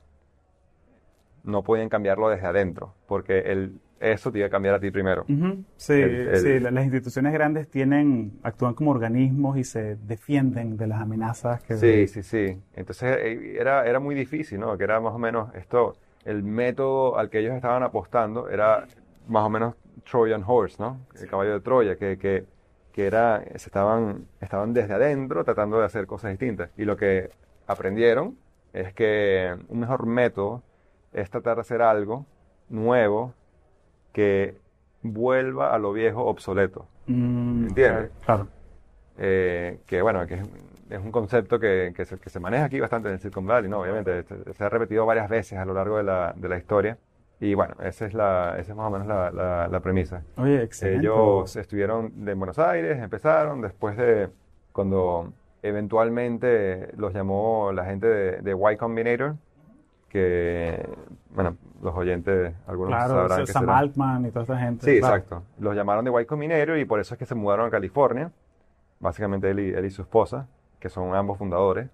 no 1.43 1.63
podían 1.63 1.89
cambiarlo 1.89 2.29
desde 2.29 2.47
adentro, 2.47 2.93
porque 3.07 3.39
el, 3.39 3.79
eso 3.99 4.31
te 4.31 4.39
iba 4.39 4.47
a 4.47 4.49
cambiar 4.51 4.75
a 4.75 4.79
ti 4.79 4.91
primero. 4.91 5.25
Sí, 5.77 5.93
El- 5.93 6.27
el- 6.27 6.35
sí, 6.37 6.59
la- 6.59 6.71
las 6.71 6.83
instituciones 6.83 7.33
grandes 7.33 7.67
tienen, 7.69 8.31
actúan 8.43 8.73
como 8.75 8.91
organismos 8.91 9.57
y 9.57 9.63
se 9.63 9.95
defienden 9.95 10.77
de 10.77 10.87
las 10.87 11.01
amenazas 11.01 11.61
que... 11.61 11.75
Sí, 11.75 12.07
sí, 12.07 12.23
sí. 12.23 12.61
Entonces 12.75 13.17
eh, 13.19 13.55
era, 13.59 13.85
era 13.87 13.99
muy 13.99 14.13
difícil, 14.15 14.59
¿no? 14.59 14.77
Que 14.77 14.83
era 14.83 14.99
más 14.99 15.13
o 15.13 15.17
menos 15.19 15.53
esto, 15.55 15.95
el 16.25 16.43
método 16.43 17.17
al 17.17 17.29
que 17.29 17.39
ellos 17.39 17.55
estaban 17.55 17.81
apostando 17.83 18.49
era 18.49 18.85
más 19.27 19.43
o 19.43 19.49
menos 19.49 19.75
Trojan 20.09 20.43
Horse, 20.45 20.77
¿no? 20.79 20.99
El 21.19 21.27
caballo 21.29 21.53
de 21.53 21.59
Troya, 21.61 21.95
que, 21.95 22.17
que, 22.17 22.45
que 22.91 23.05
era, 23.05 23.43
se 23.55 23.67
estaban, 23.67 24.27
estaban 24.39 24.73
desde 24.73 24.93
adentro 24.93 25.43
tratando 25.43 25.79
de 25.79 25.85
hacer 25.85 26.07
cosas 26.07 26.31
distintas. 26.31 26.69
Y 26.77 26.85
lo 26.85 26.97
que 26.97 27.29
aprendieron 27.67 28.37
es 28.73 28.93
que 28.93 29.55
un 29.69 29.79
mejor 29.79 30.05
método 30.05 30.63
es 31.13 31.29
tratar 31.29 31.55
de 31.55 31.61
hacer 31.61 31.81
algo 31.81 32.25
nuevo 32.69 33.33
que 34.13 34.55
vuelva 35.01 35.73
a 35.73 35.77
lo 35.77 35.93
viejo 35.93 36.25
obsoleto. 36.25 36.87
Mm, 37.07 37.67
¿Entiendes? 37.67 38.11
Claro. 38.25 38.47
Eh, 39.17 39.79
que 39.85 40.01
bueno, 40.01 40.25
que 40.25 40.35
es, 40.35 40.49
es 40.89 40.99
un 40.99 41.11
concepto 41.11 41.59
que, 41.59 41.93
que 41.95 42.05
se, 42.05 42.17
que 42.17 42.29
se 42.29 42.39
maneja 42.39 42.65
aquí 42.65 42.79
bastante 42.79 43.09
en 43.09 43.15
el 43.15 43.19
Silicon 43.19 43.45
Valley, 43.45 43.69
¿no? 43.69 43.81
Obviamente, 43.81 44.23
se, 44.23 44.53
se 44.53 44.63
ha 44.63 44.69
repetido 44.69 45.05
varias 45.05 45.29
veces 45.29 45.59
a 45.59 45.65
lo 45.65 45.73
largo 45.73 45.97
de 45.97 46.03
la, 46.03 46.33
de 46.35 46.49
la 46.49 46.57
historia. 46.57 46.97
Y 47.41 47.55
bueno, 47.55 47.73
esa 47.83 48.05
es, 48.05 48.13
la, 48.13 48.55
esa 48.59 48.71
es 48.71 48.77
más 48.77 48.87
o 48.87 48.91
menos 48.91 49.07
la, 49.07 49.31
la- 49.31 49.67
la 49.67 49.79
premisa. 49.81 50.21
Oye, 50.37 50.61
excelente. 50.63 50.99
Ellos 51.01 51.55
estuvieron 51.57 52.13
en 52.27 52.37
Buenos 52.39 52.59
Aires, 52.59 52.99
empezaron, 53.01 53.61
después 53.61 53.97
de 53.97 54.29
cuando 54.71 55.33
eventualmente 55.63 56.91
los 56.97 57.13
llamó 57.13 57.71
la 57.73 57.83
gente 57.85 58.07
de, 58.07 58.41
de 58.41 58.51
Y 58.73 58.77
Combinator, 58.77 59.35
que, 60.07 60.87
bueno, 61.33 61.57
los 61.81 61.95
oyentes, 61.95 62.53
algunos 62.67 62.93
Claro, 62.93 63.13
sabrán 63.27 63.45
que 63.45 63.51
Sam. 63.51 63.69
Altman 63.69 64.25
y 64.25 64.31
toda 64.31 64.43
esa 64.43 64.57
gente. 64.59 64.85
Sí, 64.85 64.99
claro. 64.99 65.15
exacto. 65.15 65.43
Los 65.59 65.75
llamaron 65.75 66.05
de 66.05 66.11
White 66.11 66.27
Combinator 66.27 66.77
y 66.77 66.85
por 66.85 66.99
eso 66.99 67.15
es 67.15 67.17
que 67.17 67.25
se 67.25 67.33
mudaron 67.35 67.65
a 67.65 67.69
California. 67.71 68.31
Básicamente 68.99 69.49
él 69.49 69.59
y, 69.61 69.69
él 69.73 69.85
y 69.85 69.89
su 69.89 70.01
esposa, 70.03 70.47
que 70.79 70.89
son 70.89 71.15
ambos 71.15 71.37
fundadores. 71.37 71.89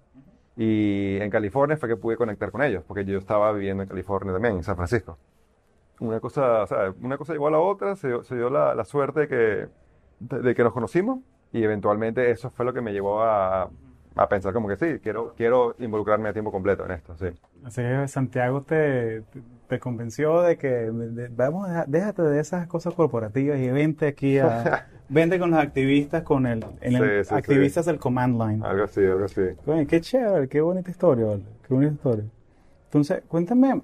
Y 0.56 1.16
en 1.20 1.30
California 1.30 1.76
fue 1.76 1.88
que 1.88 1.96
pude 1.96 2.16
conectar 2.16 2.50
con 2.50 2.62
ellos, 2.62 2.82
porque 2.86 3.04
yo 3.04 3.18
estaba 3.18 3.50
viviendo 3.52 3.82
en 3.84 3.88
California 3.88 4.32
también, 4.32 4.56
en 4.56 4.62
San 4.64 4.76
Francisco. 4.76 5.16
Una 6.00 6.20
cosa, 6.20 6.62
o 6.62 6.66
sea, 6.66 6.94
una 7.02 7.16
cosa 7.18 7.32
llevó 7.32 7.48
a 7.48 7.50
la 7.50 7.58
otra, 7.58 7.96
se, 7.96 8.08
dio- 8.08 8.22
se 8.24 8.36
dio 8.36 8.50
la, 8.50 8.74
la 8.74 8.84
suerte 8.84 9.20
de 9.20 9.28
que, 9.28 9.68
de, 10.20 10.40
de 10.42 10.54
que 10.54 10.62
nos 10.62 10.72
conocimos 10.72 11.20
y 11.52 11.62
eventualmente 11.62 12.30
eso 12.30 12.50
fue 12.50 12.64
lo 12.64 12.72
que 12.72 12.80
me 12.80 12.92
llevó 12.92 13.22
a, 13.22 13.68
a 14.14 14.28
pensar 14.28 14.52
como 14.52 14.68
que 14.68 14.76
sí, 14.76 14.98
quiero, 15.02 15.34
quiero 15.36 15.74
involucrarme 15.78 16.28
a 16.28 16.32
tiempo 16.32 16.52
completo 16.52 16.84
en 16.84 16.92
esto, 16.92 17.16
sí. 17.16 17.26
Así 17.64 17.82
que 17.82 18.06
Santiago 18.08 18.62
te, 18.62 19.22
te- 19.68 19.80
convenció 19.80 20.40
de 20.42 20.56
que 20.56 20.68
de- 20.68 21.28
vamos 21.28 21.68
a, 21.68 21.84
déjate 21.86 22.22
de 22.22 22.40
esas 22.40 22.68
cosas 22.68 22.94
corporativas 22.94 23.58
y 23.58 23.68
vente 23.70 24.06
aquí 24.06 24.38
a 24.38 24.86
vente 25.08 25.38
con 25.38 25.50
los 25.50 25.58
activistas 25.58 26.22
con 26.22 26.46
el, 26.46 26.64
el- 26.80 26.92
Sí, 26.96 27.00
sí, 27.00 27.24
sí. 27.24 27.34
activistas 27.34 27.86
del 27.86 27.98
command 27.98 28.40
line. 28.40 28.64
Algo 28.64 28.84
así, 28.84 29.00
algo 29.04 29.24
así. 29.24 29.42
Qué 29.88 30.00
chévere, 30.00 30.48
qué 30.48 30.60
bonita 30.60 30.90
historia, 30.90 31.26
vale, 31.26 31.42
qué 31.66 31.74
bonita 31.74 31.92
historia. 31.94 32.24
Entonces, 32.84 33.22
cuéntame, 33.28 33.82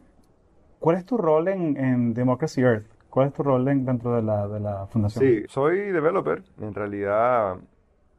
¿cuál 0.84 0.96
es 0.98 1.06
tu 1.06 1.16
rol 1.16 1.48
en, 1.48 1.78
en 1.78 2.12
Democracy 2.12 2.60
Earth? 2.60 2.84
¿Cuál 3.08 3.28
es 3.28 3.32
tu 3.32 3.42
rol 3.42 3.66
en- 3.68 3.86
dentro 3.86 4.14
de 4.14 4.20
la, 4.22 4.46
de 4.46 4.60
la 4.60 4.86
fundación? 4.88 5.24
Sí, 5.24 5.44
soy 5.48 5.78
developer. 5.92 6.42
En 6.60 6.74
realidad, 6.74 7.56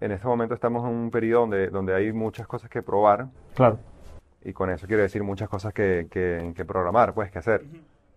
en 0.01 0.11
este 0.11 0.25
momento 0.27 0.55
estamos 0.55 0.83
en 0.83 0.89
un 0.95 1.11
periodo 1.11 1.41
donde, 1.41 1.67
donde 1.69 1.93
hay 1.93 2.11
muchas 2.11 2.47
cosas 2.47 2.67
que 2.71 2.81
probar 2.81 3.27
Claro. 3.53 3.77
y 4.43 4.51
con 4.51 4.71
eso 4.71 4.87
quiero 4.87 5.03
decir 5.03 5.21
muchas 5.23 5.47
cosas 5.47 5.73
que, 5.75 6.07
que, 6.09 6.53
que 6.55 6.65
programar, 6.65 7.13
pues, 7.13 7.29
que 7.31 7.37
hacer. 7.37 7.63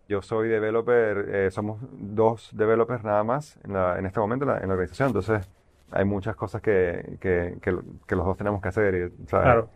Yo 0.09 0.22
soy 0.22 0.49
developer, 0.49 1.28
eh, 1.30 1.51
somos 1.51 1.80
dos 1.92 2.51
developers 2.57 3.05
nada 3.05 3.22
más 3.24 3.59
en, 3.64 3.74
la- 3.74 3.99
en 3.99 4.07
este 4.07 4.18
momento 4.18 4.46
en 4.46 4.51
la, 4.53 4.59
en 4.61 4.68
la 4.68 4.72
organización, 4.72 5.09
entonces 5.09 5.46
hay 5.90 6.07
muchas 6.07 6.36
cosas 6.36 6.62
que, 6.62 7.18
que, 7.20 7.59
que, 7.61 7.76
que 8.07 8.16
los 8.16 8.24
dos 8.24 8.38
tenemos 8.38 8.62
que 8.62 8.68
hacer. 8.68 9.12
Claro. 9.28 9.68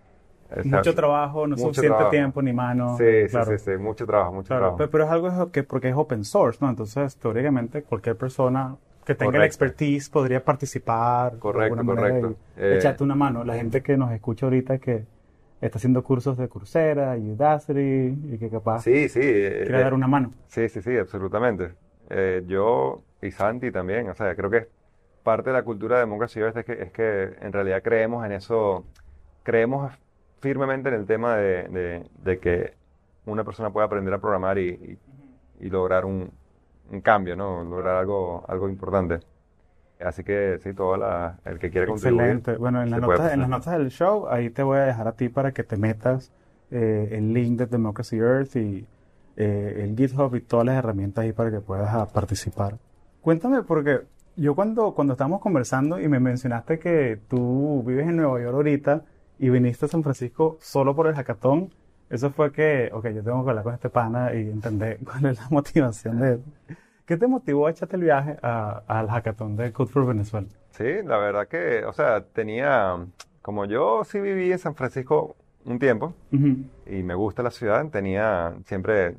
Mucho 0.64 0.94
trabajo, 0.94 1.46
no 1.46 1.56
mucho 1.56 1.64
suficiente 1.68 1.88
trabajo. 1.88 2.10
tiempo 2.10 2.42
ni 2.42 2.52
mano. 2.52 2.96
Sí, 2.98 3.04
sí, 3.22 3.28
claro. 3.28 3.58
sí, 3.58 3.64
sí, 3.64 3.76
mucho 3.78 4.06
trabajo, 4.06 4.32
mucho 4.32 4.48
Claro, 4.48 4.60
trabajo. 4.62 4.78
pe- 4.78 4.88
pero 4.88 5.04
es 5.04 5.10
algo 5.10 5.50
que 5.52 5.62
porque 5.62 5.88
es 5.88 5.94
open 5.96 6.24
source, 6.24 6.58
¿no? 6.60 6.70
Entonces, 6.70 7.16
teóricamente, 7.16 7.82
cualquier 7.82 8.16
persona 8.16 8.76
que 9.04 9.14
tenga 9.14 9.38
la 9.38 9.46
expertise 9.46 10.08
podría 10.10 10.44
participar. 10.44 11.38
Correcto, 11.38 11.84
correcto. 11.84 12.36
Eh, 12.56 12.76
echarte 12.78 13.02
una 13.02 13.14
mano. 13.14 13.44
La 13.44 13.54
gente 13.54 13.82
que 13.82 13.96
nos 13.96 14.12
escucha 14.12 14.46
ahorita 14.46 14.78
que 14.78 15.04
está 15.60 15.78
haciendo 15.78 16.02
cursos 16.02 16.36
de 16.38 16.48
Coursera 16.48 17.16
y 17.16 17.30
Udacity 17.30 18.34
y 18.34 18.38
que 18.38 18.48
capaz 18.50 18.82
Sí, 18.82 19.08
sí. 19.08 19.20
eh, 19.22 19.62
quiere 19.64 19.78
eh, 19.80 19.82
dar 19.82 19.94
una 19.94 20.06
mano. 20.08 20.32
Sí, 20.48 20.68
sí, 20.68 20.82
sí, 20.82 20.96
absolutamente. 20.96 21.72
Eh, 22.10 22.42
yo 22.46 23.02
y 23.22 23.30
Santi 23.30 23.70
también, 23.70 24.08
o 24.10 24.14
sea, 24.14 24.34
creo 24.34 24.50
que 24.50 24.68
parte 25.22 25.50
de 25.50 25.54
la 25.54 25.62
cultura 25.62 25.96
de 25.96 26.00
Democracy 26.02 26.40
es 26.40 26.64
que, 26.64 26.72
es 26.72 26.90
que 26.92 27.36
en 27.40 27.52
realidad 27.52 27.80
creemos 27.82 28.24
en 28.26 28.32
eso, 28.32 28.84
creemos 29.44 29.92
firmemente 30.42 30.90
en 30.90 30.96
el 30.96 31.06
tema 31.06 31.36
de, 31.36 31.68
de- 31.68 32.04
de 32.22 32.38
que 32.38 32.74
una 33.24 33.44
persona 33.44 33.70
pueda 33.70 33.86
aprender 33.86 34.12
a 34.12 34.18
programar 34.18 34.58
y, 34.58 34.68
y- 34.68 34.98
y 35.66 35.70
lograr 35.70 36.04
un, 36.04 36.30
un 36.90 37.00
cambio, 37.00 37.36
¿no? 37.36 37.62
Lograr 37.64 37.96
algo, 37.96 38.44
algo 38.48 38.68
importante. 38.68 39.20
Así 40.04 40.24
que 40.24 40.58
sí, 40.62 40.74
todo 40.74 40.96
la, 40.96 41.38
el 41.44 41.60
que 41.60 41.70
quiere 41.70 41.86
contribuir. 41.86 42.22
Excelente. 42.22 42.56
Bueno, 42.56 42.82
en 42.82 42.90
las, 42.90 43.00
notas, 43.00 43.32
en 43.32 43.40
las 43.40 43.48
notas 43.48 43.78
del 43.78 43.88
show, 43.90 44.26
ahí 44.28 44.50
te 44.50 44.64
voy 44.64 44.78
a 44.78 44.82
dejar 44.82 45.06
a 45.06 45.12
ti 45.12 45.28
para 45.28 45.52
que 45.52 45.62
te 45.62 45.76
metas 45.76 46.32
eh, 46.72 47.10
el 47.12 47.32
link 47.32 47.56
de 47.58 47.66
Democracy 47.66 48.16
Earth 48.18 48.56
y 48.56 48.84
eh, 49.36 49.82
el 49.84 49.96
GitHub 49.96 50.34
y 50.34 50.40
todas 50.40 50.66
las 50.66 50.76
herramientas 50.76 51.22
ahí 51.22 51.32
para 51.32 51.52
que 51.52 51.60
puedas 51.60 51.88
ah, 51.94 52.08
participar. 52.12 52.78
Cuéntame, 53.20 53.62
porque 53.62 54.00
yo 54.34 54.56
cuando, 54.56 54.92
cuando 54.92 55.12
estábamos 55.12 55.40
conversando 55.40 56.00
y 56.00 56.08
me 56.08 56.18
mencionaste 56.18 56.80
que 56.80 57.20
tú 57.28 57.84
vives 57.86 58.08
en 58.08 58.16
Nueva 58.16 58.40
York 58.40 58.54
ahorita 58.56 59.04
y 59.42 59.50
viniste 59.50 59.86
a 59.86 59.88
San 59.88 60.04
Francisco 60.04 60.56
solo 60.60 60.94
por 60.94 61.08
el 61.08 61.14
hackathon, 61.16 61.68
eso 62.08 62.30
fue 62.30 62.52
que, 62.52 62.90
ok, 62.92 63.08
yo 63.08 63.24
tengo 63.24 63.42
que 63.42 63.50
hablar 63.50 63.64
con 63.64 63.74
este 63.74 63.90
pana 63.90 64.32
y 64.32 64.48
entender 64.48 65.00
cuál 65.04 65.26
es 65.26 65.40
la 65.40 65.48
motivación 65.50 66.20
de 66.20 66.28
él. 66.34 66.42
¿Qué 67.04 67.16
te 67.16 67.26
motivó 67.26 67.66
a 67.66 67.72
echarte 67.72 67.96
el 67.96 68.02
viaje 68.02 68.36
al 68.40 69.08
hackathon 69.08 69.56
de 69.56 69.72
Code 69.72 69.90
for 69.90 70.06
Venezuela? 70.06 70.46
Sí, 70.70 70.84
la 71.04 71.18
verdad 71.18 71.48
que, 71.48 71.84
o 71.84 71.92
sea, 71.92 72.24
tenía, 72.24 73.04
como 73.42 73.64
yo 73.64 74.04
sí 74.04 74.20
viví 74.20 74.52
en 74.52 74.60
San 74.60 74.76
Francisco 74.76 75.34
un 75.64 75.80
tiempo 75.80 76.14
Ujú. 76.32 76.58
y 76.86 77.02
me 77.02 77.16
gusta 77.16 77.42
la 77.42 77.50
ciudad, 77.50 77.84
tenía, 77.88 78.54
siempre 78.64 79.16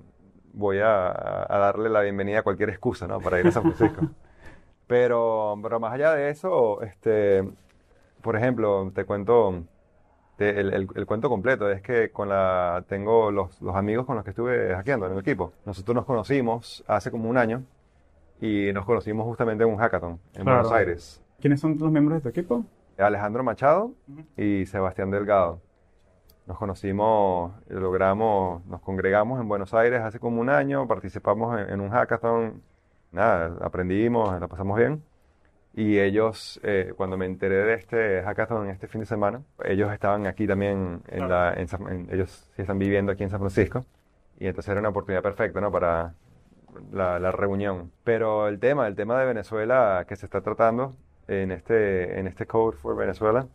voy 0.54 0.80
a, 0.80 1.08
a 1.54 1.58
darle 1.58 1.90
la 1.90 2.00
bienvenida 2.00 2.40
a 2.40 2.44
cualquier 2.44 2.70
excusa, 2.70 3.08
¿no? 3.08 3.20
Para 3.20 3.42
ir 3.42 3.48
a 3.48 3.52
San 3.52 3.64
Francisco. 3.64 4.08
Pero, 4.88 5.58
pero 5.64 5.80
más 5.80 5.94
allá 5.94 6.14
de 6.14 6.30
eso, 6.30 6.82
este, 6.84 7.42
por 8.22 8.36
ejemplo, 8.36 8.92
te 8.94 9.06
cuento 9.06 9.64
te- 10.38 10.60
el, 10.60 10.74
el- 10.74 10.88
el 10.96 11.06
cuento 11.06 11.30
completo. 11.30 11.70
Es 11.70 11.82
que 11.82 12.12
con 12.12 12.30
la, 12.30 12.84
tengo 12.88 13.32
los, 13.32 13.62
los 13.62 13.76
amigos 13.76 14.06
con 14.06 14.16
los 14.16 14.24
que 14.24 14.32
estuve 14.32 14.74
hackeando 14.76 15.06
en 15.08 15.14
el 15.14 15.20
equipo. 15.20 15.54
Nosotros 15.66 15.96
nos 15.96 16.06
conocimos 16.06 16.84
hace 16.88 17.12
como 17.12 17.30
un 17.30 17.38
año 17.38 17.64
y 18.42 18.72
nos 18.74 18.86
conocimos 18.86 19.26
justamente 19.26 19.64
en 19.64 19.70
un 19.70 19.78
hackathon 19.78 20.20
en 20.34 20.44
Claro. 20.44 20.60
Buenos 20.60 20.72
Aires. 20.72 21.22
¿Quiénes 21.40 21.60
son 21.60 21.78
los 21.80 21.92
miembros 21.92 22.18
de 22.18 22.22
tu 22.22 22.30
equipo? 22.30 22.64
Alejandro 22.98 23.44
Machado 23.44 23.92
y 24.38 24.66
Sebastián 24.66 25.10
Delgado. 25.12 25.60
Nos 26.46 26.58
conocimos, 26.58 27.54
logramos, 27.70 28.66
nos 28.66 28.82
congregamos 28.82 29.40
en 29.40 29.48
Buenos 29.48 29.74
Aires 29.74 30.02
hace 30.02 30.20
como 30.20 30.42
un 30.42 30.50
año, 30.50 30.88
participamos 30.88 31.58
en, 31.60 31.70
en 31.70 31.80
un 31.82 31.90
hackathon, 31.90 32.62
nada, 33.14 33.58
aprendimos, 33.62 34.38
la 34.40 34.48
pasamos 34.48 34.78
bien. 34.78 35.02
Y 35.76 36.00
ellos, 36.00 36.60
eh, 36.64 36.94
cuando 36.96 37.18
me 37.18 37.26
enteré 37.26 37.56
de 37.64 37.74
este 37.74 38.22
hackathon 38.24 38.70
este 38.70 38.88
fin 38.88 39.02
de 39.02 39.08
semana, 39.08 39.42
ellos 39.64 39.92
estaban 39.92 40.28
aquí 40.28 40.46
también, 40.46 41.02
en 41.08 41.28
la, 41.28 41.54
en 41.54 41.68
San- 41.68 41.88
en- 41.92 42.08
ellos 42.12 42.50
sí 42.56 42.62
están 42.62 42.78
viviendo 42.78 43.12
aquí 43.12 43.24
en 43.24 43.30
San 43.32 43.40
Francisco. 43.40 43.84
Y 44.40 44.46
entonces 44.48 44.70
era 44.70 44.80
una 44.80 44.90
oportunidad 44.90 45.24
perfecta, 45.24 45.60
¿no? 45.62 45.72
Para 45.72 46.14
la, 46.92 47.18
la 47.20 47.32
reunión. 47.32 47.92
Pero 48.04 48.48
el 48.48 48.60
tema, 48.60 48.88
el 48.88 48.96
tema 48.96 49.20
de 49.20 49.26
Venezuela 49.26 50.06
que 50.08 50.16
se 50.16 50.26
está 50.28 50.42
tratando 50.42 50.96
en 51.28 51.52
este, 51.52 52.20
en 52.20 52.28
este 52.28 52.46
Code 52.46 52.78
for 52.78 52.96
Venezuela, 52.96 53.48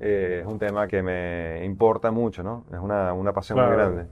eh, 0.00 0.38
es 0.42 0.46
un 0.46 0.58
tema 0.58 0.86
que 0.88 1.02
me 1.02 1.62
importa 1.64 2.10
mucho, 2.10 2.42
¿no? 2.42 2.64
Es 2.72 2.78
una, 2.78 3.12
una 3.12 3.32
pasión 3.34 3.58
muy 3.58 3.66
Claro. 3.66 3.82
grande. 3.82 4.06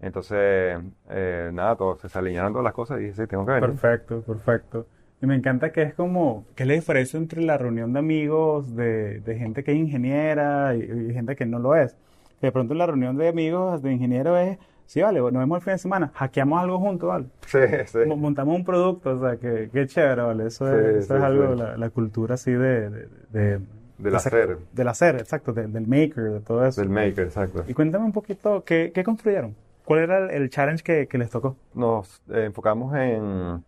Entonces, 0.00 0.80
eh, 1.10 1.50
nada, 1.52 1.76
todo, 1.76 1.96
se 1.96 2.18
alinearon 2.18 2.52
todas 2.52 2.64
las 2.64 2.72
cosas 2.72 2.98
y 3.00 3.04
dije, 3.04 3.14
sí, 3.22 3.26
tengo 3.28 3.44
que 3.46 3.52
venir. 3.52 3.70
Perfecto, 3.70 4.22
perfecto. 4.22 4.86
Y 5.20 5.26
me 5.26 5.34
encanta 5.34 5.72
que 5.72 5.82
es 5.82 5.94
como, 5.94 6.44
¿qué 6.54 6.62
es 6.62 6.66
la 6.68 6.74
diferencia 6.74 7.16
entre 7.18 7.42
la 7.42 7.58
reunión 7.58 7.92
de 7.92 7.98
amigos, 7.98 8.74
de, 8.76 9.20
de 9.20 9.36
gente 9.36 9.64
que 9.64 9.72
es 9.72 9.78
ingeniera 9.78 10.74
y, 10.76 10.82
y 11.10 11.12
gente 11.12 11.34
que 11.34 11.44
no 11.46 11.58
lo 11.58 11.74
es? 11.74 11.96
Que 12.40 12.46
de 12.48 12.52
pronto 12.52 12.74
la 12.74 12.86
reunión 12.86 13.16
de 13.16 13.26
amigos 13.28 13.82
de 13.82 13.92
ingenieros 13.92 14.38
es, 14.38 14.58
sí, 14.86 15.02
vale, 15.02 15.18
nos 15.18 15.32
vemos 15.32 15.56
el 15.58 15.62
fin 15.64 15.72
de 15.72 15.78
semana, 15.78 16.12
hackeamos 16.14 16.60
algo 16.62 16.78
juntos, 16.78 17.08
vale. 17.08 17.26
Sí, 17.46 17.58
sí. 17.86 17.98
Mo- 18.06 18.16
Montamos 18.16 18.54
un 18.56 18.64
producto, 18.64 19.16
o 19.16 19.20
sea, 19.20 19.36
que, 19.38 19.70
qué 19.72 19.86
chévere, 19.88 20.22
vale. 20.22 20.46
Eso 20.46 20.66
Sí, 20.68 20.72
es, 20.78 20.96
eso 21.04 21.14
sí, 21.14 21.18
es 21.18 21.24
algo, 21.24 21.52
sí. 21.54 21.58
la, 21.58 21.76
la 21.76 21.90
cultura 21.90 22.34
así 22.34 22.52
de... 22.52 22.88
de, 22.90 23.08
de- 23.32 23.58
Del 23.98 24.12
de 24.12 24.16
hacer. 24.16 24.58
Del 24.72 24.86
hacer, 24.88 25.16
exacto, 25.16 25.52
de- 25.52 25.66
del 25.66 25.88
maker, 25.88 26.22
de 26.34 26.40
todo 26.40 26.64
eso. 26.64 26.80
Del 26.80 26.90
maker, 26.90 27.24
exacto. 27.24 27.64
Y 27.66 27.74
cuéntame 27.74 28.04
un 28.04 28.12
poquito, 28.12 28.62
¿qué, 28.64 28.92
qué 28.94 29.02
construyeron? 29.02 29.56
¿Cuál 29.84 30.00
era 30.00 30.18
el, 30.26 30.30
el 30.42 30.50
challenge 30.50 30.84
que, 30.84 31.08
que 31.08 31.18
les 31.18 31.28
tocó? 31.30 31.56
Nos 31.74 32.22
eh, 32.30 32.44
enfocamos 32.44 32.94
en 32.94 33.64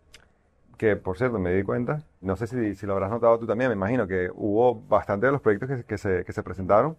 que, 0.81 0.95
por 0.95 1.15
cierto, 1.15 1.37
me 1.37 1.53
di 1.53 1.61
cuenta, 1.61 2.01
no 2.21 2.35
sé 2.35 2.47
si, 2.47 2.73
si 2.73 2.87
lo 2.87 2.93
habrás 2.93 3.11
notado 3.11 3.37
tú 3.37 3.45
también, 3.45 3.69
me 3.69 3.75
imagino 3.75 4.07
que 4.07 4.31
hubo 4.33 4.81
bastante 4.89 5.27
de 5.27 5.31
los 5.31 5.39
proyectos 5.39 5.69
que, 5.69 5.83
que 5.83 5.97
se, 5.99 6.25
que 6.25 6.33
se 6.33 6.41
presentaron 6.41 6.97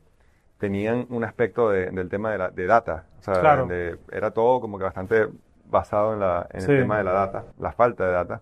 tenían 0.59 1.05
un 1.11 1.25
aspecto 1.25 1.69
de- 1.69 1.91
del 1.91 2.09
tema 2.09 2.31
de, 2.31 2.39
la, 2.39 2.51
de 2.51 2.67
data. 2.67 3.07
O 3.19 3.23
sea, 3.23 3.41
Claro. 3.41 3.67
de- 3.67 3.99
era 4.13 4.31
todo 4.31 4.61
como 4.61 4.79
que 4.79 4.85
bastante 4.85 5.27
basado 5.69 6.13
en, 6.15 6.21
la, 6.21 6.47
en 6.53 6.61
Sí. 6.61 6.71
el 6.71 6.83
tema 6.83 6.99
de 6.99 7.03
la 7.03 7.11
data, 7.13 7.45
la 7.59 7.73
falta 7.73 8.07
de 8.07 8.13
data, 8.13 8.41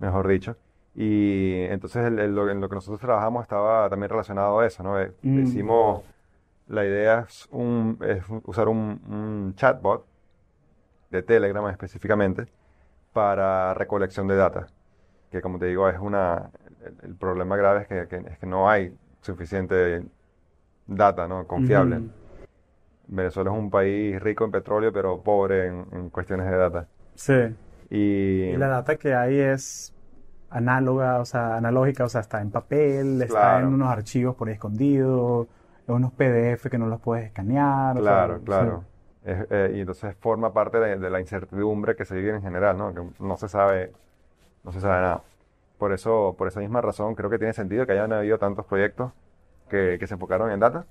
mejor 0.00 0.26
dicho. 0.26 0.56
Y 0.96 1.62
entonces 1.70 2.04
el- 2.06 2.18
el- 2.18 2.34
lo, 2.34 2.50
en 2.50 2.60
lo 2.60 2.68
que 2.68 2.74
nosotros 2.74 2.98
trabajamos 3.00 3.42
estaba 3.44 3.88
también 3.88 4.10
relacionado 4.10 4.58
a 4.58 4.66
eso, 4.66 4.82
¿no? 4.82 5.00
Eh, 5.00 5.12
Mm. 5.22 5.38
Hicimos, 5.44 6.02
la 6.66 6.84
idea 6.84 7.26
es, 7.28 7.46
un, 7.52 7.96
es 8.04 8.24
usar 8.44 8.66
un, 8.66 9.00
un 9.08 9.54
chatbot 9.54 10.04
de 11.10 11.22
Telegram 11.22 11.68
específicamente 11.68 12.48
para 13.18 13.74
recolección 13.74 14.28
de 14.28 14.36
data. 14.36 14.66
Que 15.30 15.40
como 15.42 15.58
te 15.58 15.66
digo, 15.66 15.88
es 15.88 15.98
una, 15.98 16.50
el, 16.84 16.94
el 17.10 17.14
problema 17.16 17.56
grave 17.56 17.82
es 17.82 17.88
que, 17.88 18.06
que- 18.08 18.30
es 18.30 18.38
que 18.38 18.46
no 18.46 18.70
hay 18.70 18.94
suficiente 19.22 20.04
data, 20.86 21.26
¿no? 21.26 21.46
Confiable. 21.46 22.00
Venezuela 23.08 23.50
es 23.50 23.56
un 23.58 23.70
país 23.70 24.20
rico 24.22 24.44
en 24.44 24.50
petróleo, 24.52 24.92
pero 24.92 25.20
pobre 25.22 25.66
en, 25.66 25.86
en 25.92 26.10
cuestiones 26.10 26.46
de 26.50 26.56
data. 26.56 26.86
Sí. 27.14 27.56
Y, 27.90 28.42
Y 28.52 28.56
la 28.56 28.68
data 28.68 28.96
que 28.96 29.14
hay 29.14 29.38
es 29.40 29.92
análoga, 30.50 31.18
o 31.20 31.24
sea, 31.24 31.56
analógica, 31.56 32.04
o 32.04 32.08
sea, 32.08 32.20
está 32.20 32.40
en 32.40 32.50
papel, 32.50 33.20
está 33.22 33.34
Claro. 33.34 33.66
en 33.66 33.74
unos 33.74 33.88
archivos 33.88 34.36
por 34.36 34.48
ahí 34.48 34.54
escondidos, 34.54 35.48
en 35.88 35.94
unos 35.94 36.12
PDF 36.12 36.68
que 36.70 36.78
no 36.78 36.86
los 36.86 37.00
puedes 37.00 37.26
escanear. 37.26 37.96
o 37.98 38.02
sea, 38.02 38.38
claro, 38.44 38.80
sí. 38.80 38.86
Eh, 39.50 39.72
y 39.76 39.80
entonces 39.80 40.14
forma 40.16 40.52
parte 40.52 40.78
de, 40.78 40.96
de 40.98 41.10
la 41.10 41.20
incertidumbre 41.20 41.94
que 41.96 42.04
se 42.04 42.14
vive 42.16 42.30
en 42.30 42.42
general, 42.42 42.76
¿no? 42.78 42.94
Que 42.94 43.02
no 43.22 43.36
se 43.36 43.48
sabe, 43.48 43.92
no 44.64 44.72
se 44.72 44.80
sabe 44.80 45.00
nada. 45.02 45.22
Por 45.78 45.92
eso, 45.92 46.34
por 46.36 46.48
esa 46.48 46.60
misma 46.60 46.80
razón, 46.80 47.14
creo 47.14 47.30
que 47.30 47.38
tiene 47.38 47.52
sentido 47.52 47.86
que 47.86 47.92
hayan 47.92 48.12
habido 48.12 48.38
tantos 48.38 48.64
proyectos 48.66 49.12
que, 49.68 49.96
que 50.00 50.06
se 50.06 50.14
enfocaron 50.14 50.50
en 50.50 50.60
data. 50.60 50.86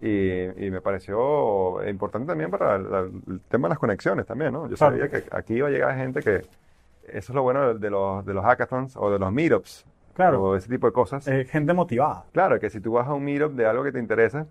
Y, 0.00 0.66
y 0.66 0.70
me 0.70 0.80
pareció 0.80 1.86
importante 1.88 2.26
también 2.26 2.50
para 2.50 2.78
la- 2.78 3.00
el 3.00 3.40
tema 3.48 3.68
de 3.68 3.70
las 3.70 3.78
conexiones 3.78 4.26
también, 4.26 4.52
¿no? 4.52 4.68
Yo 4.68 4.76
sabía 4.76 5.08
que 5.08 5.24
aquí 5.30 5.54
iba 5.54 5.68
a 5.68 5.70
llegar 5.70 5.96
gente 5.96 6.20
que... 6.20 6.46
Eso 7.06 7.32
es 7.32 7.34
lo 7.34 7.42
bueno 7.42 7.74
de 7.74 7.90
los, 7.90 8.24
de 8.24 8.32
los 8.34 8.44
hackathons 8.44 8.96
o 8.96 9.10
de 9.10 9.18
los 9.18 9.30
meetups 9.30 9.84
Claro. 10.14 10.42
o 10.42 10.56
ese 10.56 10.68
tipo 10.68 10.86
de 10.86 10.92
cosas. 10.92 11.26
Eh, 11.28 11.44
gente 11.44 11.72
motivada. 11.74 12.24
Claro, 12.32 12.58
que 12.58 12.70
si 12.70 12.80
tú 12.80 12.92
vas 12.92 13.06
a 13.08 13.12
un 13.14 13.24
meetup 13.24 13.52
de 13.52 13.66
algo 13.66 13.82
que 13.84 13.92
te 13.92 13.98
interesa, 13.98 14.46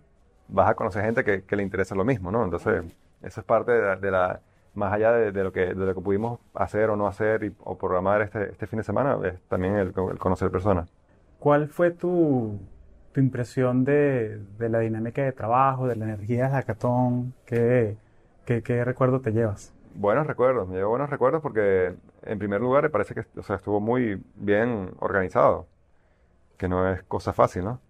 vas 0.49 0.69
a 0.69 0.76
conocer 0.76 1.03
gente 1.03 1.24
que, 1.24 1.43
que 1.43 1.55
le 1.55 1.63
interesa 1.63 1.95
lo 1.95 2.05
mismo, 2.05 2.32
¿no? 2.32 2.43
Entonces, 2.43 2.84
eso 3.24 3.41
es 3.41 3.45
parte 3.45 3.71
de 3.71 3.82
la, 3.82 3.95
de 3.97 4.11
la- 4.11 4.41
más 4.76 4.93
allá 4.93 5.11
de, 5.11 5.32
de 5.32 5.43
lo 5.43 5.51
que, 5.53 5.67
de 5.67 5.76
lo 5.76 5.93
que 5.95 6.01
pudimos 6.01 6.39
hacer 6.55 6.89
o 6.89 6.95
no 6.95 7.07
hacer 7.07 7.43
y- 7.43 7.55
o 7.63 7.78
programar 7.78 8.21
este, 8.21 8.51
este 8.51 8.67
fin 8.67 8.78
de 8.80 8.84
semana, 8.84 9.17
es 9.24 9.39
también 9.49 9.76
el, 9.76 9.88
el 9.89 10.17
conocer 10.19 10.51
personas. 10.51 10.89
¿Cuál 11.39 11.67
fue 11.69 11.91
tu, 11.91 12.59
tu 13.11 13.19
impresión 13.19 13.84
de, 13.86 14.39
de 14.57 14.69
la 14.69 14.80
dinámica 14.80 15.24
de 15.24 15.32
trabajo, 15.34 15.88
de 15.88 15.95
la 15.95 16.05
energía 16.05 16.43
del 16.43 16.51
hackathon? 16.53 17.34
¿Qué, 17.45 17.97
qué, 18.45 18.63
qué 18.63 18.84
recuerdo 18.86 19.19
te 19.21 19.32
llevas? 19.32 19.74
Buenos 19.95 20.26
recuerdos, 20.26 20.67
me 20.67 20.76
llevo 20.78 20.89
buenos 20.91 21.09
recuerdos 21.09 21.41
porque, 21.41 21.93
en 22.24 22.39
primer 22.39 22.61
lugar, 22.61 22.84
me 22.84 22.89
parece 22.89 23.13
que 23.13 23.26
o 23.39 23.43
sea, 23.43 23.57
estuvo 23.57 23.80
muy 23.80 24.24
bien 24.36 24.91
organizado, 24.99 25.67
que 26.57 26.67
no 26.69 26.89
es 26.91 27.03
cosa 27.03 27.34
fácil, 27.34 27.65
¿no? 27.65 27.82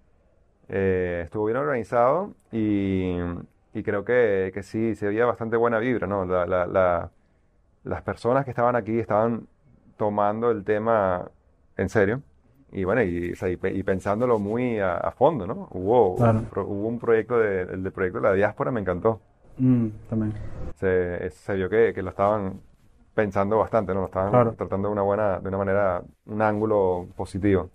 Eh, 0.69 1.21
estuvo 1.25 1.45
bien 1.45 1.57
organizado 1.57 2.34
y, 2.51 3.17
y 3.74 3.84
creo 3.84 4.03
que, 4.05 4.51
que 4.53 4.63
sí, 4.63 4.95
sí 4.95 5.05
había 5.05 5.26
bastante 5.26 5.57
buena 5.57 5.80
vibra, 5.80 6.07
¿no? 6.07 6.26
La- 6.26 6.45
la- 6.45 6.65
la- 6.67 7.11
las 7.84 8.01
personas 8.03 8.45
que 8.45 8.51
estaban 8.51 8.76
aquí 8.76 8.99
estaban 8.99 9.47
tomando 9.97 10.51
el 10.51 10.63
tema 10.63 11.30
en 11.78 11.89
serio 11.89 12.21
y 12.71 12.84
bueno, 12.86 13.03
y, 13.03 13.34
y 13.39 13.57
pe- 13.57 13.74
y 13.74 13.84
pensándolo 13.84 14.39
muy 14.39 14.80
a, 14.80 14.97
a 14.97 15.11
fondo, 15.11 15.45
¿no? 15.47 15.67
Hubo, 15.71 16.15
Claro. 16.17 16.39
un 16.39 16.45
pro- 16.47 16.65
hubo 16.67 16.88
un 16.88 16.99
proyecto, 16.99 17.39
de, 17.39 17.61
el 17.63 17.84
del 17.84 17.91
proyecto 17.93 18.19
de 18.21 18.28
la 18.30 18.34
diáspora, 18.34 18.71
me 18.71 18.82
encantó 18.82 19.21
Mm, 19.59 19.88
también. 20.09 20.34
se, 20.76 21.30
se 21.30 21.55
vio 21.55 21.69
que, 21.69 21.93
que 21.93 22.01
lo 22.01 22.09
estaban 22.09 22.61
pensando 23.13 23.57
bastante, 23.59 23.93
¿no? 23.93 24.01
Lo 24.01 24.05
estaban 24.07 24.32
Claro. 24.32 24.55
tratando 24.55 24.88
de 24.88 24.93
una 24.93 25.01
buena, 25.03 25.39
de 25.39 25.47
una 25.47 25.57
manera, 25.57 26.03
un 26.26 26.41
ángulo 26.41 27.07
positivo. 27.15 27.69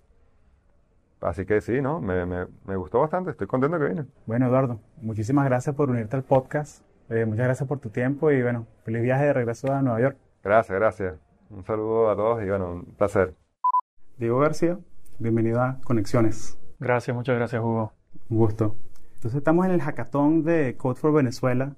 Así 1.21 1.45
que 1.45 1.59
sí, 1.61 1.81
¿no? 1.81 1.99
Me, 1.99 2.25
me, 2.25 2.47
me 2.65 2.75
gustó 2.75 3.01
bastante, 3.01 3.31
estoy 3.31 3.47
contento 3.47 3.77
que 3.77 3.85
vine. 3.85 4.05
Bueno, 4.25 4.47
Eduardo, 4.47 4.79
muchísimas 5.01 5.45
gracias 5.45 5.75
por 5.75 5.89
unirte 5.89 6.15
al 6.15 6.23
podcast. 6.23 6.83
Eh, 7.09 7.25
muchas 7.25 7.45
gracias 7.45 7.67
por 7.67 7.79
tu 7.79 7.89
tiempo 7.89 8.31
y 8.31 8.41
bueno, 8.41 8.67
feliz 8.83 9.01
viaje 9.01 9.25
de 9.25 9.33
regreso 9.33 9.73
a 9.73 9.81
Nueva 9.81 9.99
York. 9.99 10.17
Gracias, 10.43 10.77
gracias. 10.77 11.15
Un 11.49 11.65
saludo 11.65 12.09
a 12.09 12.15
todos 12.15 12.43
y 12.43 12.47
bueno, 12.47 12.71
un 12.71 12.85
placer. 12.85 13.35
Diego 14.17 14.39
García, 14.39 14.77
bienvenido 15.17 15.61
a 15.61 15.79
Conexiones. 15.83 16.57
Gracias, 16.79 17.15
muchas 17.15 17.35
gracias, 17.35 17.61
Hugo. 17.61 17.93
Un 18.29 18.37
gusto. 18.37 18.75
Entonces 19.15 19.39
estamos 19.39 19.65
en 19.65 19.71
el 19.71 19.81
hackathon 19.81 20.43
de 20.43 20.77
Code 20.77 20.95
for 20.95 21.11
Venezuela. 21.11 21.75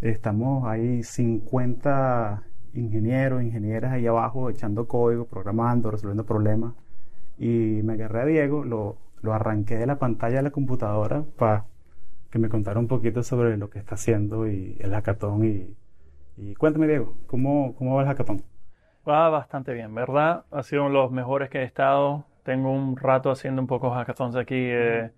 Estamos 0.00 0.66
ahí 0.66 1.02
50 1.02 2.44
ingenieros, 2.74 3.42
ingenieras 3.42 3.92
ahí 3.92 4.06
abajo 4.06 4.48
echando 4.48 4.86
código, 4.86 5.26
programando, 5.26 5.90
resolviendo 5.90 6.24
problemas. 6.24 6.74
Y 7.38 7.80
me 7.84 7.94
agarré 7.94 8.20
a 8.22 8.24
Diego, 8.26 8.64
lo, 8.64 8.96
lo 9.22 9.32
arranqué 9.32 9.76
de 9.76 9.86
la 9.86 9.98
pantalla 9.98 10.36
de 10.38 10.42
la 10.42 10.50
computadora 10.50 11.24
para 11.38 11.64
que 12.30 12.38
me 12.38 12.48
contara 12.48 12.78
un 12.80 12.88
poquito 12.88 13.22
sobre 13.22 13.56
lo 13.56 13.70
que 13.70 13.78
está 13.78 13.94
haciendo 13.94 14.48
y 14.48 14.76
el 14.80 14.92
hackathon. 14.92 15.44
Y, 15.44 15.76
y 16.36 16.54
cuéntame, 16.56 16.86
Diego, 16.88 17.14
¿cómo, 17.26 17.74
¿cómo 17.76 17.94
va 17.96 18.02
el 18.02 18.08
hackathon? 18.08 18.42
Va 19.08 19.28
bastante 19.30 19.72
bien, 19.72 19.94
¿verdad? 19.94 20.44
Ha 20.50 20.62
sido 20.62 20.82
uno 20.84 20.90
de 20.94 21.02
los 21.04 21.12
mejores 21.12 21.48
que 21.48 21.60
he 21.60 21.64
estado. 21.64 22.24
Tengo 22.42 22.70
un 22.72 22.96
rato 22.96 23.30
haciendo 23.30 23.60
un 23.62 23.66
poco 23.68 23.90
hackathons 23.90 24.36
aquí. 24.36 24.54
eh, 24.56 25.10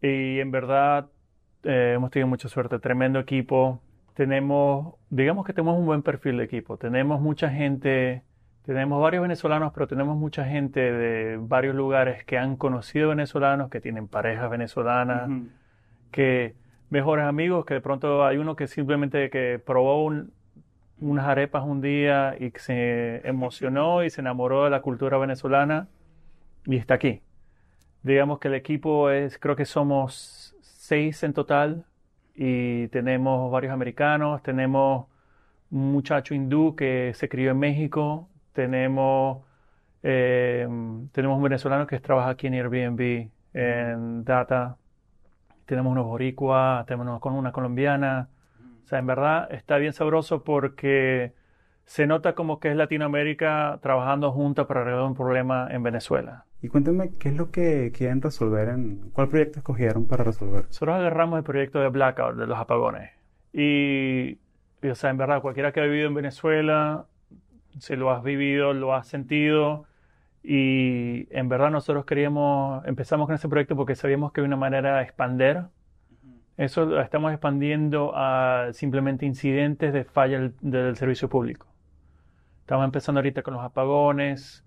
y 0.00 0.38
en 0.40 0.50
verdad 0.50 1.08
eh, 1.64 1.92
hemos 1.96 2.10
tenido 2.10 2.28
mucha 2.28 2.48
suerte. 2.48 2.78
Tremendo 2.78 3.18
equipo. 3.20 3.80
Tenemos, 4.14 4.94
digamos 5.10 5.46
que 5.46 5.52
tenemos 5.52 5.78
un 5.78 5.86
buen 5.86 6.02
perfil 6.02 6.38
de 6.38 6.44
equipo. 6.44 6.76
Tenemos 6.76 7.20
mucha 7.20 7.48
gente, 7.50 8.22
tenemos 8.68 9.00
varios 9.00 9.22
venezolanos, 9.22 9.72
pero 9.72 9.86
tenemos 9.86 10.14
mucha 10.18 10.44
gente 10.44 10.92
de 10.92 11.38
varios 11.40 11.74
lugares 11.74 12.22
que 12.26 12.36
han 12.36 12.56
conocido 12.56 13.08
venezolanos, 13.08 13.70
que 13.70 13.80
tienen 13.80 14.08
parejas 14.08 14.50
venezolanas, 14.50 15.30
que 16.10 16.54
mejores 16.90 17.24
amigos, 17.24 17.64
que 17.64 17.72
de 17.72 17.80
pronto 17.80 18.26
hay 18.26 18.36
uno 18.36 18.56
que 18.56 18.66
simplemente 18.66 19.30
que 19.30 19.58
probó 19.58 20.04
un- 20.04 20.32
unas 21.00 21.24
arepas 21.26 21.64
un 21.64 21.80
día 21.80 22.36
y 22.38 22.50
que 22.50 22.58
se 22.58 23.26
emocionó 23.26 24.04
y 24.04 24.10
se 24.10 24.20
enamoró 24.20 24.64
de 24.64 24.70
la 24.70 24.82
cultura 24.82 25.16
venezolana 25.16 25.88
y 26.66 26.76
está 26.76 26.92
aquí. 26.92 27.22
Digamos 28.02 28.38
que 28.38 28.48
el 28.48 28.54
equipo 28.54 29.08
es, 29.08 29.38
creo 29.38 29.56
que 29.56 29.64
somos 29.64 30.54
seis 30.60 31.22
en 31.22 31.32
total 31.32 31.86
y 32.34 32.88
tenemos 32.88 33.50
varios 33.50 33.72
americanos, 33.72 34.42
tenemos 34.42 35.06
un 35.70 35.90
muchacho 35.90 36.34
hindú 36.34 36.76
que 36.76 37.12
se 37.14 37.30
crió 37.30 37.52
en 37.52 37.58
México, 37.60 38.28
tenemos, 38.58 39.44
eh, 40.02 40.66
tenemos 41.12 41.36
un 41.36 41.42
venezolano 41.44 41.86
que 41.86 42.00
trabaja 42.00 42.30
aquí 42.30 42.48
en 42.48 42.54
Airbnb, 42.54 43.28
en 43.54 44.24
Data, 44.24 44.78
tenemos 45.64 45.92
unos 45.92 46.06
boricuas, 46.06 46.84
tenemos 46.86 47.20
con 47.20 47.34
una 47.34 47.52
colombiana. 47.52 48.28
O 48.82 48.88
sea, 48.88 48.98
en 48.98 49.06
verdad 49.06 49.46
está 49.52 49.76
bien 49.76 49.92
sabroso 49.92 50.42
porque 50.42 51.34
se 51.84 52.08
nota 52.08 52.34
como 52.34 52.58
que 52.58 52.70
es 52.70 52.76
Latinoamérica 52.76 53.78
trabajando 53.80 54.32
junta 54.32 54.66
para 54.66 54.82
resolver 54.82 55.06
un 55.06 55.14
problema 55.14 55.68
en 55.70 55.84
Venezuela. 55.84 56.46
Y 56.60 56.66
cuéntame, 56.66 57.10
¿qué 57.20 57.28
es 57.28 57.36
lo 57.36 57.52
que 57.52 57.92
quieren 57.96 58.20
resolver? 58.20 58.70
En, 58.70 59.10
¿Cuál 59.12 59.28
proyecto 59.28 59.60
escogieron 59.60 60.08
para 60.08 60.24
resolver? 60.24 60.64
Nosotros 60.64 60.96
agarramos 60.96 61.38
el 61.38 61.44
proyecto 61.44 61.78
de 61.78 61.90
Blackout, 61.90 62.34
de 62.34 62.48
los 62.48 62.58
apagones. 62.58 63.12
Y, 63.52 64.40
y, 64.82 64.88
o 64.88 64.96
sea, 64.96 65.10
en 65.10 65.16
verdad, 65.16 65.42
cualquiera 65.42 65.70
que 65.70 65.78
ha 65.78 65.84
vivido 65.84 66.08
en 66.08 66.14
Venezuela, 66.14 67.06
si 67.78 67.96
lo 67.96 68.10
has 68.10 68.22
vivido, 68.22 68.72
lo 68.74 68.94
has 68.94 69.06
sentido. 69.08 69.86
Y 70.42 71.26
en 71.30 71.48
verdad 71.48 71.70
nosotros 71.70 72.04
queríamos, 72.04 72.84
empezamos 72.86 73.26
con 73.26 73.34
ese 73.34 73.48
proyecto 73.48 73.76
porque 73.76 73.94
sabíamos 73.94 74.32
que 74.32 74.40
había 74.40 74.48
una 74.48 74.56
manera 74.56 74.96
de 74.98 75.02
expander. 75.02 75.64
Eso 76.56 76.86
lo 76.86 77.00
estamos 77.00 77.32
expandiendo 77.32 78.12
a 78.16 78.68
simplemente 78.72 79.26
incidentes 79.26 79.92
de 79.92 80.04
falla 80.04 80.40
del, 80.40 80.54
del 80.60 80.96
servicio 80.96 81.28
público. 81.28 81.66
Estamos 82.60 82.84
empezando 82.84 83.20
ahorita 83.20 83.42
con 83.42 83.54
los 83.54 83.62
apagones 83.62 84.64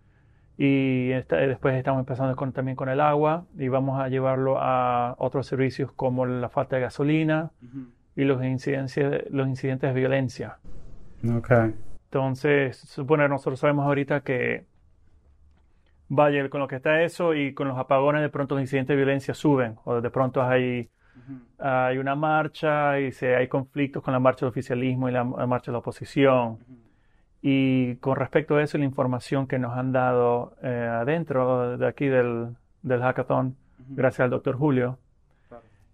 y 0.57 1.11
esta- 1.11 1.37
después 1.37 1.75
estamos 1.75 1.99
empezando 1.99 2.35
con- 2.35 2.51
también 2.53 2.75
con 2.75 2.87
el 2.89 2.99
agua 3.01 3.45
y 3.57 3.67
vamos 3.67 3.99
a 3.99 4.07
llevarlo 4.07 4.57
a 4.59 5.15
otros 5.17 5.47
servicios 5.47 5.91
como 5.91 6.25
la 6.25 6.49
falta 6.49 6.75
de 6.77 6.83
gasolina 6.83 7.51
y 8.15 8.23
los 8.23 8.43
incidentes, 8.43 9.25
los 9.31 9.47
incidentes 9.47 9.93
de 9.93 9.99
violencia. 9.99 10.57
Ok. 11.35 11.51
Entonces, 12.11 12.77
suponer, 12.77 13.29
nosotros 13.29 13.57
sabemos 13.57 13.85
ahorita 13.85 14.19
que 14.19 14.65
vaya 16.09 16.49
con 16.49 16.59
lo 16.59 16.67
que 16.67 16.75
está 16.75 17.03
eso 17.03 17.33
y 17.33 17.53
con 17.53 17.69
los 17.69 17.77
apagones 17.77 18.21
de 18.21 18.27
pronto 18.27 18.55
los 18.55 18.63
incidentes 18.63 18.89
de 18.89 18.97
violencia 18.97 19.33
suben 19.33 19.77
o 19.85 20.01
de 20.01 20.09
pronto 20.09 20.43
hay, 20.43 20.89
hay 21.57 21.97
una 21.99 22.15
marcha 22.15 22.99
y 22.99 23.13
se, 23.13 23.37
hay 23.37 23.47
conflictos 23.47 24.03
con 24.03 24.11
la 24.11 24.19
marcha 24.19 24.41
del 24.45 24.49
oficialismo 24.49 25.07
y 25.07 25.13
la, 25.13 25.23
la 25.23 25.47
marcha 25.47 25.71
de 25.71 25.71
la 25.71 25.79
oposición. 25.79 26.59
Y 27.41 27.95
con 27.95 28.17
respecto 28.17 28.57
a 28.57 28.61
eso, 28.61 28.77
la 28.77 28.83
información 28.83 29.47
que 29.47 29.57
nos 29.57 29.77
han 29.77 29.93
dado 29.93 30.57
eh, 30.61 30.67
adentro 30.67 31.77
de 31.77 31.87
aquí 31.87 32.07
del, 32.07 32.57
del 32.81 33.01
hackathon, 33.01 33.55
gracias 33.87 34.25
al 34.25 34.31
doctor 34.31 34.57
Julio, 34.57 34.99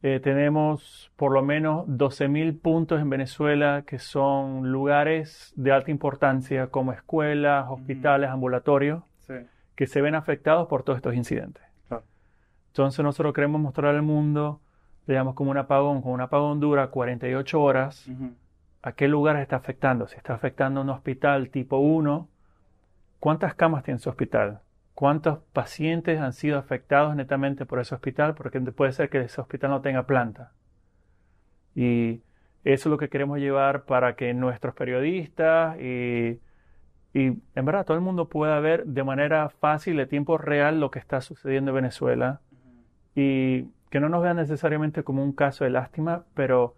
eh, 0.04 0.20
tenemos 0.24 1.12
por 1.16 1.32
lo 1.32 1.42
menos 1.42 1.86
12.000 1.88 2.60
puntos 2.60 3.02
en 3.02 3.10
Venezuela 3.10 3.84
que 3.86 3.98
son 4.00 4.72
lugares 4.72 5.54
de 5.56 5.72
alta 5.72 5.90
importancia 5.92 6.68
como 6.68 6.94
escuelas, 6.94 7.66
hospitales, 7.70 8.30
ambulatorios, 8.30 9.04
Sí. 9.22 9.34
que 9.76 9.88
se 9.88 10.02
ven 10.02 10.16
afectados 10.16 10.68
por 10.68 10.84
todos 10.84 10.98
estos 10.98 11.14
incidentes. 11.16 11.64
Claro. 11.88 12.04
Entonces 12.68 13.04
nosotros 13.04 13.34
queremos 13.34 13.60
mostrar 13.60 13.94
al 13.96 14.04
mundo, 14.04 14.62
digamos, 15.08 15.34
como 15.36 15.52
un 15.52 15.58
apagón, 15.58 16.02
como 16.02 16.14
un 16.14 16.22
apagón 16.22 16.60
dura 16.60 16.88
48 16.88 17.62
horas, 17.62 18.08
a 18.84 18.92
qué 18.94 19.08
lugares 19.08 19.42
está 19.42 19.58
afectando. 19.58 20.08
Si 20.08 20.16
está 20.16 20.34
afectando 20.36 20.80
un 20.82 20.90
hospital 20.92 21.50
tipo 21.50 21.78
1, 21.78 22.28
¿cuántas 23.20 23.54
camas 23.56 23.84
tiene 23.84 23.98
ese 23.98 24.10
hospital? 24.10 24.60
¿Cuántos 24.98 25.38
pacientes 25.54 26.20
han 26.20 26.34
sido 26.34 26.58
afectados 26.58 27.16
netamente 27.16 27.68
por 27.68 27.80
ese 27.80 27.94
hospital? 27.94 28.34
Porque 28.34 28.60
puede 28.60 28.94
ser 28.94 29.12
que 29.12 29.20
ese 29.20 29.40
hospital 29.40 29.70
no 29.70 29.82
tenga 29.82 30.08
planta. 30.08 30.54
Y 31.76 32.24
eso 32.64 32.90
es 32.90 32.92
lo 32.92 32.98
que 32.98 33.08
queremos 33.08 33.38
llevar 33.38 33.86
para 33.86 34.16
que 34.16 34.34
nuestros 34.34 34.74
periodistas 34.74 35.80
y, 35.80 36.40
y 37.14 37.26
en 37.54 37.66
verdad 37.66 37.86
todo 37.86 37.96
el 37.96 38.02
mundo 38.02 38.28
pueda 38.28 38.60
ver 38.60 38.88
de 38.88 39.04
manera 39.04 39.50
fácil, 39.50 39.98
de 39.98 40.08
tiempo 40.08 40.40
real, 40.40 40.80
lo 40.80 40.90
que 40.90 40.98
está 40.98 41.22
sucediendo 41.22 41.70
en 41.70 41.76
Venezuela. 41.76 42.42
Y 43.14 43.66
que 43.92 44.00
no 44.00 44.10
nos 44.10 44.24
vean 44.24 44.38
necesariamente 44.38 45.04
como 45.04 45.24
un 45.24 45.32
caso 45.32 45.64
de 45.64 45.70
lástima, 45.70 46.24
pero 46.34 46.74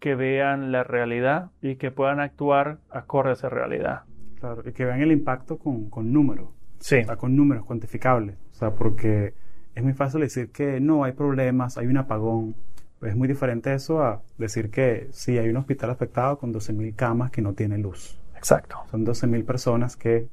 que 0.00 0.16
vean 0.16 0.72
la 0.72 0.82
realidad 0.82 1.52
y 1.62 1.76
que 1.76 1.92
puedan 1.92 2.18
actuar 2.18 2.78
acorde 2.90 3.30
a 3.30 3.34
esa 3.34 3.48
realidad. 3.48 4.02
Claro, 4.40 4.68
y 4.68 4.72
que 4.72 4.84
vean 4.84 5.02
el 5.02 5.12
impacto 5.12 5.56
con, 5.56 5.88
con 5.88 6.12
números, 6.12 6.48
Sí. 6.80 6.96
o 6.96 7.04
sea, 7.04 7.16
con 7.16 7.36
números 7.36 7.64
cuantificables. 7.64 8.36
O 8.52 8.54
sea, 8.54 8.74
porque 8.74 9.34
es 9.74 9.82
muy 9.82 9.92
fácil 9.92 10.20
decir 10.20 10.50
que 10.50 10.80
no 10.80 11.04
hay 11.04 11.12
problemas, 11.12 11.78
hay 11.78 11.86
un 11.86 11.96
apagón. 11.96 12.54
Pues 12.98 13.12
es 13.12 13.16
muy 13.16 13.28
diferente 13.28 13.72
eso 13.72 14.02
a 14.02 14.22
decir 14.36 14.70
que 14.70 15.08
sí, 15.12 15.38
hay 15.38 15.48
un 15.48 15.56
hospital 15.56 15.90
afectado 15.90 16.38
con 16.38 16.52
12.000 16.52 16.94
camas 16.94 17.30
que 17.30 17.40
no 17.40 17.54
tiene 17.54 17.78
luz. 17.78 18.18
Exacto. 18.36 18.76
Son 18.90 19.06
12.000 19.06 19.44
personas 19.44 19.96
que 19.96 20.28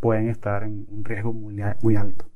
pueden 0.00 0.28
estar 0.28 0.62
en 0.62 0.86
un 0.90 1.04
riesgo 1.04 1.32
muy, 1.32 1.96
alto. 1.96 2.26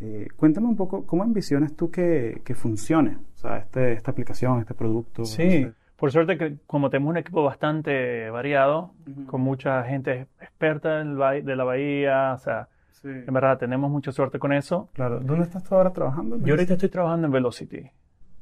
Eh, 0.00 0.28
cuéntame 0.36 0.66
un 0.66 0.76
poco, 0.76 1.06
¿cómo 1.06 1.24
envisionas 1.24 1.74
tú 1.74 1.90
que, 1.90 2.42
que 2.44 2.54
funcione? 2.54 3.16
O 3.34 3.38
sea, 3.38 3.58
este, 3.58 3.92
esta 3.92 4.10
aplicación, 4.10 4.58
este 4.60 4.74
producto. 4.74 5.24
Sí, 5.24 5.64
no 5.64 5.70
sé. 5.70 5.74
Por 6.00 6.10
suerte 6.10 6.36
que 6.38 6.56
como 6.66 6.90
tenemos 6.90 7.10
un 7.10 7.16
equipo 7.18 7.44
bastante 7.44 8.28
variado, 8.30 8.92
con 9.26 9.40
mucha 9.42 9.82
gente 9.84 10.26
experta 10.40 11.00
en 11.00 11.16
de 11.18 11.56
la 11.56 11.64
bahía, 11.64 12.32
o 12.34 12.38
sea, 12.38 12.68
Sí. 12.92 13.08
en 13.08 13.32
verdad 13.32 13.56
tenemos 13.58 13.90
mucha 13.90 14.10
suerte 14.12 14.38
con 14.38 14.52
eso. 14.52 14.88
Claro. 14.94 15.20
¿Dónde 15.20 15.44
estás 15.44 15.62
tú 15.64 15.74
ahora 15.74 15.90
trabajando? 15.92 16.36
Yo 16.38 16.52
ahorita 16.54 16.74
estoy 16.74 16.88
trabajando 16.88 17.26
en 17.28 17.32
Velocity, 17.32 17.90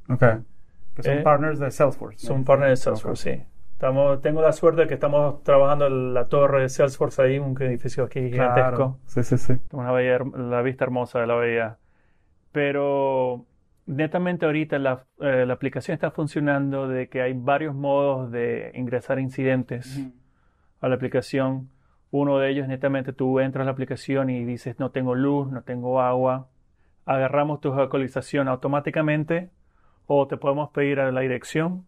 Ok. 0.09 0.25
Que 0.97 1.03
son 1.03 1.19
Eh, 1.19 1.21
partners 1.23 1.59
de 1.61 1.71
Salesforce. 1.71 2.27
son 2.27 2.39
¿no? 2.39 2.45
partner 2.45 2.71
de 2.71 2.77
Salesforce, 2.77 3.37
sí. 3.37 3.43
Estamos, 3.73 4.21
tengo 4.21 4.41
la 4.43 4.51
suerte 4.53 4.81
de 4.81 4.87
que 4.89 4.95
estamos 4.95 5.45
trabajando 5.45 5.87
en 5.87 6.13
la 6.15 6.27
torre 6.27 6.63
de 6.63 6.69
Salesforce 6.69 7.23
ahí, 7.23 7.39
un 7.39 7.55
edificio 7.63 8.03
aquí 8.05 8.21
gigantesco. 8.31 8.71
Claro. 8.77 8.99
Sí, 9.07 9.23
sí, 9.23 9.39
sí. 9.39 9.53
Una 9.71 9.93
la 9.93 10.63
vista 10.63 10.85
hermosa 10.85 11.21
de 11.21 11.27
la 11.29 11.35
bahía. 11.35 11.77
Pero 12.51 13.45
netamente 13.89 14.45
ahorita 14.45 14.79
la, 14.79 15.07
eh, 15.21 15.47
la 15.47 15.55
aplicación 15.55 15.95
está 15.95 16.11
funcionando 16.11 16.89
de 16.89 17.09
que 17.09 17.23
hay 17.23 17.33
varios 17.33 17.75
modos 17.75 18.31
de 18.31 18.71
ingresar 18.75 19.19
incidentes 19.19 19.99
a 20.81 20.89
la 20.89 20.95
aplicación. 20.95 21.71
Uno 22.11 22.39
de 22.39 22.51
ellos 22.51 22.69
netamente 22.69 23.13
tú 23.13 23.41
entras 23.41 23.63
a 23.63 23.65
la 23.65 23.73
aplicación 23.73 24.31
y 24.31 24.45
dices 24.45 24.79
no 24.79 24.91
tengo 24.91 25.15
luz, 25.15 25.51
no 25.51 25.63
tengo 25.63 26.03
agua. 26.03 26.49
Agarramos 27.07 27.61
tu 27.61 27.73
geolocalización 27.73 28.49
automáticamente 28.49 29.51
o 30.07 30.27
te 30.29 30.37
podemos 30.37 30.71
pedir 30.71 31.01
a 31.01 31.11
la 31.11 31.23
dirección 31.23 31.87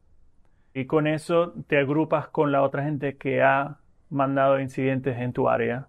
y 0.72 0.86
con 0.86 1.06
eso 1.06 1.52
te 1.66 1.78
agrupas 1.78 2.28
con 2.28 2.50
la 2.50 2.62
otra 2.62 2.82
gente 2.82 3.18
que 3.18 3.42
ha 3.42 3.78
mandado 4.08 4.58
incidentes 4.58 5.18
en 5.18 5.34
tu 5.34 5.50
área 5.50 5.88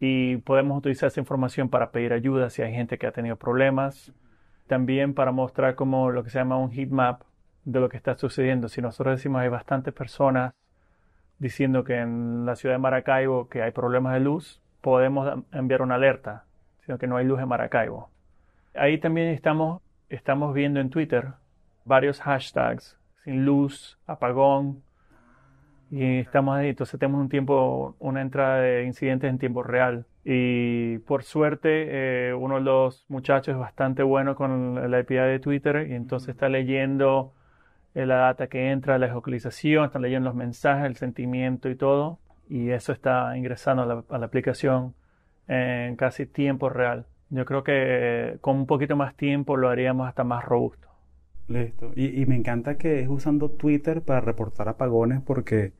y 0.00 0.38
podemos 0.38 0.78
utilizar 0.78 1.08
esa 1.08 1.20
información 1.20 1.68
para 1.68 1.90
pedir 1.90 2.14
ayuda 2.14 2.48
si 2.48 2.62
hay 2.62 2.72
gente 2.72 2.96
que 2.96 3.06
ha 3.06 3.12
tenido 3.12 3.36
problemas. 3.36 4.12
También 4.68 5.14
para 5.14 5.32
mostrar 5.32 5.74
como 5.74 6.10
lo 6.10 6.22
que 6.22 6.30
se 6.30 6.38
llama 6.38 6.58
un 6.58 6.70
heat 6.70 6.90
map 6.90 7.22
de 7.64 7.80
lo 7.80 7.88
que 7.88 7.96
está 7.96 8.16
sucediendo. 8.16 8.68
Si 8.68 8.80
nosotros 8.80 9.16
decimos 9.16 9.42
hay 9.42 9.48
bastantes 9.48 9.92
personas 9.92 10.54
diciendo 11.38 11.82
que 11.84 11.96
en 11.96 12.46
la 12.46 12.54
ciudad 12.54 12.76
de 12.76 12.78
Maracaibo 12.78 13.48
que 13.48 13.62
hay 13.62 13.72
problemas 13.72 14.14
de 14.14 14.20
luz, 14.20 14.62
podemos 14.80 15.44
enviar 15.52 15.82
una 15.82 15.96
alerta, 15.96 16.44
sino 16.84 16.98
que 16.98 17.06
no 17.06 17.16
hay 17.16 17.26
luz 17.26 17.40
en 17.40 17.48
Maracaibo. 17.48 18.10
Ahí 18.74 18.98
también 18.98 19.28
estamos 19.28 19.82
estamos 20.08 20.54
viendo 20.54 20.80
en 20.80 20.90
Twitter 20.90 21.32
varios 21.84 22.20
hashtags, 22.20 22.98
sin 23.24 23.44
luz, 23.44 23.98
apagón, 24.06 24.82
y 25.90 26.18
estamos 26.18 26.56
ahí, 26.56 26.68
entonces 26.70 26.98
tenemos 27.00 27.20
un 27.20 27.28
tiempo, 27.28 27.96
una 27.98 28.20
entrada 28.20 28.60
de 28.60 28.84
incidentes 28.84 29.30
en 29.30 29.38
tiempo 29.38 29.62
real. 29.62 30.06
Y 30.24 30.98
por 30.98 31.22
suerte, 31.22 32.28
eh, 32.28 32.34
uno 32.34 32.56
de 32.56 32.60
los 32.62 33.06
muchachos 33.08 33.54
es 33.54 33.58
bastante 33.58 34.02
bueno 34.02 34.34
con 34.34 34.90
la 34.90 34.98
API 34.98 35.14
de 35.14 35.38
Twitter 35.40 35.86
y 35.90 35.94
entonces 35.94 36.30
está 36.30 36.48
leyendo 36.48 37.32
eh, 37.94 38.04
la 38.06 38.16
data 38.16 38.48
que 38.48 38.70
entra, 38.70 38.98
la 38.98 39.06
geolocalización, 39.06 39.86
está 39.86 39.98
leyendo 39.98 40.28
los 40.28 40.36
mensajes, 40.36 40.86
el 40.86 40.96
sentimiento 40.96 41.70
y 41.70 41.76
todo. 41.76 42.18
Y 42.50 42.70
eso 42.70 42.92
está 42.92 43.36
ingresando 43.36 43.82
a 43.82 43.86
la, 43.86 44.04
a 44.10 44.18
la 44.18 44.26
aplicación 44.26 44.94
en 45.48 45.96
casi 45.96 46.26
tiempo 46.26 46.68
real. 46.68 47.06
Yo 47.30 47.44
creo 47.44 47.62
que 47.64 47.72
eh, 47.74 48.38
con 48.40 48.56
un 48.56 48.66
poquito 48.66 48.96
más 48.96 49.14
tiempo 49.16 49.56
lo 49.56 49.68
haríamos 49.68 50.08
hasta 50.08 50.24
más 50.24 50.44
robusto. 50.44 50.87
Listo. 51.48 51.92
Y, 51.96 52.20
y, 52.20 52.26
me 52.26 52.36
encanta 52.36 52.76
que 52.76 53.00
es 53.00 53.08
usando 53.08 53.50
Twitter 53.50 54.02
para 54.02 54.20
reportar 54.20 54.68
apagones 54.68 55.22
porque 55.22 55.72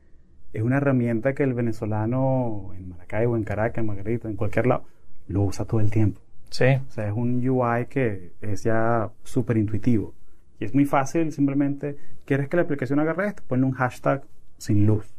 es 0.53 0.63
una 0.63 0.77
herramienta 0.77 1.33
que 1.33 1.43
el 1.43 1.53
venezolano 1.53 2.71
en 2.75 2.89
Maracaibo, 2.89 3.37
en 3.37 3.43
Caracas, 3.43 3.77
en 3.79 3.85
Margarita, 3.85 4.27
en 4.27 4.35
cualquier 4.35 4.67
lado, 4.67 4.85
lo 5.27 5.43
usa 5.43 5.65
todo 5.65 5.79
el 5.79 5.91
tiempo. 5.91 6.21
Sí. 6.49 6.65
O 6.87 6.91
sea, 6.91 7.07
es 7.07 7.13
un 7.13 7.47
UI 7.47 7.85
que 7.87 8.33
es 8.41 8.63
ya 8.63 9.11
súper 9.23 9.57
intuitivo. 9.57 10.15
Y 10.59 10.65
es 10.65 10.73
muy 10.73 10.85
fácil, 10.85 11.31
simplemente, 11.31 11.97
¿quieres 12.25 12.49
que 12.49 12.57
la 12.57 12.63
aplicación 12.63 12.99
agarre 12.99 13.27
esto? 13.27 13.43
Ponle 13.47 13.65
un 13.65 13.71
hashtag 13.71 14.23
sin 14.57 14.85
luz. 14.85 15.13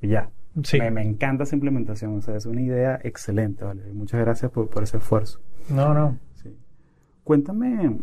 Y 0.00 0.08
ya. 0.08 0.30
Sí. 0.64 0.78
Me, 0.78 0.90
me, 0.90 1.02
encanta 1.02 1.44
esa 1.44 1.54
implementación. 1.54 2.16
O 2.16 2.22
sea, 2.22 2.36
es 2.36 2.46
una 2.46 2.62
idea 2.62 2.98
excelente, 3.04 3.64
¿vale? 3.64 3.82
Muchas 3.92 4.20
gracias 4.20 4.50
por, 4.50 4.68
por 4.68 4.82
ese 4.82 4.96
esfuerzo. 4.96 5.40
No, 5.68 5.94
no. 5.94 6.18
Sí. 6.42 6.56
Cuéntame, 7.22 7.98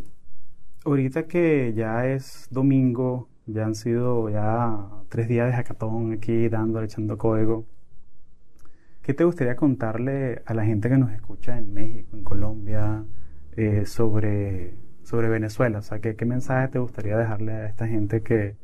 ahorita 0.86 1.28
que 1.28 1.74
ya 1.74 2.06
es 2.08 2.48
domingo, 2.50 3.30
ya 3.46 3.66
han 3.66 3.76
sido 3.76 4.30
ya 4.30 4.88
tres 5.10 5.28
días 5.28 5.48
de 5.48 5.54
hackathon 5.54 6.14
aquí 6.14 6.50
dándole, 6.50 6.86
echando 6.86 7.18
código. 7.18 7.66
¿Qué 9.02 9.14
te 9.14 9.24
gustaría 9.24 9.56
contarle 9.56 10.42
a 10.46 10.54
la 10.54 10.66
gente 10.66 10.90
que 10.90 10.98
nos 10.98 11.12
escucha 11.14 11.58
en 11.58 11.74
México, 11.74 12.18
en 12.18 12.24
Colombia, 12.26 13.06
eh, 13.56 13.86
sobre, 13.86 14.74
sobre 15.04 15.30
Venezuela? 15.30 15.80
O 15.80 15.82
sea, 15.82 16.00
¿qué, 16.00 16.18
¿qué, 16.18 16.26
mensaje 16.26 16.68
te 16.68 16.80
gustaría 16.80 17.18
dejarle 17.18 17.54
a 17.54 17.66
esta 17.68 17.88
gente 17.88 18.22
que, 18.22 18.58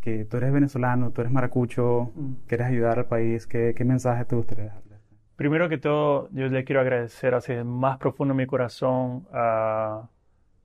que 0.00 0.24
tú 0.24 0.36
eres 0.36 0.52
venezolano, 0.52 1.10
tú 1.10 1.22
eres 1.22 1.32
maracucho, 1.32 2.12
mm. 2.14 2.32
quieres 2.46 2.68
ayudar 2.68 3.00
al 3.00 3.06
país? 3.06 3.48
¿Qué, 3.48 3.74
¿Qué, 3.76 3.84
mensaje 3.84 4.24
te 4.24 4.36
gustaría 4.36 4.66
dejarle? 4.66 4.98
Primero 5.34 5.68
que 5.68 5.78
todo, 5.78 6.28
yo 6.30 6.46
le 6.46 6.62
quiero 6.62 6.80
agradecer 6.80 7.34
así 7.34 7.52
más 7.64 7.98
profundo 7.98 8.34
mi 8.34 8.46
corazón 8.46 9.26
a, 9.32 10.08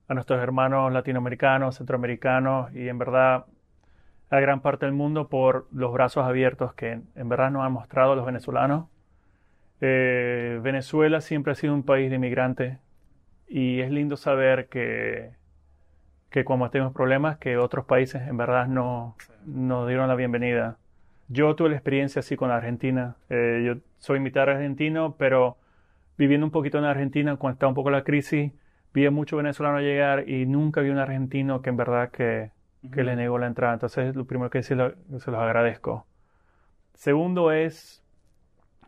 a 0.08 0.14
nuestros 0.14 0.42
hermanos 0.42 0.92
latinoamericanos, 0.92 1.78
centroamericanos 1.78 2.74
y 2.74 2.88
en 2.88 2.98
verdad 2.98 3.46
a 4.30 4.40
gran 4.40 4.62
parte 4.62 4.86
del 4.86 4.94
mundo 4.94 5.30
por 5.30 5.68
los 5.72 5.92
brazos 5.94 6.26
abiertos 6.26 6.74
que 6.74 7.00
en 7.16 7.30
verdad 7.30 7.52
nos 7.52 7.66
han 7.66 7.72
mostrado 7.72 8.16
los 8.16 8.26
venezolanos. 8.26 8.88
Eh, 9.80 10.60
Venezuela 10.62 11.22
siempre 11.22 11.52
ha 11.52 11.56
sido 11.56 11.74
un 11.74 11.84
país 11.84 12.10
de 12.10 12.16
inmigrantes 12.16 12.78
y 13.48 13.80
es 13.82 13.92
lindo 13.92 14.18
saber 14.18 14.68
que, 14.68 15.32
que 16.30 16.44
cuando 16.44 16.70
tenemos 16.70 16.94
problemas 16.94 17.38
que 17.38 17.58
otros 17.58 17.86
países 17.86 18.28
en 18.28 18.38
verdad 18.38 18.68
no 18.68 19.16
nos 19.46 19.88
dieron 19.88 20.08
la 20.08 20.16
bienvenida. 20.16 20.78
Yo 21.30 21.56
tuve 21.56 21.70
la 21.70 21.76
experiencia 21.76 22.20
así 22.22 22.36
con 22.38 22.52
Argentina. 22.52 23.16
Eh, 23.30 23.64
yo 23.66 23.82
soy 24.00 24.20
mitad 24.20 24.50
argentino, 24.50 25.16
pero 25.18 25.58
viviendo 26.18 26.46
un 26.46 26.52
poquito 26.52 26.78
en 26.78 26.86
Argentina 26.86 27.36
cuando 27.36 27.56
estaba 27.56 27.70
un 27.70 27.76
poco 27.76 27.92
la 27.92 28.04
crisis, 28.04 28.52
vi 28.98 29.06
a 29.06 29.12
muchos 29.12 29.38
venezolanos 29.38 29.82
llegar 29.82 30.28
y 30.28 30.48
nunca 30.48 30.82
vi 30.82 30.90
un 30.90 30.98
argentino 30.98 31.62
que 31.62 31.70
en 31.70 31.78
verdad 31.78 32.10
que, 32.10 32.50
que 32.92 33.04
le 33.04 33.16
negó 33.16 33.38
la 33.38 33.46
entrada. 33.46 33.74
Entonces, 33.74 34.16
lo 34.16 34.26
primero 34.26 34.50
que 34.50 34.58
decir, 34.58 34.76
se 35.20 35.30
los 35.32 35.40
agradezco. 35.40 36.08
Segundo 36.96 37.52
es, 37.52 38.04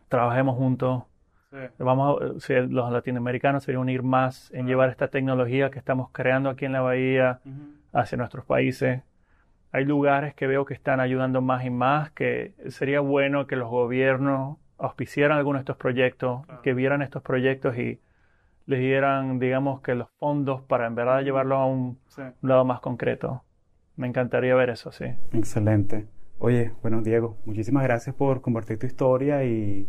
trabajemos 0.08 0.56
juntos. 0.56 1.04
Sí. 1.52 1.58
Vamos 1.78 2.20
a, 2.20 2.40
si 2.40 2.54
los 2.54 2.90
latinoamericanos 2.90 3.62
se 3.62 3.76
unir 3.76 4.02
más 4.02 4.52
en 4.52 4.66
llevar 4.66 4.88
esta 4.90 5.08
tecnología 5.08 5.70
que 5.70 5.78
estamos 5.78 6.10
creando 6.10 6.50
aquí 6.50 6.64
en 6.64 6.72
la 6.72 6.80
bahía 6.80 7.38
uh 7.44 7.48
-huh. 7.48 8.00
hacia 8.00 8.18
nuestros 8.18 8.44
países. 8.44 9.04
Hay 9.70 9.84
lugares 9.84 10.34
que 10.34 10.48
veo 10.48 10.64
que 10.64 10.74
están 10.74 10.98
ayudando 10.98 11.40
más 11.40 11.64
y 11.64 11.70
más, 11.70 12.10
que 12.10 12.54
sería 12.66 12.98
bueno 12.98 13.46
que 13.46 13.54
los 13.54 13.70
gobiernos 13.70 14.58
auspiciaran 14.76 15.38
algunos 15.38 15.60
de 15.60 15.62
estos 15.62 15.76
proyectos, 15.76 16.40
que 16.64 16.74
vieran 16.74 17.00
estos 17.00 17.22
proyectos 17.22 17.78
y 17.78 18.00
les 18.70 18.78
dieran, 18.78 19.40
digamos, 19.40 19.80
que 19.80 19.96
los 19.96 20.08
fondos 20.20 20.62
para 20.62 20.86
en 20.86 20.94
verdad 20.94 21.22
llevarlo 21.22 21.56
a 21.56 21.66
un, 21.66 21.98
sí. 22.06 22.22
lado 22.40 22.64
más 22.64 22.80
concreto. 22.80 23.42
Me 23.96 24.06
encantaría 24.06 24.54
ver 24.54 24.70
eso, 24.70 24.92
sí. 24.92 25.06
Excelente. 25.32 26.06
Oye, 26.38 26.72
bueno, 26.80 27.02
Diego, 27.02 27.36
muchísimas 27.44 27.82
gracias 27.82 28.14
por 28.14 28.40
compartir 28.40 28.78
tu 28.78 28.86
historia 28.86 29.44
y 29.44 29.88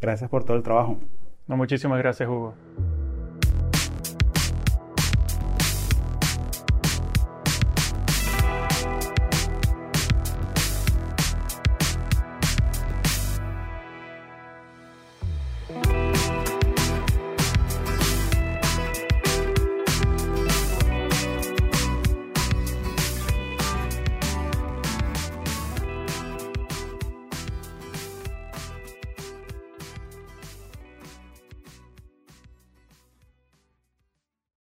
gracias 0.00 0.30
por 0.30 0.44
todo 0.44 0.56
el 0.56 0.62
trabajo. 0.62 0.98
No, 1.46 1.58
muchísimas 1.58 1.98
gracias, 1.98 2.26
Hugo. 2.28 2.54